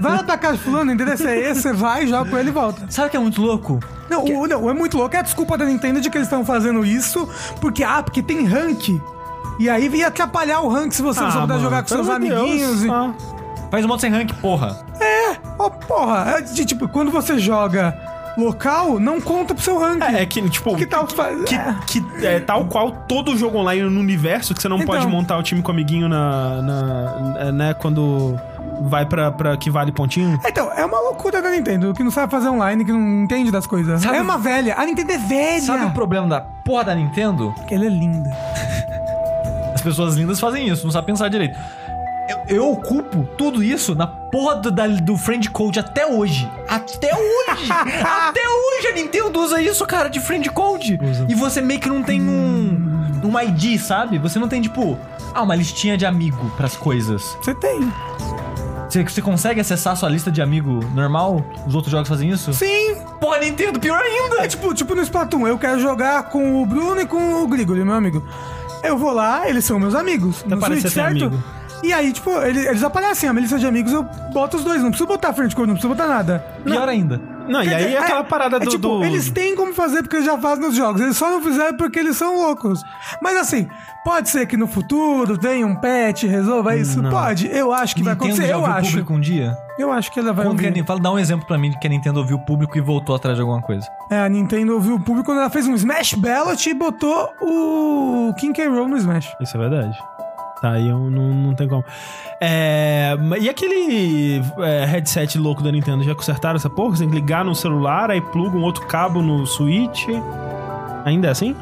[0.00, 2.48] vai lá pra casa de fulano, o endereço é esse, você vai, joga com ele
[2.48, 2.86] e volta.
[2.90, 3.80] Sabe o que é muito louco?
[4.10, 6.44] Não, o, não, é muito louco, é a desculpa da Nintendo de que eles estão
[6.44, 7.26] fazendo isso,
[7.60, 9.00] porque, ah, porque tem rank.
[9.62, 12.08] E aí ia atrapalhar o rank se você não Ah, souber mano, jogar com seus
[12.08, 12.84] amiguinhos.
[12.84, 13.12] e- Ah.
[13.70, 14.76] Faz um modo sem rank, porra.
[15.58, 17.96] Ó, porra, é de, tipo, quando você joga
[18.36, 20.02] local, não conta pro seu rank.
[20.02, 20.74] É, é que, tipo.
[20.76, 21.74] Que tal Que, é.
[21.86, 24.86] que é tal qual todo jogo online no universo, que você não Então.
[24.94, 26.60] pode montar o time com amiguinho na.
[26.62, 28.36] na- né, quando
[28.82, 30.38] vai pra, pra que vale pontinho.
[30.44, 33.66] Então, é uma loucura da Nintendo, que não sabe fazer online, que não entende das
[33.66, 34.02] coisas.
[34.02, 34.74] Sabe- É uma velha.
[34.76, 35.60] A Nintendo é velha.
[35.62, 37.54] Sabe o problema da porra da Nintendo?
[37.68, 38.30] Que ela é linda.
[39.82, 41.58] As pessoas lindas fazem isso, não sabem pensar direito.
[42.28, 46.48] Eu, eu ocupo tudo isso na porra do, da- do friend code até hoje.
[46.68, 47.66] Até hoje!
[47.72, 51.00] até hoje a Nintendo usa isso, cara, de friend code.
[51.28, 54.18] E você meio que não tem um, um ID, sabe?
[54.18, 54.96] Você não tem, tipo,
[55.34, 57.36] ah, uma listinha de amigo pras coisas.
[57.42, 57.92] Você tem.
[58.88, 61.44] Você, você consegue acessar sua lista de amigo normal?
[61.66, 62.54] Os outros jogos fazem isso?
[62.54, 62.94] Sim!
[63.20, 64.44] Porra, Nintendo, pior ainda!
[64.44, 67.84] É tipo, tipo no Splatoon, eu quero jogar com o Bruno e com o Grigori,
[67.84, 68.22] meu amigo.
[68.82, 70.44] Eu vou lá, eles são meus amigos.
[70.44, 71.24] No parece Switch, certo?
[71.26, 71.42] amigo.
[71.82, 74.80] E aí, tipo, eles, eles aparecem, a minha lista de amigos, eu boto os dois,
[74.82, 76.44] não preciso botar frente cor, não preciso botar nada.
[76.64, 77.20] Pior ainda.
[77.48, 79.74] Não, e Quer aí dizer, é aquela parada é do, tipo, do- eles têm como
[79.74, 81.00] fazer porque eles já fazem nos jogos.
[81.00, 82.80] Eles só não fizeram porque eles são loucos.
[83.20, 83.68] Mas assim,
[84.04, 87.02] pode ser que no futuro tenha um patch, resolva isso?
[87.02, 87.10] Não.
[87.10, 87.48] Pode.
[87.52, 88.48] Eu acho que vai Nintendo acontecer.
[88.48, 88.90] já Eu acho.
[88.90, 89.56] público um dia?
[89.76, 90.84] Eu acho que ela vai Quando ouvir.
[90.86, 93.16] Fala, dá um exemplo pra mim de que a Nintendo ouviu o público e voltou
[93.16, 93.88] atrás de alguma coisa.
[94.08, 98.32] É, a Nintendo ouviu o público quando ela fez um Smash Ballot e botou o
[98.38, 98.68] King K.
[98.68, 99.34] Rool no Smash.
[99.40, 99.98] Isso é verdade.
[100.62, 101.84] Tá, aí eu não, não tem como.
[102.40, 106.04] É, e aquele é, headset louco da Nintendo?
[106.04, 106.94] Já consertaram essa porra?
[106.94, 110.06] Você tem que ligar no celular, aí pluga um outro cabo no Switch.
[111.04, 111.56] Ainda é assim?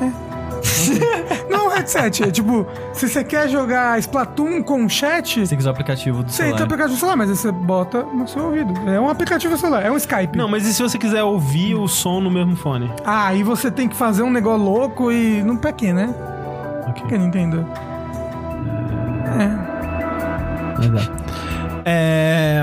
[1.50, 5.58] Não é um headset, é tipo, se você quer jogar Splatoon com chat, Você tem
[5.58, 6.64] que usar o aplicativo do você entra no celular.
[6.64, 8.72] aplicativo celular, mas aí você bota no seu ouvido.
[8.90, 10.36] É um aplicativo celular, é um Skype.
[10.36, 12.90] Não, mas e se você quiser ouvir o som no mesmo fone?
[13.04, 15.42] Ah, aí você tem que fazer um negócio louco e.
[15.42, 16.14] Não pra quê, né?
[16.88, 17.06] Ok.
[17.06, 17.66] Que Nintendo.
[20.76, 20.80] É.
[20.80, 21.10] Verdade.
[21.84, 22.62] É.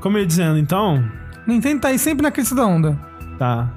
[0.00, 1.02] Como eu ia dizendo, então.
[1.46, 2.98] Nintendo tá aí sempre na crista da onda.
[3.38, 3.68] Tá.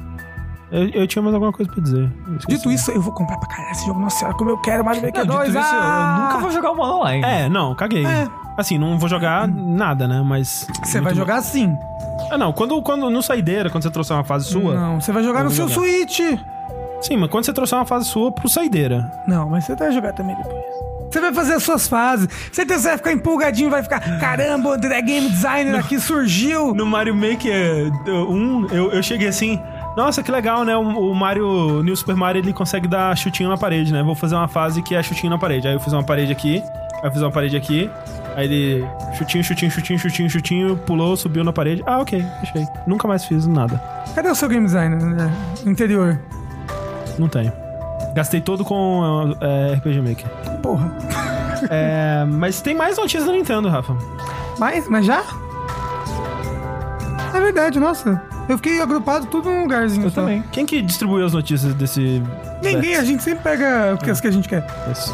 [0.72, 2.12] Eu, eu tinha mais alguma coisa pra dizer.
[2.48, 4.00] Dito isso, eu vou comprar pra caralho esse jogo.
[4.00, 5.48] Nossa senhora, como eu quero Mario Maker Não, 2.
[5.48, 6.18] dito isso, ah!
[6.20, 7.24] eu nunca vou jogar o modo online.
[7.26, 8.06] É, não, caguei.
[8.06, 8.28] É.
[8.56, 10.22] Assim, não vou jogar nada, né?
[10.24, 10.68] Mas.
[10.84, 11.76] Você vai jogar assim.
[12.30, 12.54] Ah, não.
[12.54, 14.76] Quando, quando no saideira, quando você trouxer uma fase sua.
[14.76, 15.88] Não, você vai jogar no seu jogar.
[15.88, 16.20] Switch.
[17.02, 19.10] Sim, mas quando você trouxer uma fase sua pro saideira.
[19.26, 20.89] Não, mas você vai jogar também depois.
[21.10, 22.28] Você vai fazer as suas fases.
[22.52, 24.00] Certeza você vai ficar empolgadinho, vai ficar.
[24.20, 26.74] Caramba, o André Game Designer aqui surgiu.
[26.74, 29.60] No Mario Maker 1, eu, eu cheguei assim.
[29.98, 30.76] Nossa, que legal, né?
[30.78, 34.04] O, o Mario, New Super Mario, ele consegue dar chutinho na parede, né?
[34.04, 35.68] Vou fazer uma fase que é chutinho na parede.
[35.68, 36.64] Aí eu fiz uma parede aqui,
[37.02, 37.90] aí eu fiz uma parede aqui.
[38.36, 38.86] Aí ele
[39.18, 41.84] chutinho, chutinho, chutinho, chutinho, chutinho, pulou, subiu na parede.
[41.86, 42.66] Ah, ok, fechei.
[42.86, 43.82] Nunca mais fiz nada.
[44.14, 45.30] Cadê o seu game designer, André?
[45.66, 46.20] Interior.
[47.18, 47.52] Não tenho.
[48.14, 50.28] Gastei todo com é, RPG Maker.
[50.62, 50.92] Porra.
[51.70, 53.94] É, mas tem mais notícias da Nintendo, Rafa.
[54.58, 55.26] Mas, mas já?
[57.34, 58.22] É verdade, nossa.
[58.48, 60.06] Eu fiquei agrupado tudo num lugarzinho.
[60.06, 60.22] Eu só.
[60.22, 60.44] também.
[60.52, 62.24] Quem que distribuiu as notícias desse.
[62.64, 64.66] Ninguém, a gente sempre pega as que a gente quer.
[64.92, 65.14] Isso.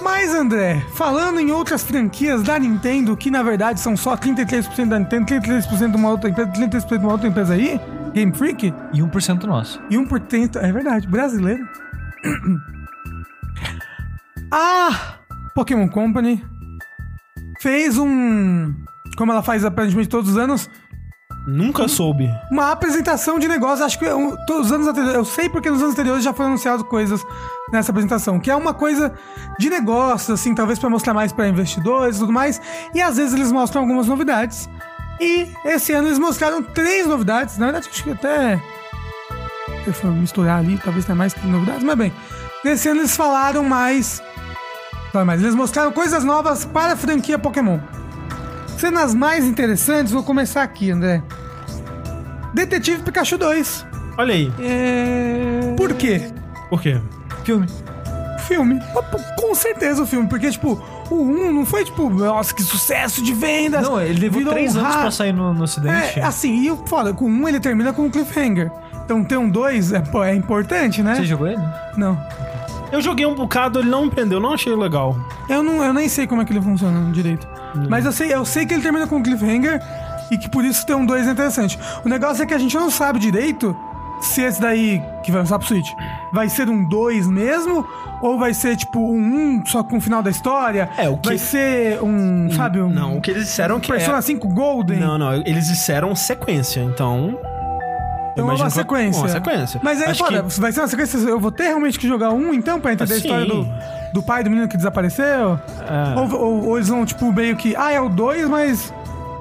[0.00, 4.98] Mas, André, falando em outras franquias da Nintendo, que na verdade são só 33% da
[4.98, 7.80] Nintendo, 33% de uma outra empresa, 33% de uma outra empresa aí,
[8.12, 9.80] Game Freak, E 1% nosso.
[9.90, 11.66] e 1%, é verdade, brasileiro.
[14.52, 15.16] A
[15.54, 16.44] Pokémon Company
[17.60, 18.74] fez um,
[19.16, 20.68] como ela faz aparentemente todos os anos,
[21.46, 22.28] Nunca soube.
[22.50, 23.84] uma apresentação de negócio.
[23.84, 25.16] Acho que é um- todos os anos anteriores.
[25.16, 27.24] Eu sei porque nos anos anteriores já foram anunciadas coisas
[27.72, 29.12] nessa apresentação, que é uma coisa
[29.58, 32.60] de negócio, assim, talvez para mostrar mais para investidores e tudo mais.
[32.94, 34.68] E às vezes eles mostram algumas novidades.
[35.20, 37.58] E esse ano eles mostraram três novidades.
[37.58, 38.56] Na verdade, acho que até.
[39.84, 42.12] Se eu for misturar ali, talvez tenha mais novidades, mas bem.
[42.64, 44.22] Nesse ano eles falaram mais.
[45.12, 45.42] Falaram mais.
[45.42, 47.78] Eles mostraram coisas novas para a franquia Pokémon.
[48.78, 51.22] Cenas mais interessantes, vou começar aqui, André.
[52.54, 53.86] Detetive Pikachu 2.
[54.16, 54.52] Olha aí.
[54.58, 55.74] É...
[55.76, 56.32] Por quê?
[56.70, 56.98] Por quê?
[57.44, 57.66] Filme.
[58.46, 58.80] Filme.
[59.38, 63.32] Com certeza o filme, porque, tipo, o 1 não foi, tipo, nossa, que sucesso de
[63.34, 63.82] vendas.
[63.82, 66.18] Não, ele levou virou 3 um anos ra- pra sair no, no ocidente.
[66.18, 68.70] É, assim, e foda, com um ele termina com um cliffhanger.
[69.04, 71.16] Então ter um 2 é, é importante, né?
[71.16, 71.60] Você jogou ele?
[71.96, 72.18] Não.
[72.92, 75.16] Eu joguei um bocado, ele não me prendeu, não achei legal.
[75.48, 75.82] Eu, não.
[75.82, 77.46] eu nem sei como é que ele funciona direito.
[77.88, 79.80] Mas eu sei, eu sei que ele termina com um cliffhanger
[80.30, 81.78] e que por isso ter um 2 é interessante.
[82.04, 83.76] O negócio é que a gente não sabe direito
[84.20, 85.90] se esse daí, que vai lançar pro Switch,
[86.32, 87.86] vai ser um 2 mesmo,
[88.22, 90.88] ou vai ser tipo um 1 só com o final da história.
[90.96, 92.88] É, o que- Vai ser um, sabe, um...
[92.90, 94.22] Não, o que eles disseram que Persona é...
[94.22, 94.98] 5 Golden.
[95.00, 97.38] Não, não, eles disseram sequência, então...
[98.36, 99.20] eu Então é uma sequência.
[99.22, 99.80] Uma sequência.
[99.82, 101.16] Mas aí, foda, que- vai ser uma sequência.
[101.18, 103.66] Eu vou ter realmente que jogar um, então, pra entender Ah, a história do,
[104.12, 105.58] do pai do menino que desapareceu?
[105.88, 106.18] É.
[106.20, 107.74] Ou, ou- ou eles vão, tipo, meio que.
[107.76, 108.92] Ah, é o 2, mas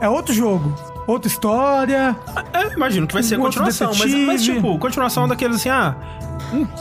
[0.02, 0.74] é outro jogo.
[1.10, 2.16] Outra história.
[2.54, 5.96] É, eu imagino que vai ser Um continuação, mas, mas tipo, continuação daqueles assim, ah...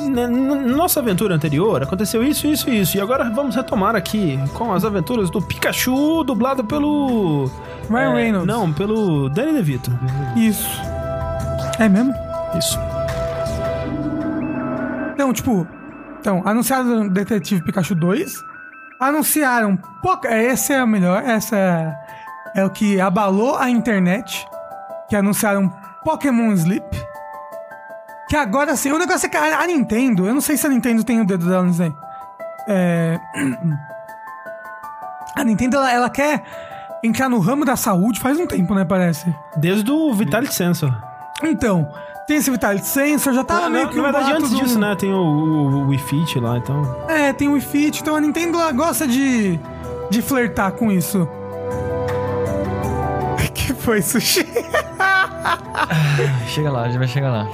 [0.01, 2.97] Na, na nossa aventura anterior aconteceu isso, isso e isso.
[2.97, 7.51] E agora vamos retomar aqui com as aventuras do Pikachu, dublado pelo.
[7.91, 8.47] Ryan é, Reynolds.
[8.47, 9.91] Não, pelo Danny DeVito.
[10.37, 10.69] Isso.
[11.79, 12.15] É mesmo?
[12.59, 12.79] Isso.
[15.13, 15.67] Então, tipo.
[16.21, 18.43] Então, anunciaram Detetive Pikachu 2.
[19.01, 19.79] Anunciaram.
[20.25, 21.23] É, Esse é o melhor.
[21.23, 21.95] Essa
[22.59, 24.47] é, é o que abalou a internet.
[25.09, 25.73] Que anunciaram
[26.05, 26.85] Pokémon Sleep.
[28.29, 28.93] Que agora sim.
[28.93, 30.27] O negócio é que a, a Nintendo.
[30.27, 31.95] Eu não sei se a Nintendo tem o dedo dela nisso aí.
[32.69, 33.19] É.
[35.37, 36.43] A Nintendo, ela, ela quer
[37.03, 39.33] entrar no ramo da saúde faz um tempo, né, parece.
[39.57, 40.93] Desde o Vitality Sensor.
[41.45, 41.89] Então,
[42.27, 44.79] tem esse Vitality Sensor, já tava na, meio que na um verdade, antes do- disso,
[44.81, 44.97] né?
[44.97, 46.83] Tem o, o, o Wii Fit lá, então.
[47.09, 49.61] É, tem o Wii Fit, então a Nintendo ela gosta de,
[50.11, 51.29] de flertar com isso.
[53.79, 54.47] Foi, Sushi?
[56.49, 57.49] Chega lá, a gente vai chegar lá.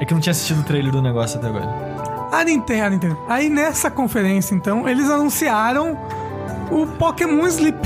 [0.00, 1.68] É que eu não tinha assistido o trailer do negócio até agora.
[2.32, 3.18] A Nintendo, a Nintendo.
[3.28, 5.98] Aí nessa conferência, então, eles anunciaram
[6.70, 7.80] o Pokémon Sleep,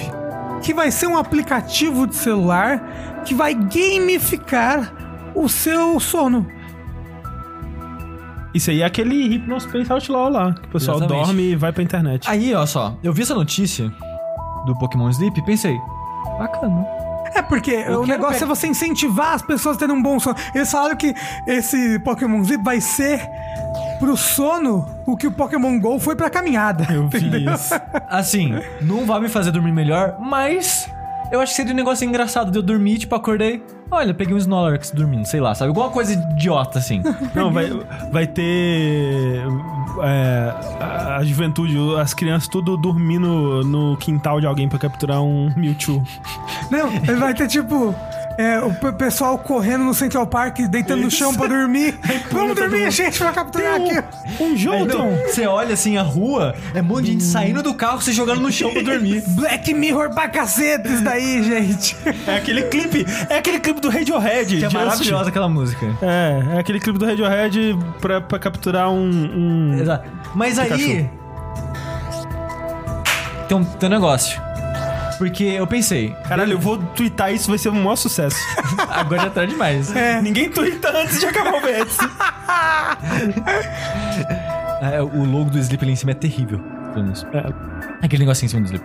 [0.63, 4.93] que vai ser um aplicativo de celular que vai gamificar
[5.35, 6.47] o seu sono.
[8.53, 11.27] Isso aí é aquele Hypnospace Outlaw lá, que o pessoal Exatamente.
[11.27, 12.31] dorme e vai pra internet.
[12.31, 13.93] Aí, ó só, eu vi essa notícia
[14.67, 15.77] do Pokémon Sleep e pensei,
[16.39, 16.87] bacana.
[17.35, 20.19] É porque o quero negócio pe- é você incentivar as pessoas a terem um bom
[20.21, 20.37] sono.
[20.55, 21.15] Eles falaram que
[21.47, 23.21] esse Pokémon Sleep vai ser
[23.99, 26.87] pro sono o que o Pokémon GO foi pra caminhada.
[26.93, 27.75] Eu vi isso.
[28.09, 30.89] Assim, não vai me fazer dormir melhor, mas
[31.33, 33.63] eu acho que seria um negócio engraçado de eu dormir, tipo, acordei.
[33.91, 35.69] Olha, peguei um Snorlax dormindo, sei lá, sabe?
[35.69, 37.03] Alguma coisa idiota assim.
[37.35, 37.71] Não, vai,
[38.11, 39.41] vai ter.
[40.03, 45.53] é, a, a juventude, as crianças tudo dormindo no quintal de alguém pra capturar um
[45.57, 46.03] Mewtwo.
[46.71, 47.95] Não, ele vai ter tipo.
[48.39, 51.17] É, o pe- pessoal correndo no Central Park, deitando no Isso.
[51.19, 51.99] chão pra dormir.
[52.33, 54.43] Vamos tá dormir, gente, pra capturar Tem aqui.
[54.43, 54.99] um, um Jolteon.
[54.99, 58.13] não, você olha assim a rua, é um monte de gente saindo do carro, se
[58.13, 59.23] jogando no chão pra dormir.
[59.37, 61.97] Black Mirror pra cacete isso daí, gente.
[62.27, 63.07] É aquele clipe.
[63.29, 64.59] É aquele clipe do Radiohead.
[64.59, 65.87] Que é maravilhosa aquela música.
[66.03, 69.09] É, é aquele clipe do Radiohead pra, pra capturar um.
[69.75, 69.79] um...
[69.81, 70.09] Exato.
[70.35, 71.09] Mas aí.
[73.49, 74.41] Tem um, tem um negócio.
[75.19, 78.37] Porque eu pensei, Caralho, eu vou twittar isso, vai ser um maior sucesso.
[78.89, 79.95] agora já tá demais.
[79.95, 80.21] É.
[80.21, 81.99] Ninguém twitta antes de acabar o vértice.
[84.83, 86.61] É, o logo do Sleep ali em cima é terrível.
[86.93, 87.27] falando isso.
[88.03, 88.85] Aquele negocinho em cima do Sleep.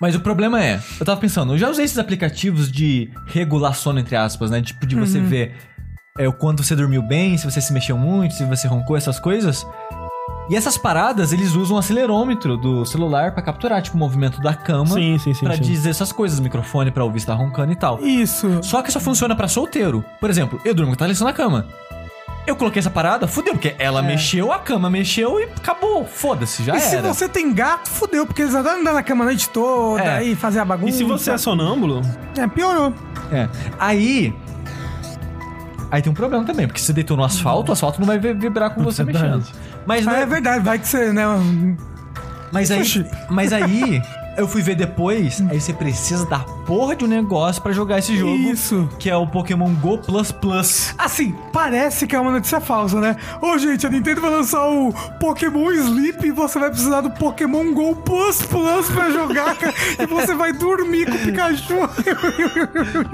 [0.00, 3.98] Mas o problema é, eu tava pensando, eu já usei esses aplicativos de regular sono,
[3.98, 4.60] entre aspas, né?
[4.60, 5.56] Tipo, de você ver
[6.18, 9.18] é, o quanto você dormiu bem, se você se mexeu muito, se você roncou, essas
[9.18, 9.66] coisas.
[10.50, 14.54] E essas paradas, eles usam o acelerômetro do celular pra capturar, tipo, o movimento da
[14.54, 14.94] cama.
[14.94, 15.60] Sim, sim, sim, Pra sim.
[15.62, 18.00] dizer essas coisas, microfone pra ouvir se tá roncando e tal.
[18.02, 18.62] Isso.
[18.62, 20.02] Só que só funciona pra solteiro.
[20.18, 21.66] Por exemplo, eu durmo com a Thalissa na cama.
[22.46, 26.06] Eu coloquei essa parada, fudeu, porque ela mexeu, a cama mexeu e acabou.
[26.06, 26.78] Foda-se, já É.
[26.78, 27.12] e se era.
[27.12, 30.24] você tem gato, fudeu, porque eles adoram andar na cama a noite toda É.
[30.24, 30.88] e fazer a bagunça.
[30.88, 32.00] E se você é sonâmbulo,
[32.38, 32.94] É, piorou.
[33.30, 33.46] É.
[33.78, 34.34] Aí.
[35.90, 38.18] Aí tem um problema também, porque se você deitou no asfalto, o asfalto não vai
[38.18, 39.36] vi- vibrar com você Verdade.
[39.36, 39.67] mexendo.
[39.88, 41.24] Mas, Ah, né, é verdade, vai que você, né?
[42.52, 43.06] mas aí.
[43.30, 44.02] Mas aí.
[44.38, 48.16] Eu fui ver depois, aí você precisa da porra de um negócio pra jogar esse
[48.16, 48.36] jogo.
[48.36, 48.88] Isso.
[48.96, 50.94] Que é o Pokémon Go Plus Plus.
[50.96, 53.16] Assim, parece que é uma notícia falsa, né?
[53.42, 57.74] Ô, gente, a Nintendo vai lançar o Pokémon Sleep e você vai precisar do Pokémon
[57.74, 61.74] Go Plus Plus pra jogar, cara, e você vai dormir com o Pikachu.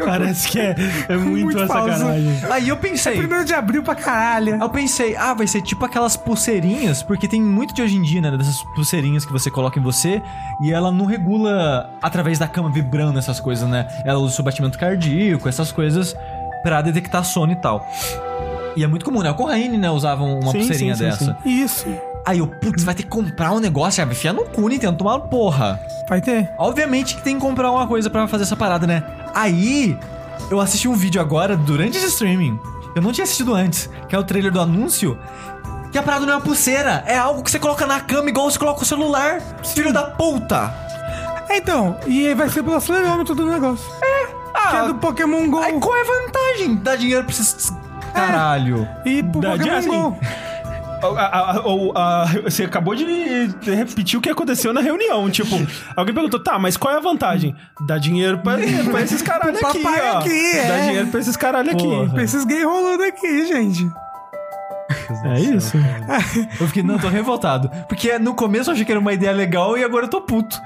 [0.05, 0.77] parece que é,
[1.09, 2.39] é muito, Muito sacanagem.
[2.51, 3.17] Aí eu pensei.
[3.17, 4.57] Primeiro de abril pra caralho.
[4.61, 8.21] Eu pensei, ah, vai ser tipo aquelas pulseirinhas, porque tem muito de hoje em dia,
[8.21, 8.31] né?
[8.37, 10.21] Dessas pulseirinhas que você coloca em você
[10.61, 13.87] e ela não regula através da cama vibrando essas coisas, né?
[14.05, 16.15] Ela usa o seu batimento cardíaco, essas coisas
[16.63, 17.87] pra detectar sono e tal.
[18.77, 19.31] E é muito comum, né?
[19.31, 21.39] O Corraine, né, usava uma Sim, pulseirinha sim, sim, dessa.
[21.45, 21.87] Isso.
[22.27, 25.17] Aí eu, putz, vai ter que comprar um negócio, ah, enfiar no cu, Nintendo, tomar
[25.17, 25.79] uma porra.
[26.09, 26.51] Vai ter.
[26.59, 29.05] Obviamente que tem que comprar uma coisa pra fazer essa parada, né?
[29.35, 29.97] Aí,
[30.51, 32.59] eu assisti um vídeo agora durante esse streaming.
[32.97, 35.19] Eu não tinha assistido antes, que é o trailer do anúncio.
[35.93, 38.51] Que a parada não é uma pulseira, é algo que você coloca na cama igual
[38.51, 39.41] você coloca o celular.
[39.63, 40.84] Filho da puta!
[41.51, 43.87] Então, e aí vai ser pelo acelerômetro do negócio.
[44.03, 44.25] É.
[44.71, 45.59] Que é do Pokémon Go.
[45.59, 46.77] Aí qual é a vantagem?
[46.77, 47.73] Dar dinheiro pra esses.
[48.15, 48.89] Caralho.
[49.05, 50.19] E pro Pokémon assim, Go.
[51.03, 53.05] A- a- a- o- a- você acabou de
[53.63, 55.29] repetir o que aconteceu na reunião.
[55.31, 55.55] Tipo,
[55.95, 57.55] alguém perguntou, tá, mas qual é a vantagem?
[57.87, 58.55] Dá dinheiro pra,
[58.91, 60.19] pra esses caralho aqui, ó.
[60.19, 60.67] aqui, é.
[60.67, 61.83] Dá dinheiro pra esses caralho aqui.
[61.83, 62.11] Porra.
[62.11, 63.87] Pra esses gays rolando aqui, gente.
[65.25, 65.77] É isso.
[66.61, 67.71] Eu fiquei, não, tô revoltado.
[67.89, 70.61] Porque no começo eu achei que era uma ideia legal e agora eu tô puto.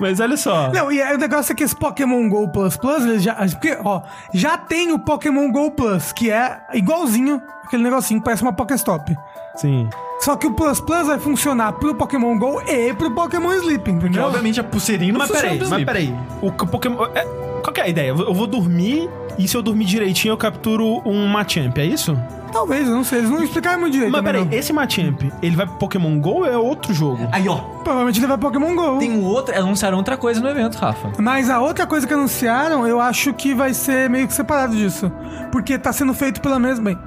[0.00, 0.70] Mas olha só.
[0.72, 3.76] Não, e aí o negócio é que esse Pokémon Go Plus Plus, ele já, porque,
[3.84, 4.02] ó,
[4.32, 9.16] já tem o Pokémon Go Plus, que é igualzinho aquele negocinho que parece uma Pokéstop.
[9.56, 9.88] Sim.
[10.20, 13.90] Só que o Plus Plus vai funcionar pro Pokémon Go e pro Pokémon Sleep, Porque
[14.06, 14.24] entendeu?
[14.24, 15.86] obviamente a pulseirinha não Mas funciona peraí, pro mas sleep.
[15.86, 16.14] peraí.
[16.42, 17.04] O o Pokémon.
[17.14, 17.24] é,
[17.62, 18.08] qual que é a ideia?
[18.10, 19.08] Eu vou dormir
[19.38, 22.16] e se eu dormir direitinho eu capturo um Machamp, é isso?
[22.54, 24.12] Talvez, eu não sei, eles não explicaram muito direito.
[24.12, 24.56] Mas também, peraí, não.
[24.58, 27.28] esse Machamp, ele vai pro Pokémon GO ou é outro jogo?
[27.32, 28.98] Aí, ó, Provavelmente ele vai pro Pokémon Go.
[29.00, 29.54] tem um outro.
[29.58, 31.12] Anunciaram outra coisa no evento, Rafa.
[31.18, 35.10] Mas a outra coisa que anunciaram, eu acho que vai ser meio que separado disso.
[35.50, 36.84] Porque tá sendo feito pela mesma.
[36.84, 36.98] Bem,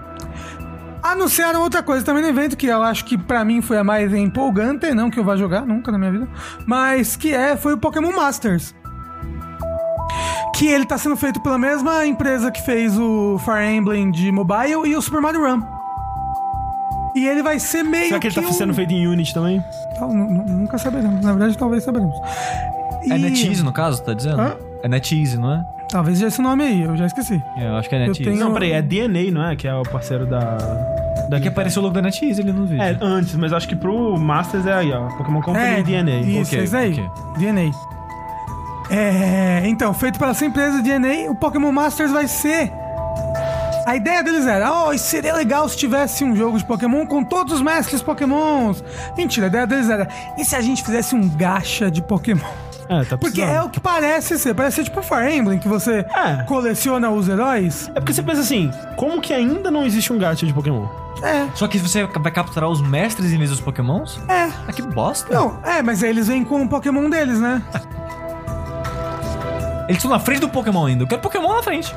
[1.02, 4.14] Anunciaram outra coisa também no evento, que eu acho que pra mim foi a mais
[4.14, 6.28] empolgante, não que eu vá jogar nunca na minha vida,
[6.65, 8.76] mas que é, foi o Pokémon Masters.
[10.58, 14.88] Que ele tá sendo feito pela mesma empresa que fez o Fire Emblem de mobile
[14.88, 15.62] e o Super Mario Run.
[17.16, 19.64] E ele vai ser meio Será que ele tá um- sendo feito em Unity também?
[19.98, 21.24] Tal, nu- nu- Nunca saberemos.
[21.24, 22.16] Na verdade, talvez saberemos.
[23.10, 24.40] É E- NetEase, no caso, tá dizendo?
[24.42, 24.56] Hã?
[24.84, 25.66] É NetEase, não é?
[25.90, 27.42] Talvez já esse nome aí, eu já esqueci.
[27.58, 28.24] É, eu acho que é NetEase.
[28.24, 29.56] tenho- Não, peraí, é DNA, não é?
[29.56, 30.58] Que é o parceiro da.
[31.30, 32.82] da É que apareceu o logo da NetEase ali no vídeo.
[32.82, 35.08] É, antes, mas acho que pro Masters é aí, ó.
[35.18, 36.20] Pokémon Company e DNA.
[36.22, 36.92] Isso, Ok, é isso aí.
[36.94, 37.10] ok.
[37.38, 37.72] DNA.
[38.90, 42.72] É, então, feito pela essa empresa DNA, o Pokémon Masters vai ser.
[43.86, 47.54] A ideia deles era, oh, seria legal se tivesse um jogo de Pokémon com todos
[47.54, 48.84] os mestres Pokémons.
[49.18, 50.08] Mentira, a ideia deles era,
[50.38, 52.42] e se a gente fizesse um gacha de Pokémon?
[52.90, 56.06] É, tá Porque é o que parece ser, parece ser tipo Fire Emblem, que você
[56.14, 56.44] É.
[56.46, 57.90] coleciona os heróis.
[57.96, 60.86] É porque você pensa assim, como que ainda não existe um gacha de Pokémon?
[61.24, 64.20] É, Só que você vai capturar os mestres em vez dos pokémons?
[64.30, 64.50] é.
[64.68, 65.34] Ah, que bosta.
[65.34, 67.62] Não, é, mas aí eles vêm com o Pokémon deles, né?
[69.88, 71.04] Eles estão na frente do Pokémon ainda.
[71.04, 71.94] Eu quero Pokémon na frente.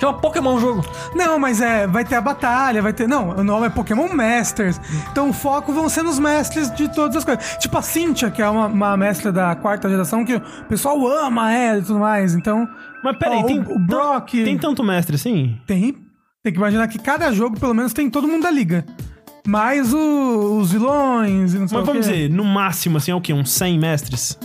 [0.00, 0.84] Chama Pokémon o jogo.
[1.14, 3.08] Não, mas é, vai ter a batalha, vai ter.
[3.08, 4.80] Não, o nome é Pokémon Masters.
[5.10, 7.56] Então o foco vão ser nos mestres de todas as coisas.
[7.58, 11.52] Tipo a Cynthia, que é uma, uma mestra da quarta geração, que o pessoal ama
[11.52, 12.34] ela e tudo mais.
[12.34, 12.68] Então.
[13.02, 14.30] Mas peraí, ó, tem, o, o Brock.
[14.30, 15.58] tem tanto mestre assim?
[15.66, 15.96] Tem.
[16.44, 18.84] Tem que imaginar que cada jogo, pelo menos, tem todo mundo da liga.
[19.44, 22.12] Mais o- os vilões e não sei Mas o vamos quê.
[22.12, 23.32] dizer, no máximo, assim, é o quê?
[23.32, 24.38] Uns 100 mestres?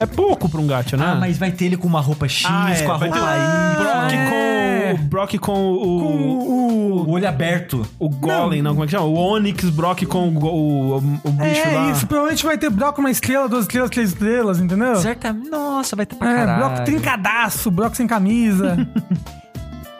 [0.00, 0.06] É.
[0.06, 1.04] pouco pra um gacha, né?
[1.06, 3.76] Ah, mas vai ter ele com uma roupa X, Ah, é, com a roupa Y.
[3.78, 4.28] Brock É.
[4.30, 7.04] com o Brock com o, Com o.
[7.06, 7.86] O olho aberto.
[7.98, 8.72] o Golem, não.
[8.72, 9.04] como é que chama?
[9.06, 11.90] O Onix Brock com o, o, o bicho É lá.
[11.90, 14.96] isso, provavelmente vai ter Brock uma estrela, duas estrelas, três estrelas, entendeu?
[14.96, 15.50] Certamente.
[15.50, 16.58] Nossa, vai ter pra É, caralho.
[16.58, 18.76] Brock trincadaço, Brock sem camisa.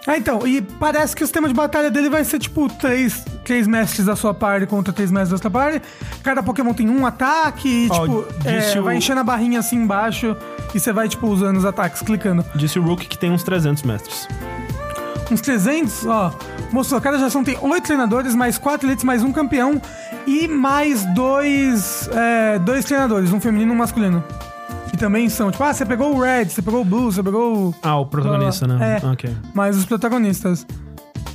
[0.06, 3.66] ah, então, e parece que o sistema de batalha dele vai ser tipo três, três
[3.66, 5.82] mestres da sua party contra três mestres da outra party.
[6.22, 9.76] Cada Pokémon tem um ataque e, Ó, tipo, é, o- vai enchendo a barrinha assim
[9.76, 10.36] embaixo
[10.74, 12.44] e você vai, tipo, usando os ataques, clicando.
[12.54, 14.28] Disse o Rook que tem uns 300 mestres.
[15.30, 16.34] Uns 300, ó.
[16.70, 19.80] Mostrou, cada geração tem oito treinadores, mais quatro elites, mais um campeão
[20.26, 24.22] e mais dois, é, dois treinadores, um feminino e um masculino.
[24.94, 27.70] Que também são, tipo, ah, você pegou o Red, você pegou o Blue, você pegou
[27.70, 27.74] o...
[27.82, 29.00] Ah, o protagonista, né?
[29.02, 29.06] É.
[29.06, 29.28] Ok.
[29.52, 30.64] mais os protagonistas.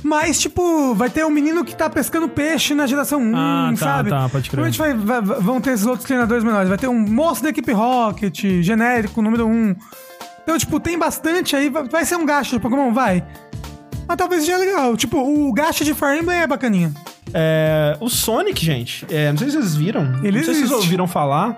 [0.02, 3.76] Mas, tipo, vai ter um menino que tá pescando peixe na geração 1, Ah, tá,
[3.76, 4.08] sabe?
[4.08, 4.72] tá, pode crer.
[4.72, 6.70] Provavelmente vai, vai- vão ter esses outros treinadores menores.
[6.70, 9.76] Vai ter um moço da equipe Rocket, genérico, número 1.
[10.42, 11.68] Então, tipo, tem bastante aí.
[11.68, 12.94] Vai ser um gacha de Pokémon?
[12.94, 13.22] Vai.
[14.08, 14.96] Mas talvez seja legal.
[14.96, 16.94] Tipo, o gacha de Fire Emblem é bacaninha.
[17.34, 20.18] É, o Sonic, gente, é, não sei se vocês viram.
[20.24, 21.56] Ele não sei se vocês ouviram falar.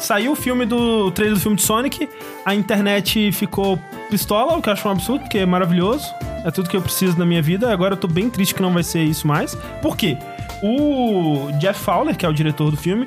[0.00, 2.08] Saiu o filme do o trailer do filme de Sonic,
[2.44, 3.78] a internet ficou
[4.10, 6.12] pistola, o que eu acho um absurdo, porque é maravilhoso.
[6.42, 7.70] É tudo que eu preciso na minha vida.
[7.70, 9.54] Agora eu tô bem triste que não vai ser isso mais.
[9.82, 10.16] Por quê?
[10.62, 13.06] O Jeff Fowler, que é o diretor do filme,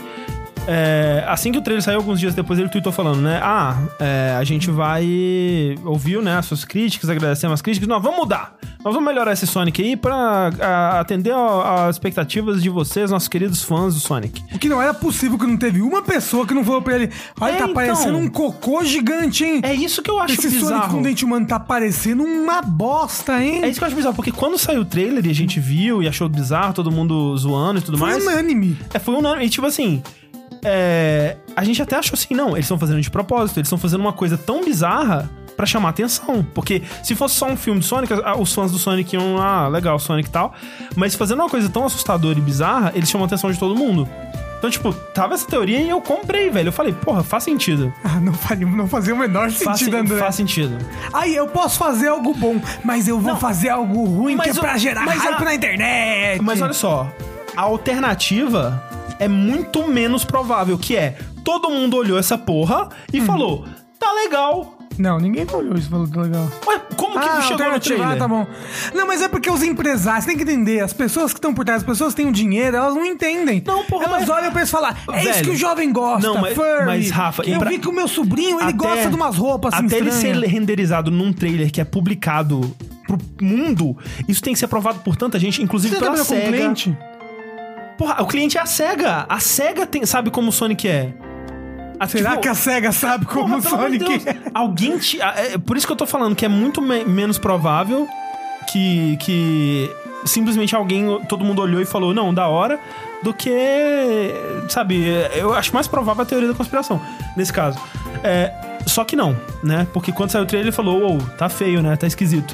[0.67, 3.39] é, assim que o trailer saiu, alguns dias depois, ele tweetou falando, né?
[3.43, 5.05] Ah, é, a gente vai.
[5.83, 6.37] Ouviu, né?
[6.37, 7.87] As suas críticas, agradecemos as críticas.
[7.89, 8.55] Nós vamos mudar.
[8.83, 13.63] Nós vamos melhorar esse Sonic aí pra a, atender as expectativas de vocês, nossos queridos
[13.63, 14.43] fãs do Sonic.
[14.53, 17.09] O que não era possível que não teve uma pessoa que não falou pra ele:
[17.39, 17.73] Olha, É, tá então.
[17.73, 19.61] parecendo um cocô gigante, hein?
[19.63, 20.95] É isso que eu acho Esse Sonic bizarro.
[20.97, 23.61] com dente humano tá parecendo uma bosta, hein?
[23.63, 26.03] É isso que eu acho bizarro, porque quando saiu o trailer e a gente viu
[26.03, 28.23] e achou bizarro, todo mundo zoando e tudo Foi mais.
[28.23, 28.77] unânime.
[28.93, 29.45] É, foi unânime.
[29.45, 30.01] E tipo assim.
[30.63, 34.01] É, a gente até achou assim, não, eles estão fazendo de propósito, eles estão fazendo
[34.01, 36.45] uma coisa tão bizarra pra chamar atenção.
[36.53, 39.99] Porque se fosse só um filme do Sonic, os fãs do Sonic iam, ah, legal,
[39.99, 40.53] Sonic e tal.
[40.95, 44.07] Mas fazendo uma coisa tão assustadora e bizarra, eles chamam a atenção de todo mundo.
[44.57, 46.69] Então, tipo, tava essa teoria e eu comprei, velho.
[46.69, 47.93] Eu falei, porra, faz sentido.
[48.03, 50.17] Ah, não, faria, não fazia o menor Faz, sentido, André.
[50.19, 50.77] faz sentido.
[51.11, 54.55] Aí eu posso fazer algo bom, mas eu vou fazer algo ruim que é o-
[54.55, 56.41] pra gerar mas hype a- na internet.
[56.41, 57.11] Mas olha só,
[57.57, 58.81] a alternativa
[59.23, 63.25] é muito menos provável, que é todo mundo olhou essa porra e Uhum.
[63.25, 63.65] falou,
[63.99, 64.77] tá legal.
[64.95, 66.47] Não, ninguém olhou isso e falou que legal.
[66.67, 68.07] Ué, como que Ah, chegou no trailer?
[68.09, 68.45] ah, tá bom.
[68.93, 71.81] Não, mas é porque os empresários, tem que entender, as pessoas que estão por trás,
[71.81, 73.63] as pessoas que têm o dinheiro, elas não entendem.
[73.65, 75.91] Não, porra, Elas mas- olham pra eles e falam, é isso Velho, que o jovem
[75.91, 76.85] gosta, não, mas- furry.
[76.85, 79.73] mas, Rafa, eu pra- vi que o meu sobrinho, ele Até- gosta de umas roupas
[79.73, 80.51] assim Até ele ser estranhas.
[80.51, 82.61] renderizado num trailer que é publicado
[83.07, 83.97] pro mundo,
[84.27, 86.57] isso tem que ser aprovado por tanta gente, inclusive Você pela trabalhou com SEGA.
[86.57, 86.97] cliente?
[88.03, 89.25] Porra, o cliente é a SEGA.
[89.29, 91.13] A SEGA tem, sabe como o Sonic é.
[91.99, 94.27] A- Será tipo, que a SEGA sabe como Porra, o Sonic Deus.
[94.27, 94.35] é?
[94.53, 95.21] Alguém te.
[95.21, 98.07] É, por isso que eu tô falando que é muito me- menos provável
[98.71, 99.89] que, que
[100.25, 102.77] simplesmente alguém, todo mundo olhou e falou, não, da hora,
[103.21, 103.51] do que.
[104.67, 105.01] Sabe,
[105.35, 106.99] eu acho mais provável a teoria da conspiração,
[107.37, 107.79] nesse caso.
[108.23, 108.51] É,
[108.85, 109.87] só que não, né?
[109.93, 111.95] Porque quando saiu o trailer ele falou, ô, tá feio, né?
[111.95, 112.53] Tá esquisito.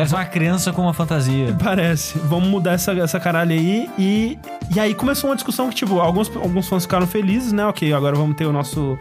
[0.00, 1.54] Parece uma criança com uma fantasia.
[1.62, 2.18] Parece.
[2.20, 3.90] Vamos mudar essa, essa caralho aí.
[3.98, 4.38] E,
[4.74, 7.66] e aí começou uma discussão que, tipo, alguns, alguns fãs ficaram felizes, né?
[7.66, 8.96] Ok, agora vamos ter o nosso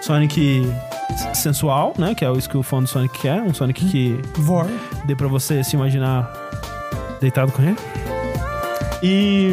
[0.00, 0.66] Sonic
[1.34, 2.14] sensual, né?
[2.14, 3.42] Que é isso que o fã do Sonic quer.
[3.42, 4.66] Um Sonic que Vor.
[5.04, 6.32] dê pra você se imaginar
[7.20, 7.76] deitado com ele.
[9.02, 9.52] E.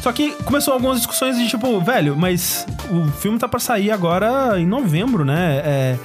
[0.00, 4.58] Só que começou algumas discussões de tipo, velho, mas o filme tá pra sair agora
[4.58, 5.60] em novembro, né?
[5.64, 5.98] É,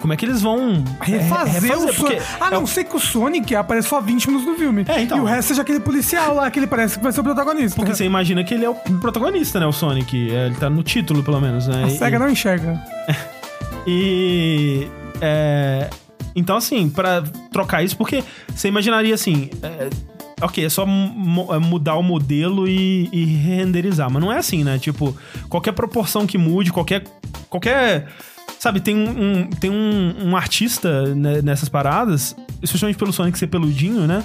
[0.00, 2.22] como é que eles vão Refazer, é, o Sonic.
[2.40, 4.84] A não é, ser que o Sonic apareça só 20 minutos no filme.
[4.88, 5.18] É, então.
[5.18, 7.76] E o resto seja aquele policial lá que ele parece que vai ser o protagonista.
[7.76, 9.66] Porque você imagina que ele é o protagonista, né?
[9.66, 10.30] O Sonic.
[10.34, 11.84] É, Ele tá no título, pelo menos, né?
[11.84, 12.80] A E- SEGA não enxerga.
[13.86, 14.86] E.
[15.20, 15.88] É,
[16.34, 18.22] então, assim, pra trocar isso, porque
[18.54, 19.50] você imaginaria assim.
[19.62, 19.88] é,
[20.42, 24.10] ok, é só é mudar o modelo e, e renderizar.
[24.10, 24.78] Mas não é assim, né?
[24.78, 25.16] Tipo,
[25.48, 27.02] qualquer proporção que mude, qualquer.
[27.48, 28.06] qualquer
[28.58, 29.08] sabe, tem um,
[29.42, 34.24] um- tem um, um artista né, nessas paradas, especialmente pelo Sonic ser peludinho, né?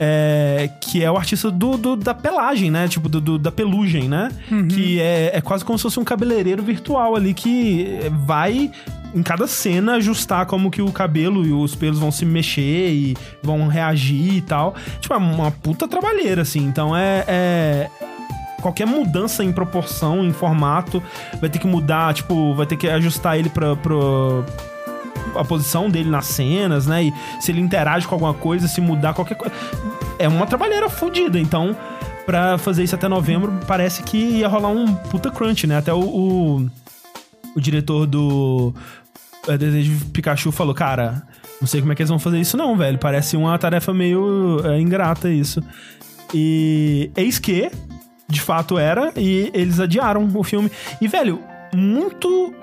[0.00, 2.88] É, que é o artista do, do- da pelagem, né?
[2.88, 4.30] Tipo, do, do- da pelugem, né?
[4.68, 7.86] Que é, é quase como se fosse um cabeleireiro virtual ali que
[8.26, 8.70] vai
[9.14, 13.16] em cada cena ajustar como que o cabelo e os pelos vão se mexer e
[13.42, 14.74] vão reagir e tal.
[15.00, 16.60] Tipo, é uma puta trabalheira, assim.
[16.60, 17.90] Então é- é
[18.62, 21.02] qualquer mudança em proporção, em formato,
[21.40, 24.44] vai ter que mudar, tipo, vai ter que ajustar ele pra, pro-
[25.36, 27.04] a posição dele nas cenas, né?
[27.04, 29.54] E se ele interage com alguma coisa, se mudar qualquer coisa.
[30.18, 31.76] É uma trabalheira fodida, então.
[32.24, 35.78] Pra fazer isso até novembro, parece que ia rolar um puta crunch, né?
[35.78, 36.70] Até o, o,
[37.56, 38.72] o diretor do
[39.48, 41.22] é, Desejo Pikachu falou, cara,
[41.60, 42.96] não sei como é que eles vão fazer isso não, velho.
[42.96, 45.60] Parece uma tarefa meio é, ingrata isso.
[46.32, 47.70] E eis que,
[48.32, 50.70] de fato era, e eles adiaram o filme.
[51.00, 51.40] E, velho,
[51.72, 52.54] muito.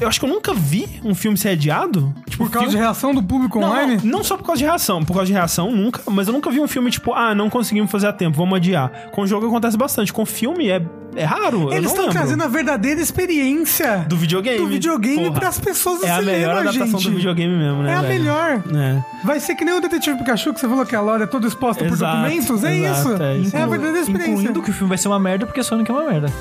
[0.00, 2.14] Eu acho que eu nunca vi um filme ser adiado.
[2.28, 2.70] Tipo, Por causa filme...
[2.70, 3.96] de reação do público Não, online?
[4.04, 6.50] não, não só por causa de reação, por causa de reação nunca, mas eu nunca
[6.50, 8.90] vi um filme tipo, ah, não conseguimos fazer a tempo, vamos adiar.
[9.12, 10.80] Com jogo acontece bastante, com filme é,
[11.16, 11.72] é raro.
[11.72, 14.58] Eles estão trazendo a verdadeira experiência do videogame.
[14.58, 15.32] do videogame Porra.
[15.40, 17.10] pras pessoas do É a cinema, melhor adaptação gente.
[17.10, 17.90] do videogame mesmo, né?
[17.90, 18.14] É a velho?
[18.20, 18.62] melhor.
[18.76, 19.02] É.
[19.26, 21.48] Vai ser que nem o Detetive Pikachu, que você falou que a lore é toda
[21.48, 22.62] exposta por Exato, documentos.
[22.62, 23.22] É exato, isso.
[23.22, 23.56] é isso.
[23.56, 24.30] É a verdadeira experiência.
[24.30, 26.32] Incluindo que o filme vai ser uma merda porque Sonic é uma merda.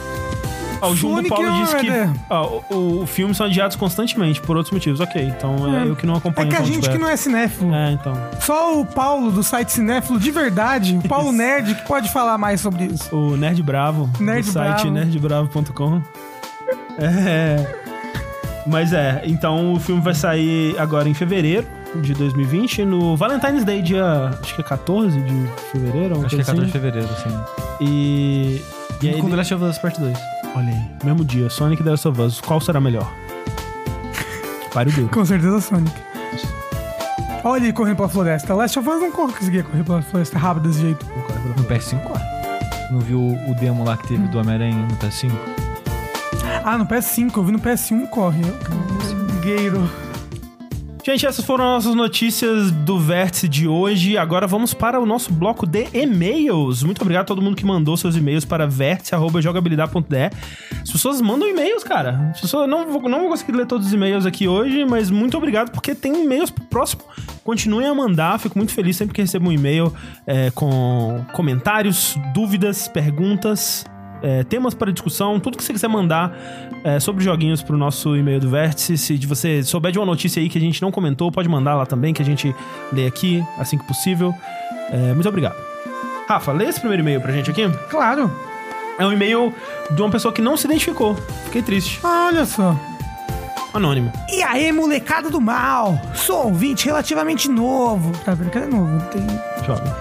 [0.82, 1.90] Ó, o João do Paulo é disse que
[2.30, 5.00] ó, o, o filme são adiados constantemente, por outros motivos.
[5.00, 7.74] Ok, então é, eu que não É acompanho que a gente que não é cinéfilo.
[7.74, 8.14] É, então.
[8.40, 12.62] Só o Paulo do site Cinéfilo de verdade, o Paulo Nerd, que pode falar mais
[12.62, 13.16] sobre isso.
[13.16, 14.92] O Nerd Bravo, Nerd do site Bravo.
[14.92, 16.02] nerdbravo.com.
[17.00, 17.84] É.
[18.66, 21.66] Mas é, então o filme vai sair agora em fevereiro
[22.02, 24.32] de 2020, no Valentine's Day, dia.
[24.42, 26.20] Acho que é 14 de fevereiro.
[26.26, 26.72] Acho que é coisa 14 de assim.
[26.72, 27.40] fevereiro, assim.
[27.82, 28.62] E.
[29.02, 30.18] E aí, com The ele- Last of Us Part 2.
[30.58, 33.12] Olha aí, mesmo dia, Sonic e The Last of Us, qual será melhor?
[34.74, 35.10] Pare o dedo.
[35.10, 36.08] Com certeza, Sonic.
[37.44, 38.54] Olha ele correndo pela floresta.
[38.54, 41.06] Last of Us não conseguia correr pela floresta rápido desse jeito.
[41.56, 42.24] No PS5, corre.
[42.92, 45.32] Não viu o demo lá que teve do Homem-Aranha no PS5?
[46.64, 48.42] Ah, no PS5, eu vi no PS1 corre.
[49.42, 49.90] Gueiro.
[51.08, 54.18] Gente, essas foram as nossas notícias do Vértice de hoje.
[54.18, 56.84] Agora vamos para o nosso bloco de e-mails.
[56.84, 60.30] Muito obrigado a todo mundo que mandou seus e-mails para vértice.jogabilidade.de.
[60.82, 62.32] As pessoas mandam e-mails, cara.
[62.32, 65.38] As pessoas, não, vou, não vou conseguir ler todos os e-mails aqui hoje, mas muito
[65.38, 67.04] obrigado porque tem e-mails pro próximo.
[67.42, 69.94] Continuem a mandar, fico muito feliz sempre que recebo um e-mail
[70.26, 73.86] é, com comentários, dúvidas, perguntas.
[74.22, 76.36] É, temas para discussão, tudo que você quiser mandar
[76.84, 78.98] é, sobre joguinhos pro nosso e-mail do Vértice.
[78.98, 81.76] Se de você souber de uma notícia aí que a gente não comentou, pode mandar
[81.76, 82.54] lá também, que a gente
[82.92, 84.34] lê aqui assim que possível.
[84.92, 85.56] É, muito obrigado.
[86.28, 87.70] Rafa, lê esse primeiro e-mail pra gente aqui.
[87.90, 88.32] Claro.
[89.00, 89.54] É um e-mail
[89.92, 91.16] de uma pessoa que não se identificou.
[91.46, 92.00] Fiquei triste.
[92.04, 92.76] Olha só.
[93.78, 94.12] Anônimo.
[94.30, 96.00] E aí, molecada do mal?
[96.14, 98.12] Sou um ouvinte relativamente novo.
[98.24, 98.92] Tá vendo que ele é novo?
[98.92, 99.26] não Tem...
[99.66, 99.96] Joga.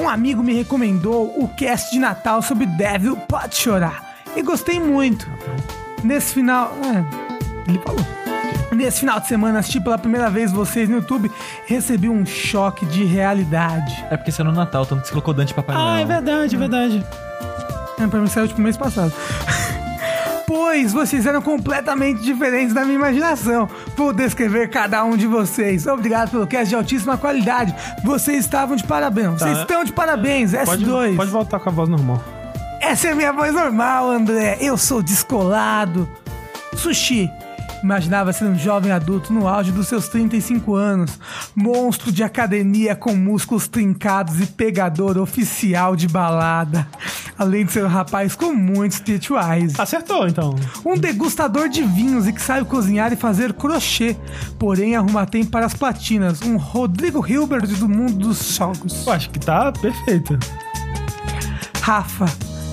[0.00, 4.14] Um amigo me recomendou o cast de Natal sobre Devil Pode Chorar.
[4.36, 5.28] E gostei muito.
[6.02, 6.72] Nesse final.
[6.84, 8.04] É, ele falou.
[8.72, 11.30] Nesse final de semana, assisti pela primeira vez vocês no YouTube
[11.66, 13.92] recebi um choque de realidade.
[14.10, 15.88] É porque isso é no Natal, tanto que você colocou Dante Papai Noel.
[15.88, 17.06] Ah, é verdade, é verdade.
[17.98, 19.12] É, pra mim saiu tipo mês passado.
[20.62, 23.68] Pois vocês eram completamente diferentes da minha imaginação.
[23.96, 25.88] Vou descrever cada um de vocês.
[25.88, 27.74] Obrigado pelo cast de altíssima qualidade.
[28.04, 29.40] Vocês estavam de parabéns.
[29.40, 30.52] Vocês estão de parabéns.
[30.52, 31.16] Pode, S2.
[31.16, 32.22] pode voltar com a voz normal.
[32.80, 34.56] Essa é a minha voz normal, André.
[34.60, 36.08] Eu sou descolado.
[36.76, 37.28] Sushi,
[37.82, 41.18] Imaginava ser um jovem adulto no auge dos seus 35 anos,
[41.54, 46.86] monstro de academia com músculos trincados e pegador oficial de balada.
[47.36, 49.78] Além de ser um rapaz com muitos rituais.
[49.80, 50.54] Acertou, então.
[50.84, 54.16] Um degustador de vinhos e que sabe cozinhar e fazer crochê,
[54.58, 56.40] porém arruma tempo para as platinas.
[56.42, 59.04] Um Rodrigo Hilbert do mundo dos jogos.
[59.06, 60.38] Eu acho que tá perfeito.
[61.80, 62.26] Rafa,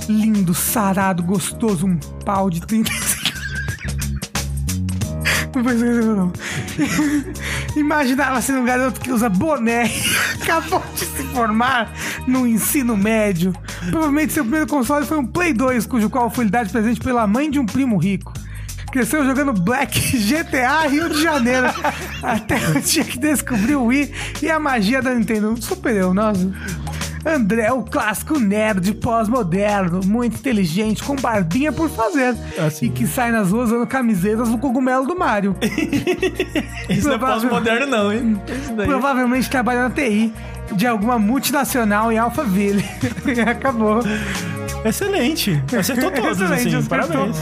[0.07, 3.18] lindo, sarado, gostoso, um pau de 35.
[5.55, 6.34] Não foi isso que você falou, não.
[7.76, 9.91] Imaginava ser um garoto que usa boné
[10.41, 11.91] acabou de se formar
[12.27, 13.53] no ensino médio.
[13.89, 16.99] Provavelmente seu primeiro console foi um Play 2, cujo qual foi lhe dado de presente
[16.99, 18.34] pela mãe de um primo rico.
[18.91, 21.67] Cresceu jogando Black GTA Rio de Janeiro.
[22.23, 25.55] Até o dia que descobriu o Wii e a magia da Nintendo.
[25.61, 26.51] Superou, nossa.
[27.25, 32.35] André, o clássico nerd pós-moderno, muito inteligente, com barbinha por fazer.
[32.57, 32.87] Assim.
[32.87, 35.55] E que sai nas ruas usando camisetas do cogumelo do Mario.
[36.89, 38.41] Isso não é pós-moderno, não, hein?
[38.61, 38.87] Isso daí.
[38.87, 40.33] Provavelmente trabalha na TI
[40.71, 42.85] de alguma multinacional em Alphaville.
[43.49, 44.01] Acabou.
[44.85, 45.61] Excelente.
[45.77, 46.77] Acertou todos, Excelente, assim.
[46.77, 46.89] acertou.
[46.89, 47.38] Parabéns.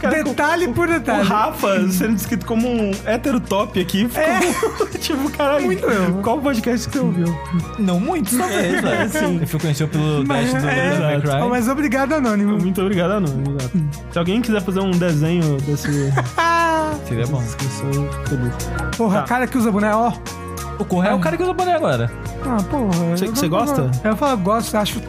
[0.00, 1.26] Cara, Detalhe por O detalhe.
[1.26, 4.06] Rafa sendo descrito como um hétero top aqui.
[4.08, 5.64] Ficou tipo, caralho.
[5.64, 6.14] Muito eu.
[6.22, 7.38] Qual podcast que você ouviu?
[7.78, 9.08] Não muito, talvez, É, né?
[9.08, 9.36] sim.
[9.36, 11.48] Ele foi conhecido pelo Mas, Dash do é, Cry.
[11.48, 12.58] Mas obrigado, Anônimo.
[12.58, 13.56] Muito obrigado, Anônimo.
[14.12, 17.42] Se alguém quiser fazer um desenho desse Ah, Seria bom.
[17.42, 19.26] eu porra, Tá.
[19.26, 20.12] cara que usa boné, ó.
[20.78, 22.12] O Correio é o cara que usa boné agora.
[22.46, 23.16] Ah, porra.
[23.16, 23.90] Você- eu- você eu- gosta?
[24.04, 25.00] Eu falo, gosto, acho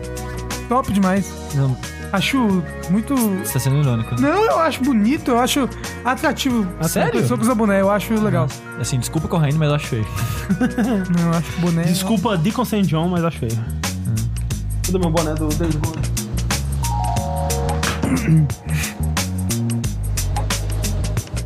[0.72, 1.30] top demais.
[1.54, 1.76] Não,
[2.14, 3.14] Acho muito.
[3.14, 4.16] você tá sendo irônico.
[4.16, 4.22] né?
[4.22, 5.68] Não, eu acho bonito, eu acho
[6.06, 6.66] atrativo.
[6.80, 7.20] Ah, sério?
[7.20, 8.48] Pessoa que usa boné, eu acho legal.
[8.80, 10.08] Assim, desculpa Correio, mas eu acho feio.
[11.20, 11.84] Não, eu acho boné.
[11.84, 12.84] Desculpa, Deacon St.
[12.84, 13.60] John, mas acho feio.
[14.86, 16.00] Cadê meu boné do David Bowie?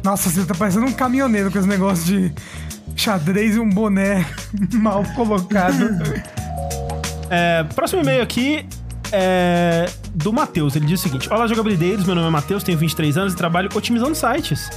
[0.03, 2.31] Nossa, você tá parecendo um caminhoneiro com esse negócio de
[2.95, 4.23] xadrez e um boné
[4.73, 5.89] mal colocado.
[7.31, 8.67] É, próximo e-mail aqui
[9.11, 10.75] é do Matheus.
[10.75, 12.05] Ele diz o seguinte: Olá, jogabilideiros.
[12.05, 14.69] Meu nome é Matheus, tenho 23 anos e trabalho otimizando sites.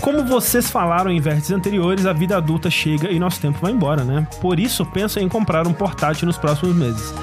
[0.00, 4.02] Como vocês falaram em vértices anteriores, a vida adulta chega e nosso tempo vai embora,
[4.02, 4.26] né?
[4.40, 7.14] Por isso, penso em comprar um portátil nos próximos meses.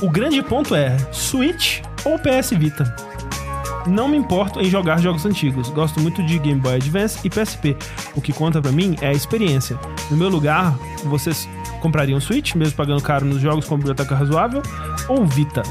[0.00, 2.92] O grande ponto é Switch ou PS Vita.
[3.86, 5.68] Não me importo em jogar jogos antigos.
[5.70, 7.76] Gosto muito de Game Boy Advance e PSP.
[8.14, 9.78] O que conta pra mim é a experiência.
[10.10, 11.48] No meu lugar, vocês
[11.80, 14.62] comprariam Switch, mesmo pagando caro nos jogos com biblioteca razoável,
[15.08, 15.62] ou Vita?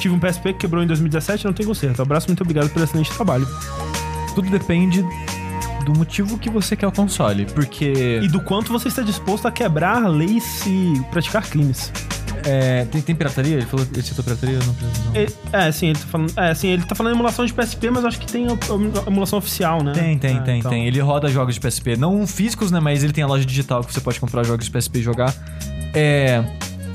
[0.00, 2.02] Tive um PSP que quebrou em 2017 e não tem conserto.
[2.02, 3.46] Abraço, muito obrigado pelo excelente trabalho.
[4.34, 5.04] Tudo depende
[5.84, 7.46] do motivo que você quer o console.
[7.46, 11.92] Porque E do quanto você está disposto a quebrar leis e praticar crimes.
[12.44, 13.54] é, tem, tem pirataria?
[13.58, 14.58] Ele falou ele citou pirataria?
[14.58, 15.14] Não, não.
[15.14, 16.32] Ele- é, sim, ele tá falando.
[16.36, 18.46] É, sim, ele tá falando emulação de PSP, mas acho que tem
[19.06, 19.92] emulação oficial, né?
[19.92, 20.70] Tem, tem, É, tem, então.
[20.72, 20.86] tem.
[20.86, 21.96] Ele roda jogos de PSP.
[21.96, 22.80] Não físicos, né?
[22.80, 25.32] Mas ele tem a loja digital que você pode comprar jogos de PSP e jogar.
[25.94, 26.42] É.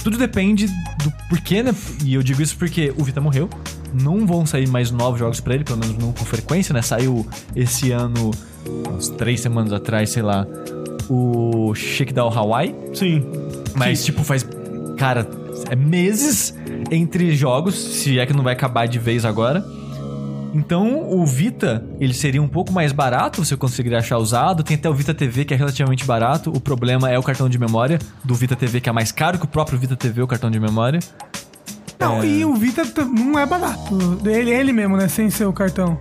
[0.07, 0.67] Tudo depende
[1.03, 1.75] do porquê, né?
[2.01, 3.49] E eu digo isso porque o Vita morreu.
[3.93, 6.81] Não vão sair mais novos jogos pra ele, pelo menos não com frequência, né?
[6.81, 8.31] Saiu esse ano,
[8.89, 10.47] uns três semanas atrás, sei lá,
[11.09, 12.73] o Shakedown Hawaii.
[12.93, 13.21] Sim.
[13.75, 14.05] Mas, Sim.
[14.05, 14.47] tipo, faz.
[14.95, 15.29] Cara,
[15.69, 16.55] é meses
[16.89, 19.61] entre jogos, se é que não vai acabar de vez agora.
[20.57, 24.63] Então, o Vita, ele seria um pouco mais barato, você conseguiria achar usado.
[24.63, 26.49] Tem até o Vita TV, que é relativamente barato.
[26.49, 29.45] O problema é o cartão de memória do Vita TV, que é mais caro que
[29.45, 30.99] o próprio Vita TV, o cartão de memória.
[31.99, 34.19] Não, e o Vita não é barato.
[34.25, 35.07] Ele, ele mesmo, né?
[35.07, 35.97] Sem ser o cartão.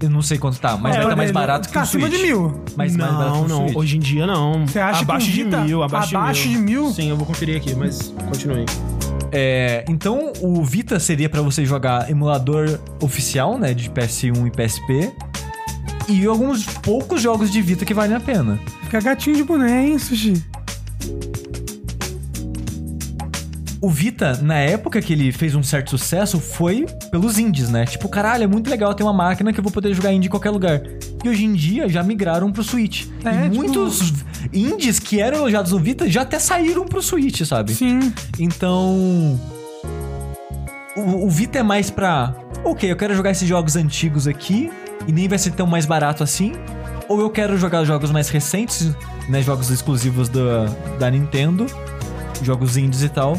[0.00, 2.06] Eu não sei quanto tá, mas É, vai estar mais barato que tá o acima
[2.08, 2.20] Switch.
[2.20, 2.62] de mil.
[2.76, 3.56] Mas mais barato não, que o não.
[3.62, 3.76] Switch.
[3.76, 4.66] Hoje em dia não.
[4.66, 6.82] Você acha que abaixo o de Vita- mil, abaixo, abaixo de, de mil.
[6.84, 6.92] mil?
[6.92, 8.66] Sim, eu vou conferir aqui, mas continue.
[9.36, 15.12] É, então o Vita seria pra você jogar emulador oficial, né, de PS1 e PSP.
[16.08, 18.60] E alguns poucos jogos de Vita que valem a pena.
[18.84, 20.34] Fica gatinho de boné, hein, Sushi?
[23.80, 27.84] O Vita, na época que ele fez um certo sucesso, foi pelos indies, né?
[27.84, 30.30] Tipo, caralho, é muito legal ter uma máquina que eu vou poder jogar indie em
[30.30, 30.80] qualquer lugar.
[31.22, 33.06] E hoje em dia já migraram pro Switch.
[33.24, 34.12] É, e tipo- muitos
[34.52, 37.74] indies que eram elogiados no Vita já até saíram pro Switch, sabe?
[37.74, 38.12] Sim.
[38.38, 39.40] Então.
[40.96, 42.34] O, o Vita é mais pra.
[42.64, 44.70] Ok, eu quero jogar esses jogos antigos aqui
[45.06, 46.52] e nem vai ser tão mais barato assim.
[47.08, 48.94] Ou eu quero jogar jogos mais recentes,
[49.28, 49.42] né?
[49.42, 50.66] Jogos exclusivos da,
[50.98, 51.66] da Nintendo,
[52.42, 53.38] jogos indies e tal.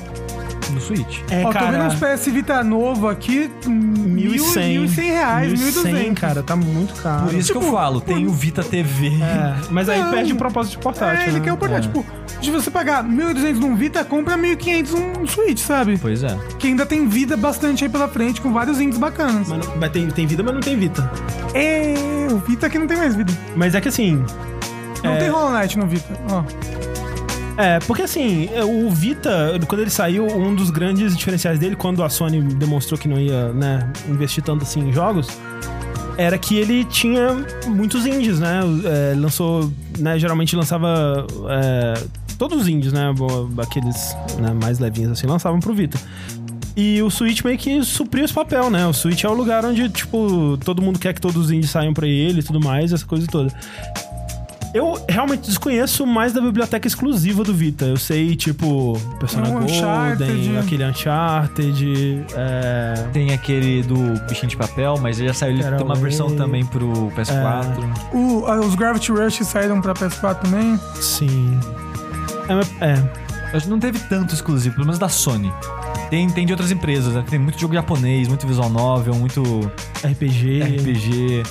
[0.72, 1.20] No Switch.
[1.30, 4.86] É, Ó, tô vendo uns PS Vita novo aqui, 1.100.
[4.88, 6.14] 1.100 reais, 1.200.
[6.16, 7.26] cara, tá muito caro.
[7.26, 9.08] Por isso que eu falo, tem o Vita TV.
[9.22, 10.12] É, mas aí Não.
[10.12, 11.46] perde o propósito de portátil, É, ele né?
[11.46, 11.92] quer o portátil.
[11.92, 12.06] Tipo,
[12.42, 15.98] de você pagar 1.200 num Vita, compra 1.500 num Switch, sabe?
[15.98, 16.38] Pois é.
[16.60, 19.48] Que ainda tem vida bastante aí pela frente, com vários indies bacanas.
[19.48, 21.10] Mas, não- mas tem, tem vida, mas não tem Vita.
[21.54, 21.94] É,
[22.32, 23.32] o Vita aqui não tem mais vida.
[23.56, 24.24] Mas é que assim...
[25.04, 25.18] Não É.
[25.18, 26.44] tem Hollow Knight no Vita, ó.
[27.58, 32.10] É, porque assim, o Vita, quando ele saiu, um dos grandes diferenciais dele, quando a
[32.10, 35.28] Sony demonstrou que não ia, né, investir tanto assim em jogos,
[36.18, 38.60] era que ele tinha muitos indies, né?
[38.86, 42.04] É, lançou, né, geralmente lançava é,
[42.38, 43.14] todos os indies, né?
[43.58, 46.00] Aqueles né, mais levinhos assim, lançavam pro Vita.
[46.78, 48.86] E o Switch meio que supriu esse papel, né?
[48.86, 51.94] O Switch é o lugar onde, tipo, todo mundo quer que todos os indies saiam
[51.94, 53.54] pra ele e tudo mais, essa coisa toda.
[54.76, 57.86] Eu realmente desconheço mais da biblioteca exclusiva do Vita.
[57.86, 60.58] Eu sei, tipo, Persona Um Golden, Uncharted.
[60.58, 62.94] aquele Uncharted, é...
[63.14, 63.96] Tem aquele do
[64.28, 67.68] bichinho de papel, mas ele já saiu, ele tem uma o- versão também pro PS4.
[68.14, 70.78] O- ah, os Gravity Rush saíram pra PS4 também.
[71.00, 71.58] Sim.
[72.82, 73.56] É, é.
[73.56, 75.54] Acho que não teve tanto exclusivo, pelo menos da Sony.
[76.10, 77.24] Tem, tem de outras empresas, né?
[77.30, 79.42] Tem muito jogo japonês, muito visual novel, muito
[80.04, 80.62] RPG.
[80.64, 81.44] RPG.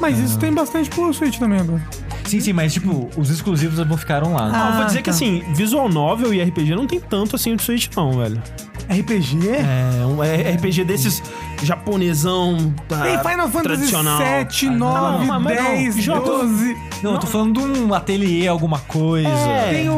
[0.00, 1.82] Mas isso tem bastante pro Switch também agora.
[2.28, 4.50] Sim, sim, mas tipo, os exclusivos não ficaram lá.
[4.52, 5.10] Ah, eu vou Ah, dizer que tá.
[5.10, 8.40] assim, visual novel e RPG não tem tanto assim no Switch, não, velho.
[8.88, 9.38] RPG?
[9.48, 11.22] É, um é RPG desses
[11.62, 12.72] japonesão.
[12.88, 14.18] tá, Tem Final Fantasy tradicional.
[14.18, 16.76] 7, Ah, 9, não, mas não, 10, jogo- 12.
[17.02, 19.28] Não, eu tô falando de um ateliê, alguma coisa.
[19.28, 19.70] É.
[19.74, 19.94] Tem o,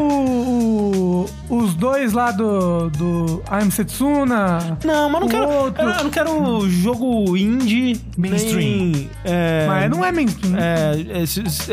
[1.48, 4.78] o- os dois lá do, do I'm Setsuna.
[4.84, 5.48] Não, mas não quero.
[5.48, 5.82] outro.
[5.82, 8.00] Eu não quero jogo indie.
[8.16, 8.60] Mainstream.
[8.92, 10.56] Nem, é, Mas não é mainstream.
[10.56, 11.22] É,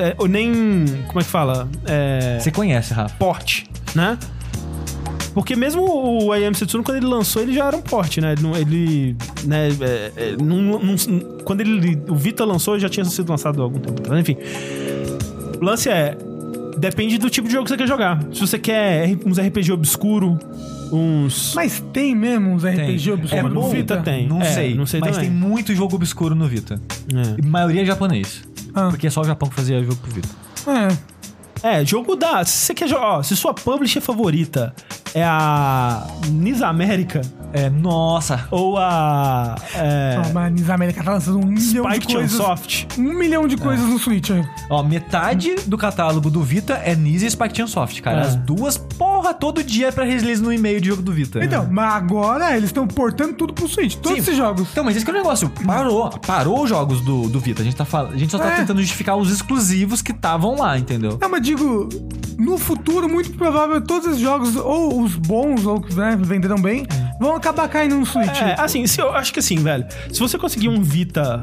[0.10, 0.86] é, ou nem.
[1.08, 1.68] Como é que fala?
[1.86, 2.38] É.
[2.40, 3.16] Você conhece, Rafa?
[3.18, 4.18] porte, né?
[5.34, 8.34] Porque mesmo o Am Setsuna, quando ele lançou, ele já era um porte, né?
[8.60, 10.98] Ele, né, é, é, não- não-
[11.44, 14.20] quando ele, o Vita lançou, já tinha sido lançado há algum tempo atrás.
[14.20, 14.36] Enfim,
[15.62, 16.18] o lance é,
[16.78, 18.22] depende do tipo de jogo que você quer jogar.
[18.34, 20.38] Se você quer uns RPG obscuro,
[20.92, 21.54] uns...
[21.56, 23.14] Mas tem mesmo uns RPG Tem.
[23.14, 23.70] obscuros É no bom?
[23.70, 23.98] Vita?
[23.98, 24.28] Tem.
[24.28, 25.30] Não É, sei, não sei mas também.
[25.30, 26.80] tem muito jogo obscuro no Vita.
[27.14, 27.42] É.
[27.42, 28.44] E maioria é japonês.
[28.74, 28.88] Ah.
[28.90, 30.30] Porque é só o Japão que fazia jogo pro Vita.
[30.68, 31.18] É.
[31.64, 32.46] É, jogo da.
[32.46, 33.18] Se você quer jogar.
[33.18, 34.76] Ó, se sua publisher favorita
[35.20, 37.22] é a Nis América
[37.54, 38.46] É, nossa.
[38.52, 39.56] ou a.
[39.74, 42.32] É, Ah, mas a América tá lançando um milhão de Spike coisas.
[42.32, 42.88] Chunsoft.
[43.00, 44.44] Um milhão de coisas no Switch aí.
[44.70, 48.18] Ó, metade do catálogo do Vita é Nise e Spike Chunsoft, cara.
[48.18, 48.22] É.
[48.22, 51.44] As duas, porra, todo dia é pra release no e-mail de jogo do Vita.
[51.44, 53.96] Então, mas agora eles estão portando tudo pro Switch.
[53.96, 54.20] Todos Sim.
[54.20, 54.68] esses jogos.
[54.72, 55.50] Então, mas esse que é o negócio.
[55.66, 56.10] Parou.
[56.28, 57.62] Parou os jogos do, do Vita.
[57.62, 58.08] A gente, tá fal...
[58.08, 58.56] a gente só tá É.
[58.58, 61.18] tentando justificar os exclusivos que estavam lá, entendeu?
[61.22, 61.88] Não, mas digo,
[62.38, 66.86] no futuro, muito provável, todos esses jogos, ou os bons, ou que né, venderam bem,
[67.20, 68.38] vão acabar caindo no Switch.
[68.42, 69.86] É, assim, se eu acho que assim, velho.
[70.14, 71.42] Se você conseguir um Vita.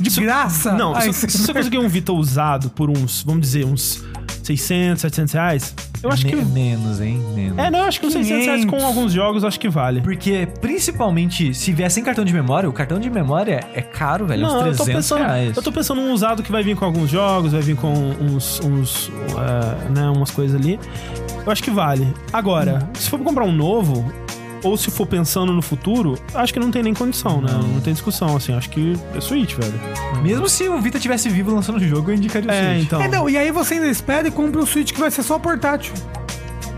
[0.00, 0.72] De se- graça?
[0.72, 4.02] Não, Aí se, você- se você conseguir um Vita usado por uns, vamos dizer, uns
[4.42, 6.34] 600, 700 reais, eu acho que.
[6.36, 7.22] Me- Menos, hein?
[7.34, 7.58] Menos.
[7.58, 8.84] É, não, eu acho que uns 600 reais com 500.
[8.88, 10.00] alguns jogos, acho que vale.
[10.00, 14.42] Porque, principalmente, se vier sem cartão de memória, o cartão de memória é caro, velho.
[14.42, 15.56] Não, uns eu tô 300 pensando, reais.
[15.56, 18.60] eu tô pensando num usado que vai vir com alguns jogos, vai vir com uns,
[18.60, 20.78] uns é, né, umas coisas ali.
[21.44, 22.12] Eu acho que vale.
[22.32, 24.04] Agora, se for comprar um novo,
[24.62, 27.50] ou se for pensando no futuro, acho que não tem nem condição, né?
[27.52, 28.52] Não tem discussão, assim.
[28.54, 29.74] Acho que é Switch, velho.
[30.22, 32.86] Mesmo se o Vita tivesse vivo lançando o jogo, eu indicaria o É, Switch.
[32.86, 33.00] então.
[33.02, 35.38] É, não, e aí você ainda espera e compra um Switch que vai ser só
[35.38, 35.92] portátil.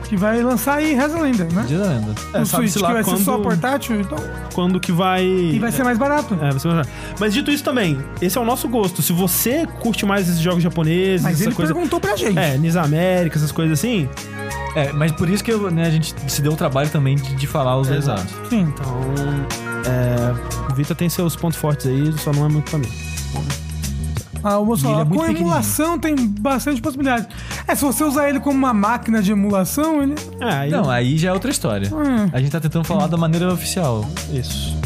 [0.09, 1.65] Que vai lançar aí Reza Lenda, né?
[1.67, 2.15] Diz a lenda.
[2.35, 4.19] É, sabe-se Switch lá que vai quando- ser só portátil, então.
[4.53, 5.25] Quando que vai...
[5.25, 6.35] E vai ser mais barato.
[6.35, 6.91] É, vai ser mais barato.
[7.19, 9.01] Mas dito isso também, esse é o nosso gosto.
[9.03, 11.73] Se você curte mais esses jogos japoneses, Mas essa ele coisa...
[11.73, 12.39] perguntou pra gente.
[12.39, 14.09] É, Nis América, essas coisas assim.
[14.77, 17.35] É, mas por isso que eu, né, a gente se deu o trabalho também de,
[17.37, 18.21] de falar os dois Exato.
[18.21, 18.49] lados.
[18.51, 18.61] Sim.
[18.63, 19.01] Então,
[19.87, 22.89] é, o Vita tem seus pontos fortes aí, só não é muito pra mim.
[24.45, 27.27] Ah, o é com emulação tem bastante possibilidade.
[27.67, 30.15] É, se você usar ele como uma máquina de emulação, ele.
[30.39, 31.89] Aí Não, aí já é outra história.
[31.91, 32.29] Hum.
[32.31, 34.05] A gente tá tentando falar da maneira oficial.
[34.31, 34.77] Isso.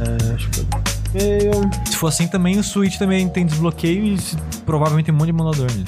[0.00, 1.70] É, acho que eu...
[1.90, 4.18] Se for assim, também o Switch também tem desbloqueio e
[4.64, 5.86] provavelmente tem um monte de emulador nele.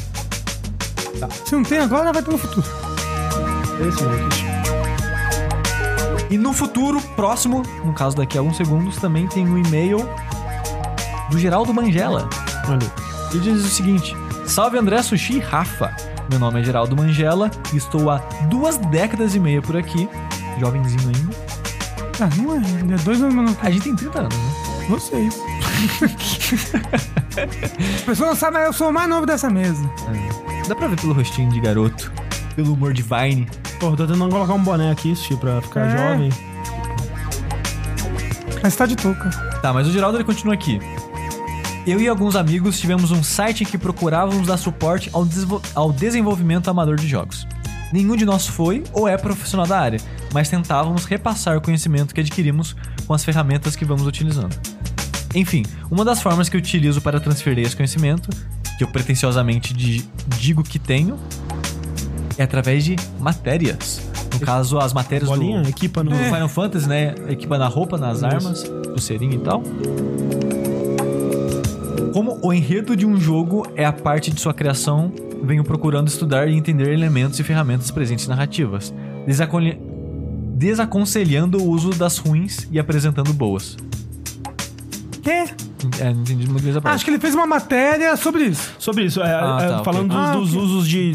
[1.45, 2.67] Se não tem agora, vai ter no futuro.
[3.87, 4.29] Esse mesmo.
[6.31, 9.99] E no futuro próximo, no caso daqui a alguns segundos, também tem um e-mail
[11.31, 12.29] do Geraldo Mangela.
[12.69, 12.93] Olha.
[13.33, 14.17] Ele diz o seguinte:
[14.47, 15.95] Salve André Sushi e Rafa.
[16.31, 18.19] Meu nome é Geraldo Mangela e estou há
[18.51, 20.09] duas décadas e meia por aqui,
[20.61, 21.37] jovenzinho ainda.
[22.21, 22.59] Ah, não é.
[22.81, 24.87] Ele é dois anos que A gente tem 30 anos, né?
[24.89, 25.41] vocês.
[28.03, 29.89] A pessoa não sabe, mas eu sou o mais novo dessa mesa.
[30.67, 32.11] Dá pra ver pelo rostinho de garoto,
[32.57, 33.49] pelo humor de Vine.
[33.79, 35.91] Pô, tô tentando colocar um boné aqui, Sushi, pra ficar É.
[36.13, 36.31] jovem.
[38.63, 39.31] Mas tá de touca.
[39.63, 40.81] Tá, mas o Geraldo ele continua aqui.
[41.89, 45.27] Eu e alguns amigos tivemos um site em que procurávamos dar suporte ao,
[45.75, 47.47] ao desenvolvimento amador de jogos.
[47.91, 49.99] Nenhum de nós foi ou é profissional da área,
[50.31, 54.55] mas tentávamos repassar o conhecimento que adquirimos com as ferramentas que vamos utilizando.
[55.35, 58.29] Enfim, uma das formas que eu utilizo para transferir esse conhecimento,
[58.77, 60.05] que eu pretensiosamente di-
[60.37, 61.19] digo que tenho,
[62.37, 64.03] é através de matérias.
[64.35, 66.11] No caso, as matérias Bolinha, do, equipa no.
[66.11, 67.15] do Final Fantasy, né?
[67.31, 68.63] Equipa na roupa, nas armas,
[68.93, 69.63] pulseirinha e tal.
[72.13, 75.13] Como o enredo de um jogo é a parte de sua criação,
[75.43, 78.93] venho procurando estudar e entender elementos e ferramentas presentes em narrativas,
[79.27, 79.79] desaconhe-
[80.55, 83.77] desaconselhando o uso das ruins e apresentando boas.
[85.23, 85.45] Quê?
[86.01, 86.95] É, não entendi muito bem essa parte.
[86.97, 88.73] Acho que ele fez uma matéria sobre isso.
[88.79, 89.85] Sobre isso, é, Ah, é, tá, ok.
[89.85, 90.63] falando dos, Ah, dos ok.
[90.63, 91.13] usos de.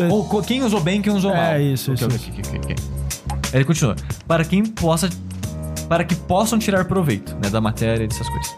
[0.00, 1.60] é, Ou co- quem usou bem, quem usou É, mal.
[1.60, 2.76] isso, Ok, isso, ok, ok, ok, ok.
[3.54, 3.96] Ele continua.
[4.26, 5.08] Para quem possa.
[5.88, 7.48] Para que possam tirar proveito, né?
[7.48, 8.54] Da matéria e dessas coisas.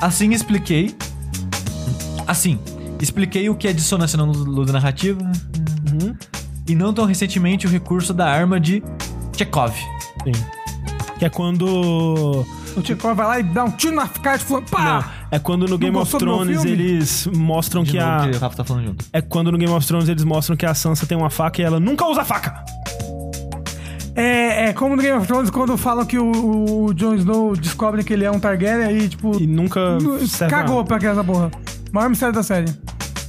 [0.00, 0.94] Assim expliquei.
[2.26, 2.58] Assim,
[3.00, 4.18] expliquei o que é dissonância
[4.72, 5.20] narrativa.
[5.22, 6.14] Uhum.
[6.68, 8.82] E não tão recentemente o recurso da arma de
[9.36, 9.72] Chekhov.
[10.24, 10.32] Sim.
[11.18, 12.44] Que é quando.
[12.76, 15.12] O Tchekov vai lá e dá um tiro na carta falando, Não, pá!
[15.30, 18.28] é quando no Game of Thrones eles mostram De que novo, a.
[18.28, 19.04] que o Rafa tá falando junto.
[19.14, 21.64] É quando no Game of Thrones eles mostram que a Sansa tem uma faca e
[21.64, 22.62] ela nunca usa faca.
[24.16, 28.02] É, é como no Game of Thrones, quando falam que o, o Jon Snow descobre
[28.02, 29.98] que ele é um Targaryen e, tipo, E nunca.
[30.48, 31.50] cagou pra aquela porra.
[31.92, 32.66] Maior mistério da série.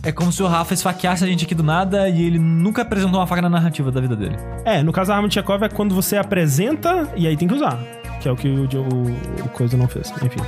[0.04, 3.20] É como se o Rafa esfaqueasse a gente aqui do nada e ele nunca apresentou
[3.20, 4.38] uma faca na narrativa da vida dele.
[4.64, 7.54] É, no caso a arma de Chekhov é quando você apresenta e aí tem que
[7.54, 7.78] usar.
[8.22, 10.14] Que é o que o, o, o Coisa não fez.
[10.24, 10.40] Enfim.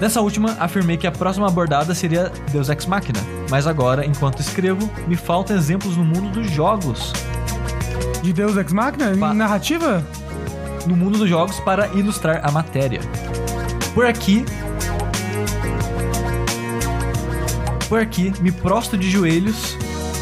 [0.00, 3.18] Nessa última, afirmei que a próxima abordada seria Deus Ex Machina,
[3.50, 7.12] mas agora, enquanto escrevo, me faltam exemplos no mundo dos jogos.
[8.22, 9.16] De Deus Ex Machina?
[9.18, 10.04] Pa- Em narrativa?
[10.86, 13.00] No mundo dos jogos para ilustrar a matéria.
[13.94, 14.44] Por aqui.
[17.88, 19.76] Por aqui, me prosto de joelhos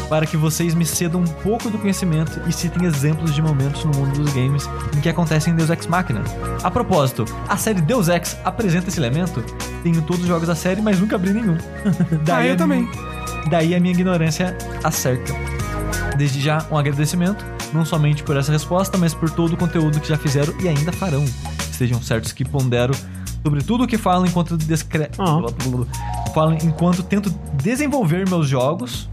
[0.09, 3.91] para que vocês me cedam um pouco do conhecimento e citem exemplos de momentos no
[3.95, 4.67] mundo dos games
[4.97, 6.23] em que acontecem em Deus Ex Machina.
[6.63, 9.43] A propósito, a série Deus Ex apresenta esse elemento?
[9.83, 11.57] Tenho todos os jogos da série, mas nunca abri nenhum.
[12.31, 12.89] Ah, eu a também.
[13.51, 15.31] Daí a minha ignorância acerta.
[16.17, 20.07] Desde já, um agradecimento, não somente por essa resposta, mas por todo o conteúdo que
[20.09, 21.23] já fizeram e ainda farão.
[21.71, 22.93] Estejam certos que pondero
[23.43, 25.09] sobre tudo o que falam enquanto descre...
[25.17, 25.39] Ah.
[26.33, 27.29] falam enquanto tento
[27.61, 29.09] desenvolver meus jogos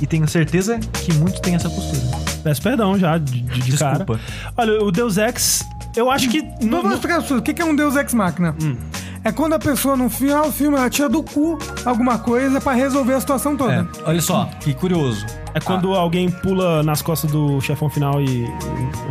[0.00, 2.02] e tenho certeza que muitos têm essa postura.
[2.42, 3.98] Peço perdão já, de, de de cara.
[3.98, 4.20] Desculpa.
[4.56, 5.62] Olha, o Deus Ex,
[5.94, 6.40] eu acho que.
[6.62, 7.40] Não no- vou explicar as pessoas.
[7.40, 8.54] O que que é um Deus Ex Machina?
[8.62, 8.76] Hum.
[9.22, 12.72] É quando a pessoa, no final do filme, ela tira do cu alguma coisa pra
[12.72, 13.86] resolver a situação toda.
[14.04, 15.26] É, olha só, que curioso.
[15.52, 18.44] É quando alguém pula nas costas do chefão final e.
[18.44, 18.52] e-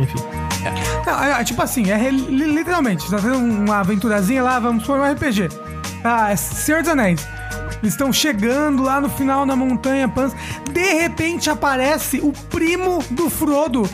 [0.02, 0.18] enfim.
[1.06, 5.12] Não, é, é tipo assim, é literalmente, tá tendo uma aventurazinha lá, vamos supor um
[5.12, 5.48] RPG.
[6.02, 7.26] Ah, é Senhor dos Anéis.
[7.82, 10.34] Eles estão chegando lá no final da montanha Pans.
[10.70, 13.88] De repente aparece o primo do Frodo,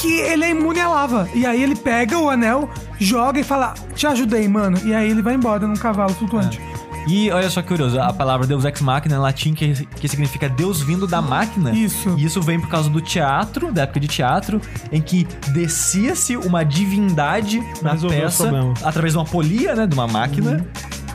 [0.00, 1.28] que ele é imune à lava.
[1.34, 4.78] E aí ele pega o anel, joga e fala: Te ajudei, mano.
[4.84, 6.60] E aí ele vai embora num cavalo flutuante.
[7.06, 10.46] E olha só que curioso, a palavra Deus Ex Machina em latim que, que significa
[10.46, 11.70] Deus vindo da máquina.
[11.72, 12.14] Isso.
[12.18, 14.60] E isso vem por causa do teatro, da época de teatro,
[14.92, 18.52] em que descia-se uma divindade na resolver os peça
[18.84, 20.66] através de uma polia, né, de uma máquina,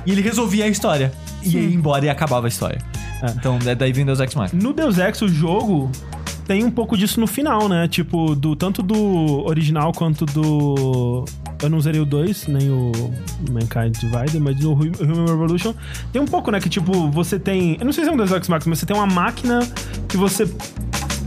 [0.03, 1.11] e ele resolvia a história.
[1.43, 2.81] E ia embora e acabava a história.
[3.35, 4.61] Então, é daí vem Deus Ex Machina.
[4.61, 5.91] No Deus Ex, o jogo
[6.47, 7.87] tem um pouco disso no final, né?
[7.87, 11.25] Tipo, do tanto do original quanto do.
[11.63, 12.91] Eu não zerei o 2, nem o
[13.51, 15.73] Mankind Divided, mas no Hu- Human Revolution
[16.11, 16.59] tem um pouco, né?
[16.59, 17.77] Que tipo, você tem.
[17.79, 19.59] Eu não sei se é um Deus Ex Machina, mas você tem uma máquina
[20.09, 20.47] que você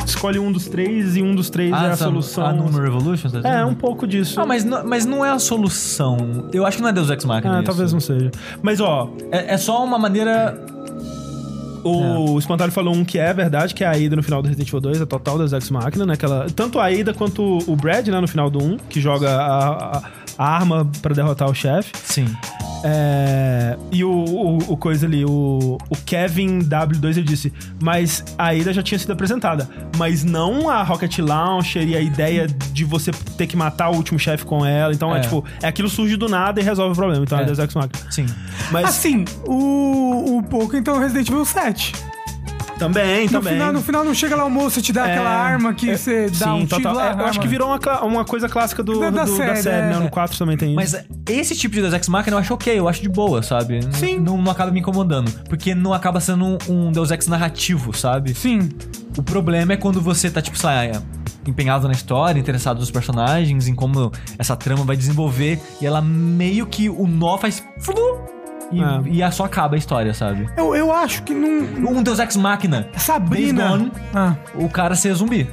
[0.07, 2.47] escolhe um dos três e um dos três é a solução.
[2.47, 4.41] A Numa Revolution, tá É, um pouco disso.
[4.41, 6.49] Ah, mas não, mas não é a solução.
[6.53, 7.55] Eu acho que não é Deus Ex Machina.
[7.57, 7.67] Ah, isso.
[7.67, 8.31] talvez não seja.
[8.63, 10.61] Mas ó, É, é só uma maneira.
[11.89, 14.67] O Espantalho falou um que é verdade, que é a Aida no final do Resident
[14.69, 16.15] Evil 2, a total Deus Ex Machina, né?
[16.15, 19.99] Aquela, tanto a Aida quanto o Brad, né, no final do 1, que joga a,
[19.99, 20.03] a-
[20.39, 21.93] a arma pra derrotar o chefe.
[22.05, 22.27] Sim.
[22.85, 28.47] É, e o, o, o coisa ali, o, o Kevin W2, ele disse, mas a
[28.47, 33.11] Aida já tinha sido apresentada, mas não a Rocket Launcher e a ideia de você
[33.37, 34.93] ter que matar o último chefe com ela.
[34.93, 35.19] Então é.
[35.19, 35.21] É.
[35.23, 37.25] tipo, é aquilo surge do nada e resolve o problema.
[37.25, 37.45] Então é, É.
[37.47, 38.11] Deus Ex Machina.
[38.11, 38.27] Sim.
[38.71, 41.93] Mas Assim, o, o pouco então Resident Evil 7.
[42.79, 43.53] Também, No também.
[43.55, 45.91] final, no final não chega lá o moço e te dá É, aquela arma que
[45.91, 46.95] é, você dá Sim, um tiro total.
[46.95, 47.11] lá.
[47.11, 49.37] É, eu acho que virou uma, uma coisa clássica do, Da- da, da do, da
[49.37, 49.91] série, série, é.
[49.91, 49.99] né?
[49.99, 50.77] No 4 também tem isso.
[50.77, 53.81] Mas esse tipo de Deus Ex Machina eu acho ok, eu acho de boa, sabe?
[53.93, 54.19] Sim.
[54.21, 55.31] Não, não acaba me incomodando.
[55.49, 58.35] Porque não acaba sendo um, um Deus Ex narrativo, sabe?
[58.35, 58.69] Sim.
[59.17, 60.83] O problema é quando você tá, tipo, lá,
[61.47, 66.67] empenhado na história, interessado nos personagens, em como essa trama vai desenvolver, e ela meio
[66.67, 67.63] que o nó faz.
[68.73, 69.01] E, É.
[69.07, 70.49] e a- só acaba a história, sabe?
[70.57, 71.91] Eu, eu acho que não.
[71.91, 72.89] Um Deus Ex Machina.
[72.97, 73.69] Sabrina.
[73.69, 74.35] Gone, Ah.
[74.55, 75.49] o cara ser zumbi.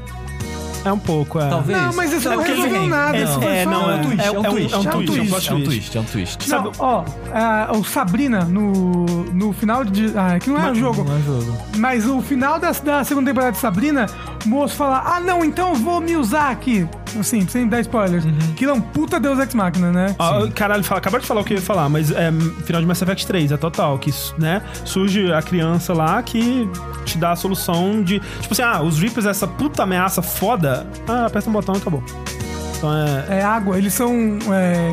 [0.85, 1.49] É um pouco, é.
[1.49, 1.77] Talvez.
[1.81, 3.17] Não, mas isso É não resolveu nada.
[3.17, 4.21] Esse- isso foi é, só não, um é- twist.
[4.21, 5.17] é- É um é um- twist, é um é um twist,
[5.49, 6.53] é um é um twist.
[6.53, 6.63] é um.
[6.63, 7.03] Não, ó,
[7.77, 10.11] o Sabrina no, no final de.
[10.17, 11.03] Ah, é que não é o jogo.
[11.03, 11.57] Não é jogo.
[11.77, 14.05] Mas o final da, da segunda temporada de Sabrina,
[14.45, 16.87] o moço fala: Ah, não, então eu vou me usar aqui.
[17.19, 18.23] Assim, sem dar spoilers.
[18.55, 20.15] Que é um puta Deus Ex Machina, né?
[20.17, 22.31] Ah, caralho, fala, acabaram de falar o que eu ia falar, mas é
[22.65, 23.99] final de Mass Effect 3, é total.
[23.99, 26.67] Que, né, surge a criança lá que
[27.05, 28.19] te dá a solução de.
[28.41, 30.72] Tipo assim, ah, os Reapers, essa puta ameaça foda.
[31.07, 32.03] Ah, aperta um botão e acabou.
[32.77, 33.39] Então é.
[33.39, 34.11] É água, eles são.
[34.51, 34.91] É,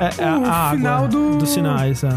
[0.00, 2.02] É, é O a água final do- dos sinais.
[2.04, 2.08] É.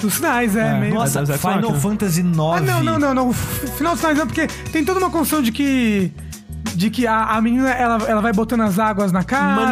[0.00, 0.94] dos sinais, é, É, meio.
[0.94, 1.78] Nossa, Ex Final Machina.
[1.78, 2.38] Fantasy IX.
[2.38, 3.28] Ah, não, não, não, não.
[3.28, 6.12] O final dos sinais não, porque tem toda uma construção de que.
[6.74, 9.60] De que a, a menina ela, ela vai botando as águas na casa.
[9.60, 9.70] Mas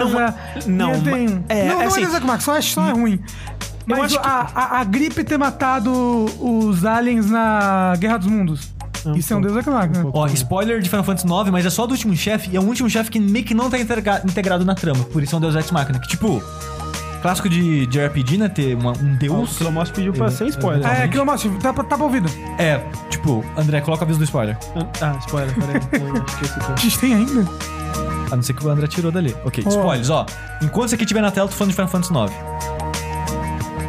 [0.66, 2.56] não- não, e tem, mas- é, não, não é é assim- Deus Ex Machina, só
[2.56, 3.20] é, só é ruim.
[3.86, 5.90] Mas acho o- a, a, a gripe ter matado
[6.38, 8.70] os aliens na Guerra dos Mundos.
[9.06, 10.02] Um Isso é um Deus Ex Machina.
[10.02, 10.18] pouco.
[10.18, 12.66] Ó, spoiler de Final Fantasy IX, mas é só do último chefe, e é um
[12.66, 15.04] último chefe que meio que não tá integra- integrado na trama.
[15.04, 15.98] Por isso é um Deus Ex Machina.
[15.98, 16.42] Que, tipo,
[17.22, 18.48] clássico de, de RPG, né?
[18.48, 19.56] Ter uma- um O deus.
[19.58, 20.86] Kilomos pediu pra sem spoiler.
[20.86, 22.28] É, aquilo mostra, tá, tá pra ouvido.
[22.58, 22.78] É,
[23.10, 24.56] tipo, André, coloca o aviso do spoiler.
[25.00, 25.80] Ah, spoiler, peraí.
[26.76, 27.46] A gente tem ainda?
[28.30, 29.34] A não ser que o André tirou dali.
[29.44, 29.70] Ok, Ó.
[29.70, 30.24] spoilers, ó.
[30.62, 32.89] Enquanto isso aqui estiver na tela, eu tô falando de Final Fantasy IX.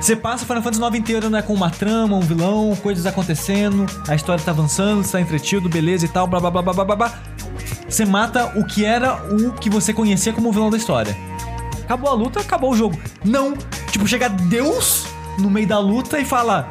[0.02, 1.42] Você passa o Final Fantasy IX inteiro, né?
[1.44, 6.06] Com uma trama, um vilão, coisas acontecendo, a história tá avançando, você tá entretido, beleza
[6.06, 6.96] e tal, blá blá blá blá blá blá.
[6.96, 7.14] blá.
[7.88, 11.16] Você mata o que era o que você conhecia como o vilão da história.
[11.84, 13.00] Acabou a luta, acabou o jogo.
[13.24, 13.54] Não,
[13.92, 15.06] tipo, chega Deus
[15.38, 16.68] no meio da luta e fala.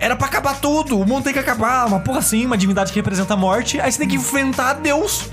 [0.00, 2.98] Era pra acabar tudo, o mundo tem que acabar, uma porra assim, uma divindade que
[2.98, 5.28] representa a morte, aí você tem que enfrentar Deus.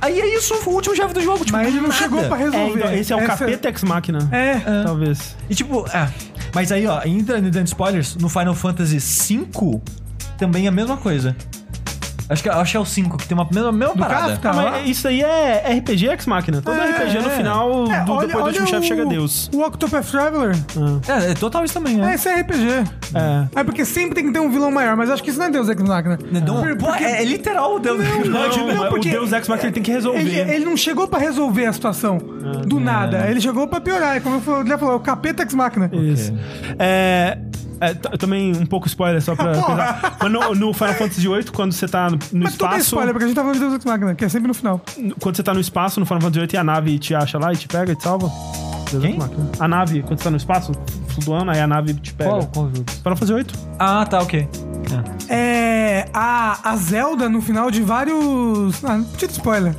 [0.00, 1.94] Aí é isso, o último chefe do jogo, tipo, Mas ele não nada.
[2.02, 2.78] chegou pra É, resolver.
[2.80, 4.28] então, esse é o Essa- capeta ex máquina.
[4.32, 4.82] É.
[4.82, 5.36] Talvez.
[5.48, 6.08] E tipo, é.
[6.54, 9.80] Mas aí, ó, ainda dando spoilers, no Final Fantasy V
[10.36, 11.36] também é a mesma coisa.
[12.32, 14.28] Acho que, acho que é o 5, que tem uma mesma, mesma parada.
[14.36, 14.50] Kafka?
[14.50, 16.62] Ah, mas isso aí é RPG ex máquina.
[16.62, 17.36] Todo É, RPG no é.
[17.36, 19.50] final, É, do, olha- depois do último chefe chega Deus.
[19.54, 20.56] O Octopath Traveler.
[21.08, 22.14] É, é total isso também, É, é.
[22.14, 22.68] esse é RPG.
[23.14, 23.60] É.
[23.60, 25.50] É porque sempre tem que ter um vilão maior, mas acho que isso não é
[25.50, 26.18] Deus Ex Machina.
[26.30, 29.66] Não, pô, porque é, é literal o Deus Não, não, porque- o Deus Ex Machina
[29.68, 30.20] ele tem que resolver.
[30.20, 32.18] Ele, ele não chegou pra resolver a situação
[32.66, 33.28] do nada.
[33.28, 34.16] Ele chegou pra piorar.
[34.16, 35.90] É como eu já falou, o capeta Ex Machina.
[35.92, 36.32] Isso.
[36.78, 37.36] É,
[37.88, 40.16] é, também um pouco spoiler só pra pensar.
[40.20, 42.80] Mas no, no Final Fantasy VIII, quando você tá no, no Mas tudo é espaço.
[42.82, 44.80] spoiler, porque a gente tá falando de Deus Ex Machina, que é sempre no final.
[45.20, 47.52] Quando você tá no espaço, no Final Fantasy VIII, e a nave te acha lá
[47.52, 48.30] e te pega e te salva.
[48.90, 49.12] Deus Quem?
[49.14, 49.50] Ex Machina.
[49.58, 50.72] A nave, quando você tá no espaço,
[51.08, 52.30] flutuando, aí a nave te pega.
[52.30, 52.84] Qual, qual jogo?
[52.90, 53.46] Final Fantasy VIII.
[53.78, 54.48] Ah, tá, ok.
[55.28, 56.06] É.
[56.12, 58.84] A, a Zelda no final de vários.
[58.84, 59.74] Ah, ter spoiler.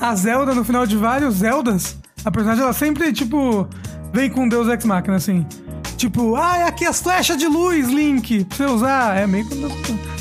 [0.00, 3.68] A Zelda no final de vários Zeldas, a personagem ela sempre, tipo,
[4.12, 5.44] vem com Deus Ex Machina, assim.
[5.96, 9.16] Tipo, ah, é aqui as flechas de luz, Link, pra você usar.
[9.16, 9.54] É meio que.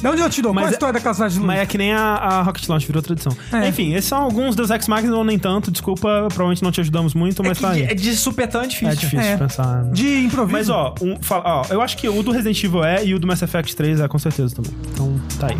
[0.01, 0.51] Da onde ela tirou?
[0.53, 1.47] Qual Mas a é- história daquelas flechas de luz?
[1.47, 3.35] Mas é que nem a, a Rocket Launch, virou tradição.
[3.51, 3.67] É.
[3.67, 5.69] Enfim, esses são alguns Deus Ex Machina, ou nem tanto.
[5.71, 7.85] Desculpa, provavelmente não te ajudamos muito, mas é, tá aí.
[7.87, 8.89] de, é de supetão é difícil.
[8.89, 9.33] É difícil É.
[9.33, 9.83] de pensar.
[9.83, 9.91] né?
[9.91, 10.53] De improviso.
[10.57, 13.19] Mas ó, um, fala- ó, eu acho que o do Resident Evil é e o
[13.19, 14.71] do Mass Effect 3 é com certeza também.
[14.93, 15.57] Então tá aí.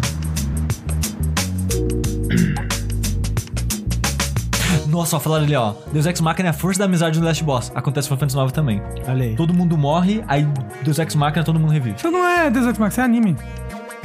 [4.95, 5.73] Nossa, ó, falaram ali, ó.
[5.91, 7.69] Deus Ex Machina é a força da amizade do Last Boss.
[7.75, 8.81] Acontece no Final Fantasy IX também.
[9.05, 9.35] Olha aí.
[9.35, 10.47] Todo mundo morre, aí
[10.83, 11.97] Deus Ex Machina todo mundo revive.
[11.97, 13.37] Isso não é Deus Ex Machina, isso é anime.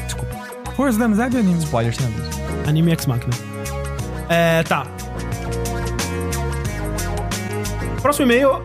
[0.04, 0.34] Desculpa.
[0.74, 1.60] Força da amizade é anime.
[1.60, 2.40] Spoiler sem aviso.
[2.66, 3.32] Anime Ex Machina.
[4.28, 4.84] É, tá.
[8.02, 8.60] Próximo e-mail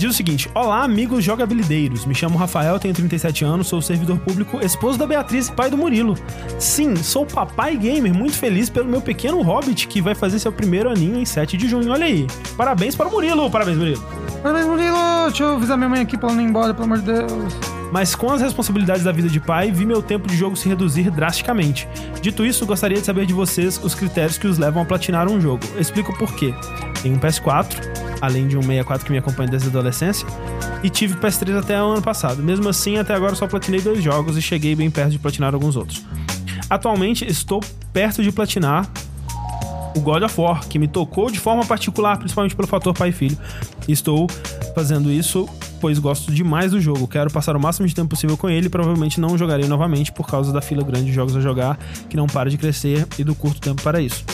[0.00, 2.06] diz o seguinte: Olá, amigos jogabilideiros.
[2.06, 5.76] Me chamo Rafael, tenho 37 anos, sou servidor público, esposo da Beatriz e pai do
[5.76, 6.14] Murilo.
[6.58, 10.90] Sim, sou papai gamer, muito feliz pelo meu pequeno hobbit que vai fazer seu primeiro
[10.90, 11.92] aninho em 7 de junho.
[11.92, 12.26] Olha aí.
[12.56, 13.50] Parabéns para o Murilo.
[13.50, 14.02] Parabéns, Murilo.
[14.42, 14.96] Parabéns, Murilo!
[15.28, 17.79] Deixa eu avisar minha mãe aqui pra ela não ir embora, pelo amor de Deus.
[17.92, 21.10] Mas com as responsabilidades da vida de pai, vi meu tempo de jogo se reduzir
[21.10, 21.88] drasticamente.
[22.20, 25.40] Dito isso, gostaria de saber de vocês os critérios que os levam a platinar um
[25.40, 25.64] jogo.
[25.78, 26.54] Explico por quê.
[27.02, 27.76] Tenho um PS4,
[28.20, 30.26] além de um 64 que me acompanha desde a adolescência,
[30.82, 32.42] e tive PS3 até o ano passado.
[32.42, 35.76] Mesmo assim, até agora só platinei dois jogos e cheguei bem perto de platinar alguns
[35.76, 36.04] outros.
[36.68, 37.60] Atualmente estou
[37.92, 38.88] perto de platinar
[39.96, 43.12] o God of War, que me tocou de forma particular, principalmente pelo fator pai e
[43.12, 43.36] filho.
[43.88, 44.28] Estou
[44.74, 45.48] fazendo isso
[45.80, 47.08] pois gosto demais do jogo.
[47.08, 50.26] Quero passar o máximo de tempo possível com ele e provavelmente não jogarei novamente por
[50.26, 51.78] causa da fila grande de jogos a jogar,
[52.08, 54.24] que não para de crescer e do curto tempo para isso.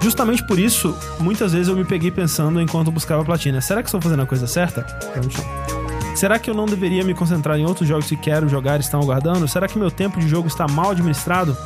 [0.00, 4.00] Justamente por isso, muitas vezes eu me peguei pensando enquanto buscava platina: será que estou
[4.00, 4.86] fazendo a coisa certa?
[6.14, 9.00] Será que eu não deveria me concentrar em outros jogos que quero jogar e estão
[9.00, 9.46] aguardando?
[9.46, 11.56] Será que meu tempo de jogo está mal administrado?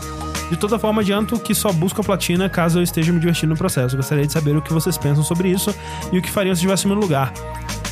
[0.50, 3.56] De toda forma, adianto que só busco a platina caso eu esteja me divertindo no
[3.56, 3.96] processo.
[3.96, 5.74] Gostaria de saber o que vocês pensam sobre isso
[6.12, 7.32] e o que fariam se estivesse no meu lugar.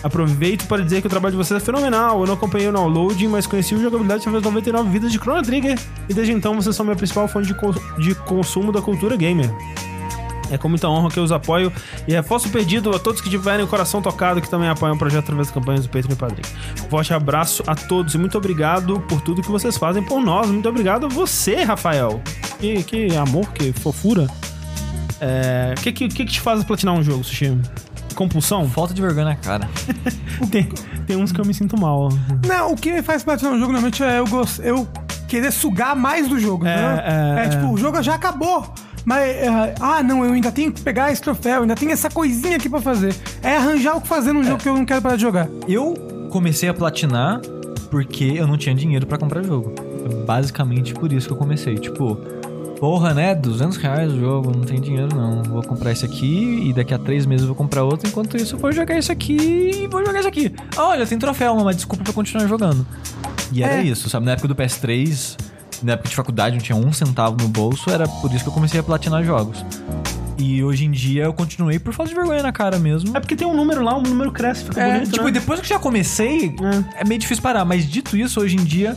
[0.03, 2.21] Aproveito para dizer que o trabalho de vocês é fenomenal.
[2.21, 5.43] Eu não acompanhei o download, mas conheci o jogabilidade através de 99 vidas de Chrono
[5.43, 5.79] Trigger.
[6.09, 9.51] E desde então vocês são minha principal fonte de, cons- de consumo da cultura gamer.
[10.51, 11.73] É com muita honra que eu os apoio
[12.07, 14.99] e reforço o pedido a todos que tiverem o coração tocado que também apoiam o
[14.99, 16.43] projeto através das campanhas do Patreon e Padrim.
[16.89, 20.49] Forte abraço a todos e muito obrigado por tudo que vocês fazem por nós.
[20.49, 22.21] Muito obrigado a você, Rafael.
[22.59, 24.27] Que, que amor, que fofura.
[25.21, 27.57] É, O que, que, que que te faz platinar um jogo, Sushi?
[28.15, 28.69] Compulsão?
[28.69, 29.69] Falta de vergonha na cara.
[30.51, 30.69] Tem,
[31.07, 32.09] tem uns que eu me sinto mal.
[32.47, 34.61] Não, o que me faz platinar um jogo normalmente é eu, gost...
[34.61, 34.89] eu
[35.27, 36.91] querer sugar mais do jogo, É, entendeu?
[36.91, 37.49] é, é.
[37.49, 38.73] tipo, o jogo já acabou.
[39.09, 42.57] Mas, é, ah, não, eu ainda tenho que pegar esse troféu, ainda tem essa coisinha
[42.57, 43.15] aqui pra fazer.
[43.43, 45.49] É arranjar o que fazer num jogo que eu não quero parar de jogar.
[45.67, 45.95] Eu
[46.31, 47.41] comecei a platinar
[47.91, 49.73] porque eu não tinha dinheiro pra comprar jogo.
[50.05, 51.77] É basicamente por isso que eu comecei.
[51.77, 52.17] Tipo,
[52.79, 53.35] porra, né?
[53.35, 55.43] 200 reais o jogo, não tem dinheiro não.
[55.43, 58.07] Vou comprar esse aqui e daqui a três meses eu vou comprar outro.
[58.07, 59.37] Enquanto isso, eu vou jogar esse aqui
[59.85, 60.53] e vou jogar esse aqui.
[60.77, 62.87] Ah, olha, tem troféu, uma desculpa pra continuar jogando.
[63.51, 63.83] E era É.
[63.85, 64.27] isso, sabe?
[64.27, 65.35] Na época do PS3,
[65.83, 67.91] na época de faculdade, não tinha um centavo no bolso.
[67.91, 69.65] Era por isso que eu comecei a platinar jogos.
[70.37, 73.17] E hoje em dia eu continuei por falta de vergonha na cara mesmo.
[73.17, 75.31] É porque tem um número lá, um número cresce, fica É, bonito, tipo, né?
[75.33, 76.55] depois que já comecei,
[76.97, 77.05] é.
[77.05, 77.65] meio difícil parar.
[77.65, 78.97] Mas dito isso, hoje em dia,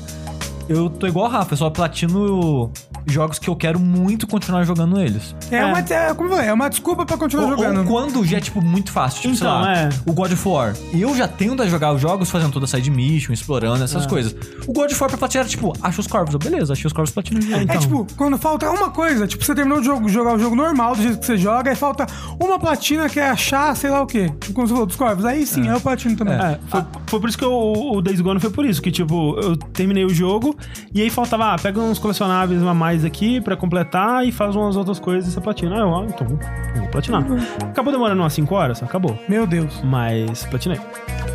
[0.70, 1.53] eu tô igual a Rafa.
[1.53, 2.72] Eu só platino
[3.06, 5.36] jogos que eu quero muito continuar jogando eles.
[5.49, 5.65] É, É.
[5.65, 7.80] Uma, é, como eu falei, é uma desculpa pra continuar Ou, jogando.
[7.80, 9.22] ou quando já é, tipo, muito fácil.
[9.22, 9.90] Tipo, sei Então, lá, é.
[10.06, 10.73] o God of War.
[10.94, 14.06] E eu já tendo a jogar os jogos fazendo toda a side mission, explorando essas
[14.06, 14.36] coisas.
[14.68, 16.34] O God of War pra platinar era, tipo, acha os corvos.
[16.34, 17.65] Eu, beleza, achei os corvos platino o jogo.
[17.72, 20.95] É tipo, quando falta uma coisa, tipo, você terminou de jogo, jogar o jogo normal,
[20.95, 22.06] do jeito que você joga, e falta
[22.40, 24.32] uma platina que é achar, sei lá o quê.
[24.40, 25.26] Tipo, como você falou, dos corvos.
[25.26, 26.34] Aí sim, eu platino também.
[26.34, 27.52] É, foi, foi por isso que eu-
[27.94, 30.56] o Days Gone foi por isso, que tipo, eu terminei o jogo
[30.94, 34.76] e aí faltava, ah, pega uns colecionáveis a mais aqui pra completar e faz umas
[34.76, 35.76] outras coisas e você platina.
[35.76, 37.23] Ah, eu, ah, então, vou platinar.
[37.61, 38.84] Acabou demorando umas 5 horas?
[38.84, 39.18] Acabou.
[39.27, 39.81] Meu Deus.
[39.84, 40.80] Mas platinei.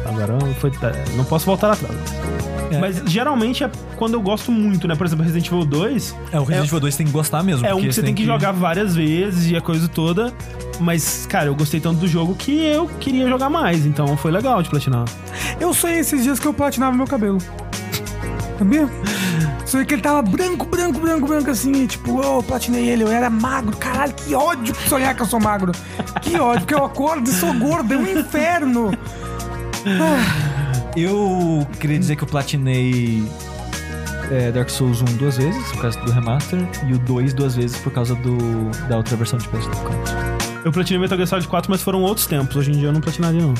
[0.05, 0.71] Agora foi,
[1.17, 1.97] não posso voltar atrás.
[2.71, 2.79] É.
[2.79, 4.95] Mas geralmente é quando eu gosto muito, né?
[4.95, 7.67] Por exemplo, Resident Evil 2 É, o Resident Evil 2 tem que gostar mesmo.
[7.67, 10.33] é um que você tem que jogar várias vezes e a coisa toda.
[10.81, 13.87] Mas, cara, eu gostei tanto do jogo que eu queria jogar mais.
[13.87, 15.05] Então foi legal de platinar.
[15.61, 17.39] Eu sonhei esses dias que eu platinava meu cabelo.
[18.59, 18.89] Sabia?
[19.67, 21.87] Sonhei que ele tava branco, branco, branco, branco assim.
[21.87, 23.77] Tipo, eu platinei ele, eu era magro.
[23.77, 25.73] Caralho, que ódio sonhar que eu sou magro.
[26.23, 28.93] Que ódio, porque eu acordo e sou gordo, é um inferno.
[30.97, 33.25] Eu queria dizer que eu platinei
[34.31, 37.77] é, Dark Souls 1 duas vezes, por causa do remaster, e o 2 duas vezes
[37.79, 40.47] por causa do, da outra versão de PS4.
[40.65, 42.57] Eu platinei Metal Gear Solid 4, mas foram outros tempos.
[42.57, 43.55] Hoje em dia eu não platinaria, não.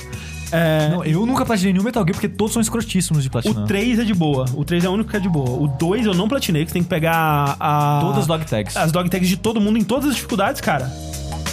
[0.53, 3.65] É, Não, eu nunca platinei nenhum Metal Gear porque todos são escrotíssimos de platinar.
[3.65, 4.45] o 3 é de boa.
[4.55, 5.51] O 3 é o único que é de boa.
[5.51, 7.99] O 2 eu não platinei, que você tem que pegar a...
[8.01, 8.77] Todas as dog tags.
[8.77, 10.91] as dog tags de todo mundo em todas as dificuldades, cara.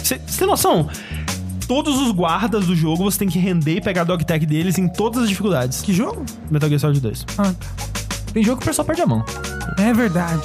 [0.02, 0.88] Você tem noção?
[1.66, 4.76] Todos os guardas do jogo você tem que render e pegar a dog tag deles
[4.78, 5.80] em todas as dificuldades.
[5.80, 6.24] Que jogo?
[6.50, 7.26] Metal Gear Solid 2.
[7.38, 7.52] Ah, tá.
[8.32, 9.24] Tem jogo que o pessoal perde a mão.
[9.78, 10.42] É verdade.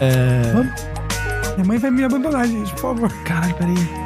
[0.00, 0.52] É...
[1.54, 3.10] Minha mãe vai me abandonar, gente, por favor.
[3.24, 4.05] Caralho, peraí.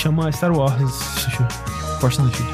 [0.00, 0.72] Chama Star Wars.
[2.00, 2.50] Força no Shield.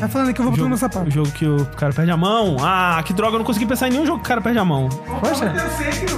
[0.00, 1.08] Tá falando que eu vou O botar no jogo, sapato.
[1.08, 2.56] o jogo que o cara perde a mão.
[2.62, 4.64] Ah, que droga, eu não consegui pensar em nenhum jogo que o cara perde a
[4.64, 4.88] mão.
[5.20, 5.44] Força?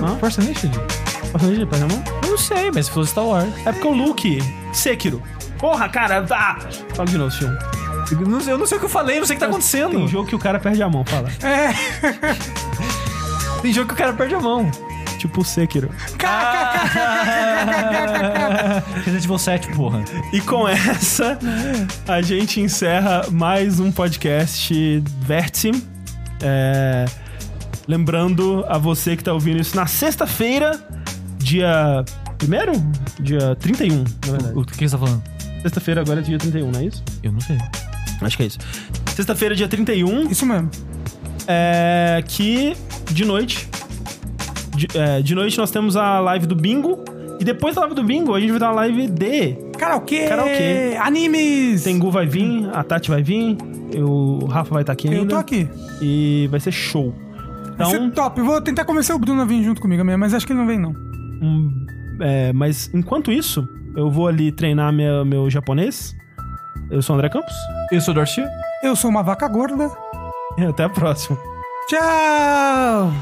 [0.00, 0.16] Hã?
[0.20, 0.80] Força Initiative?
[1.32, 2.04] Posso ele perde a mão?
[2.22, 3.48] Eu não sei, mas se fosse Star Wars.
[3.66, 4.38] É porque o Luke,
[4.72, 5.20] Sekiro.
[5.58, 6.56] Porra, cara, ah!
[6.94, 7.50] Fala de novo, Xion.
[8.12, 9.50] Eu não, sei, eu não sei o que eu falei, não sei o que tá
[9.50, 9.90] acontecendo.
[9.90, 11.28] Tem jogo que o cara perde a mão, fala.
[11.42, 11.74] É.
[13.60, 14.70] Tem jogo que o cara perde a mão.
[15.18, 15.90] Tipo o Sekiro.
[19.04, 20.04] Resident Evil 7, porra.
[20.32, 21.38] E com essa,
[22.06, 25.70] a gente encerra mais um podcast Vértice.
[26.42, 27.06] É,
[27.88, 30.78] Lembrando a você que tá ouvindo isso na sexta-feira,
[31.38, 32.04] dia.
[32.36, 32.72] Primeiro?
[33.20, 34.58] Dia 31, na verdade.
[34.58, 35.22] O que você tá falando?
[35.62, 37.02] Sexta-feira agora é dia 31, não é isso?
[37.22, 37.56] Eu não sei.
[38.20, 38.58] Acho que é isso.
[39.14, 40.70] Sexta-feira, dia 31, Isso mesmo.
[41.46, 42.76] é, que
[43.10, 43.68] de noite.
[44.76, 47.04] De, é, de noite nós temos a live do bingo.
[47.38, 49.52] E depois da live do bingo, a gente vai dar uma live de.
[49.78, 50.26] Karaokê.
[50.26, 50.96] Karaokê.
[51.00, 51.84] Animes.
[51.84, 53.58] Tengu vai vir, a Tati vai vir,
[53.92, 55.20] eu- o Rafa vai estar aqui ainda.
[55.20, 55.68] Eu tô aqui.
[56.00, 57.14] E vai ser show.
[57.76, 58.38] Vai ser Então, top.
[58.40, 60.60] Eu vou tentar convencer o Bruno a vir junto comigo mesmo, mas acho que ele
[60.60, 60.90] não vem, não.
[61.42, 61.86] um,
[62.22, 66.14] é, mas enquanto isso, eu vou ali treinar minha- meu japonês.
[66.90, 67.52] Eu sou o André Campos.
[67.92, 68.42] Eu sou o Darcy.
[68.82, 69.90] Eu sou uma vaca gorda.
[70.56, 71.36] E até a próxima.
[71.88, 73.12] Tchau!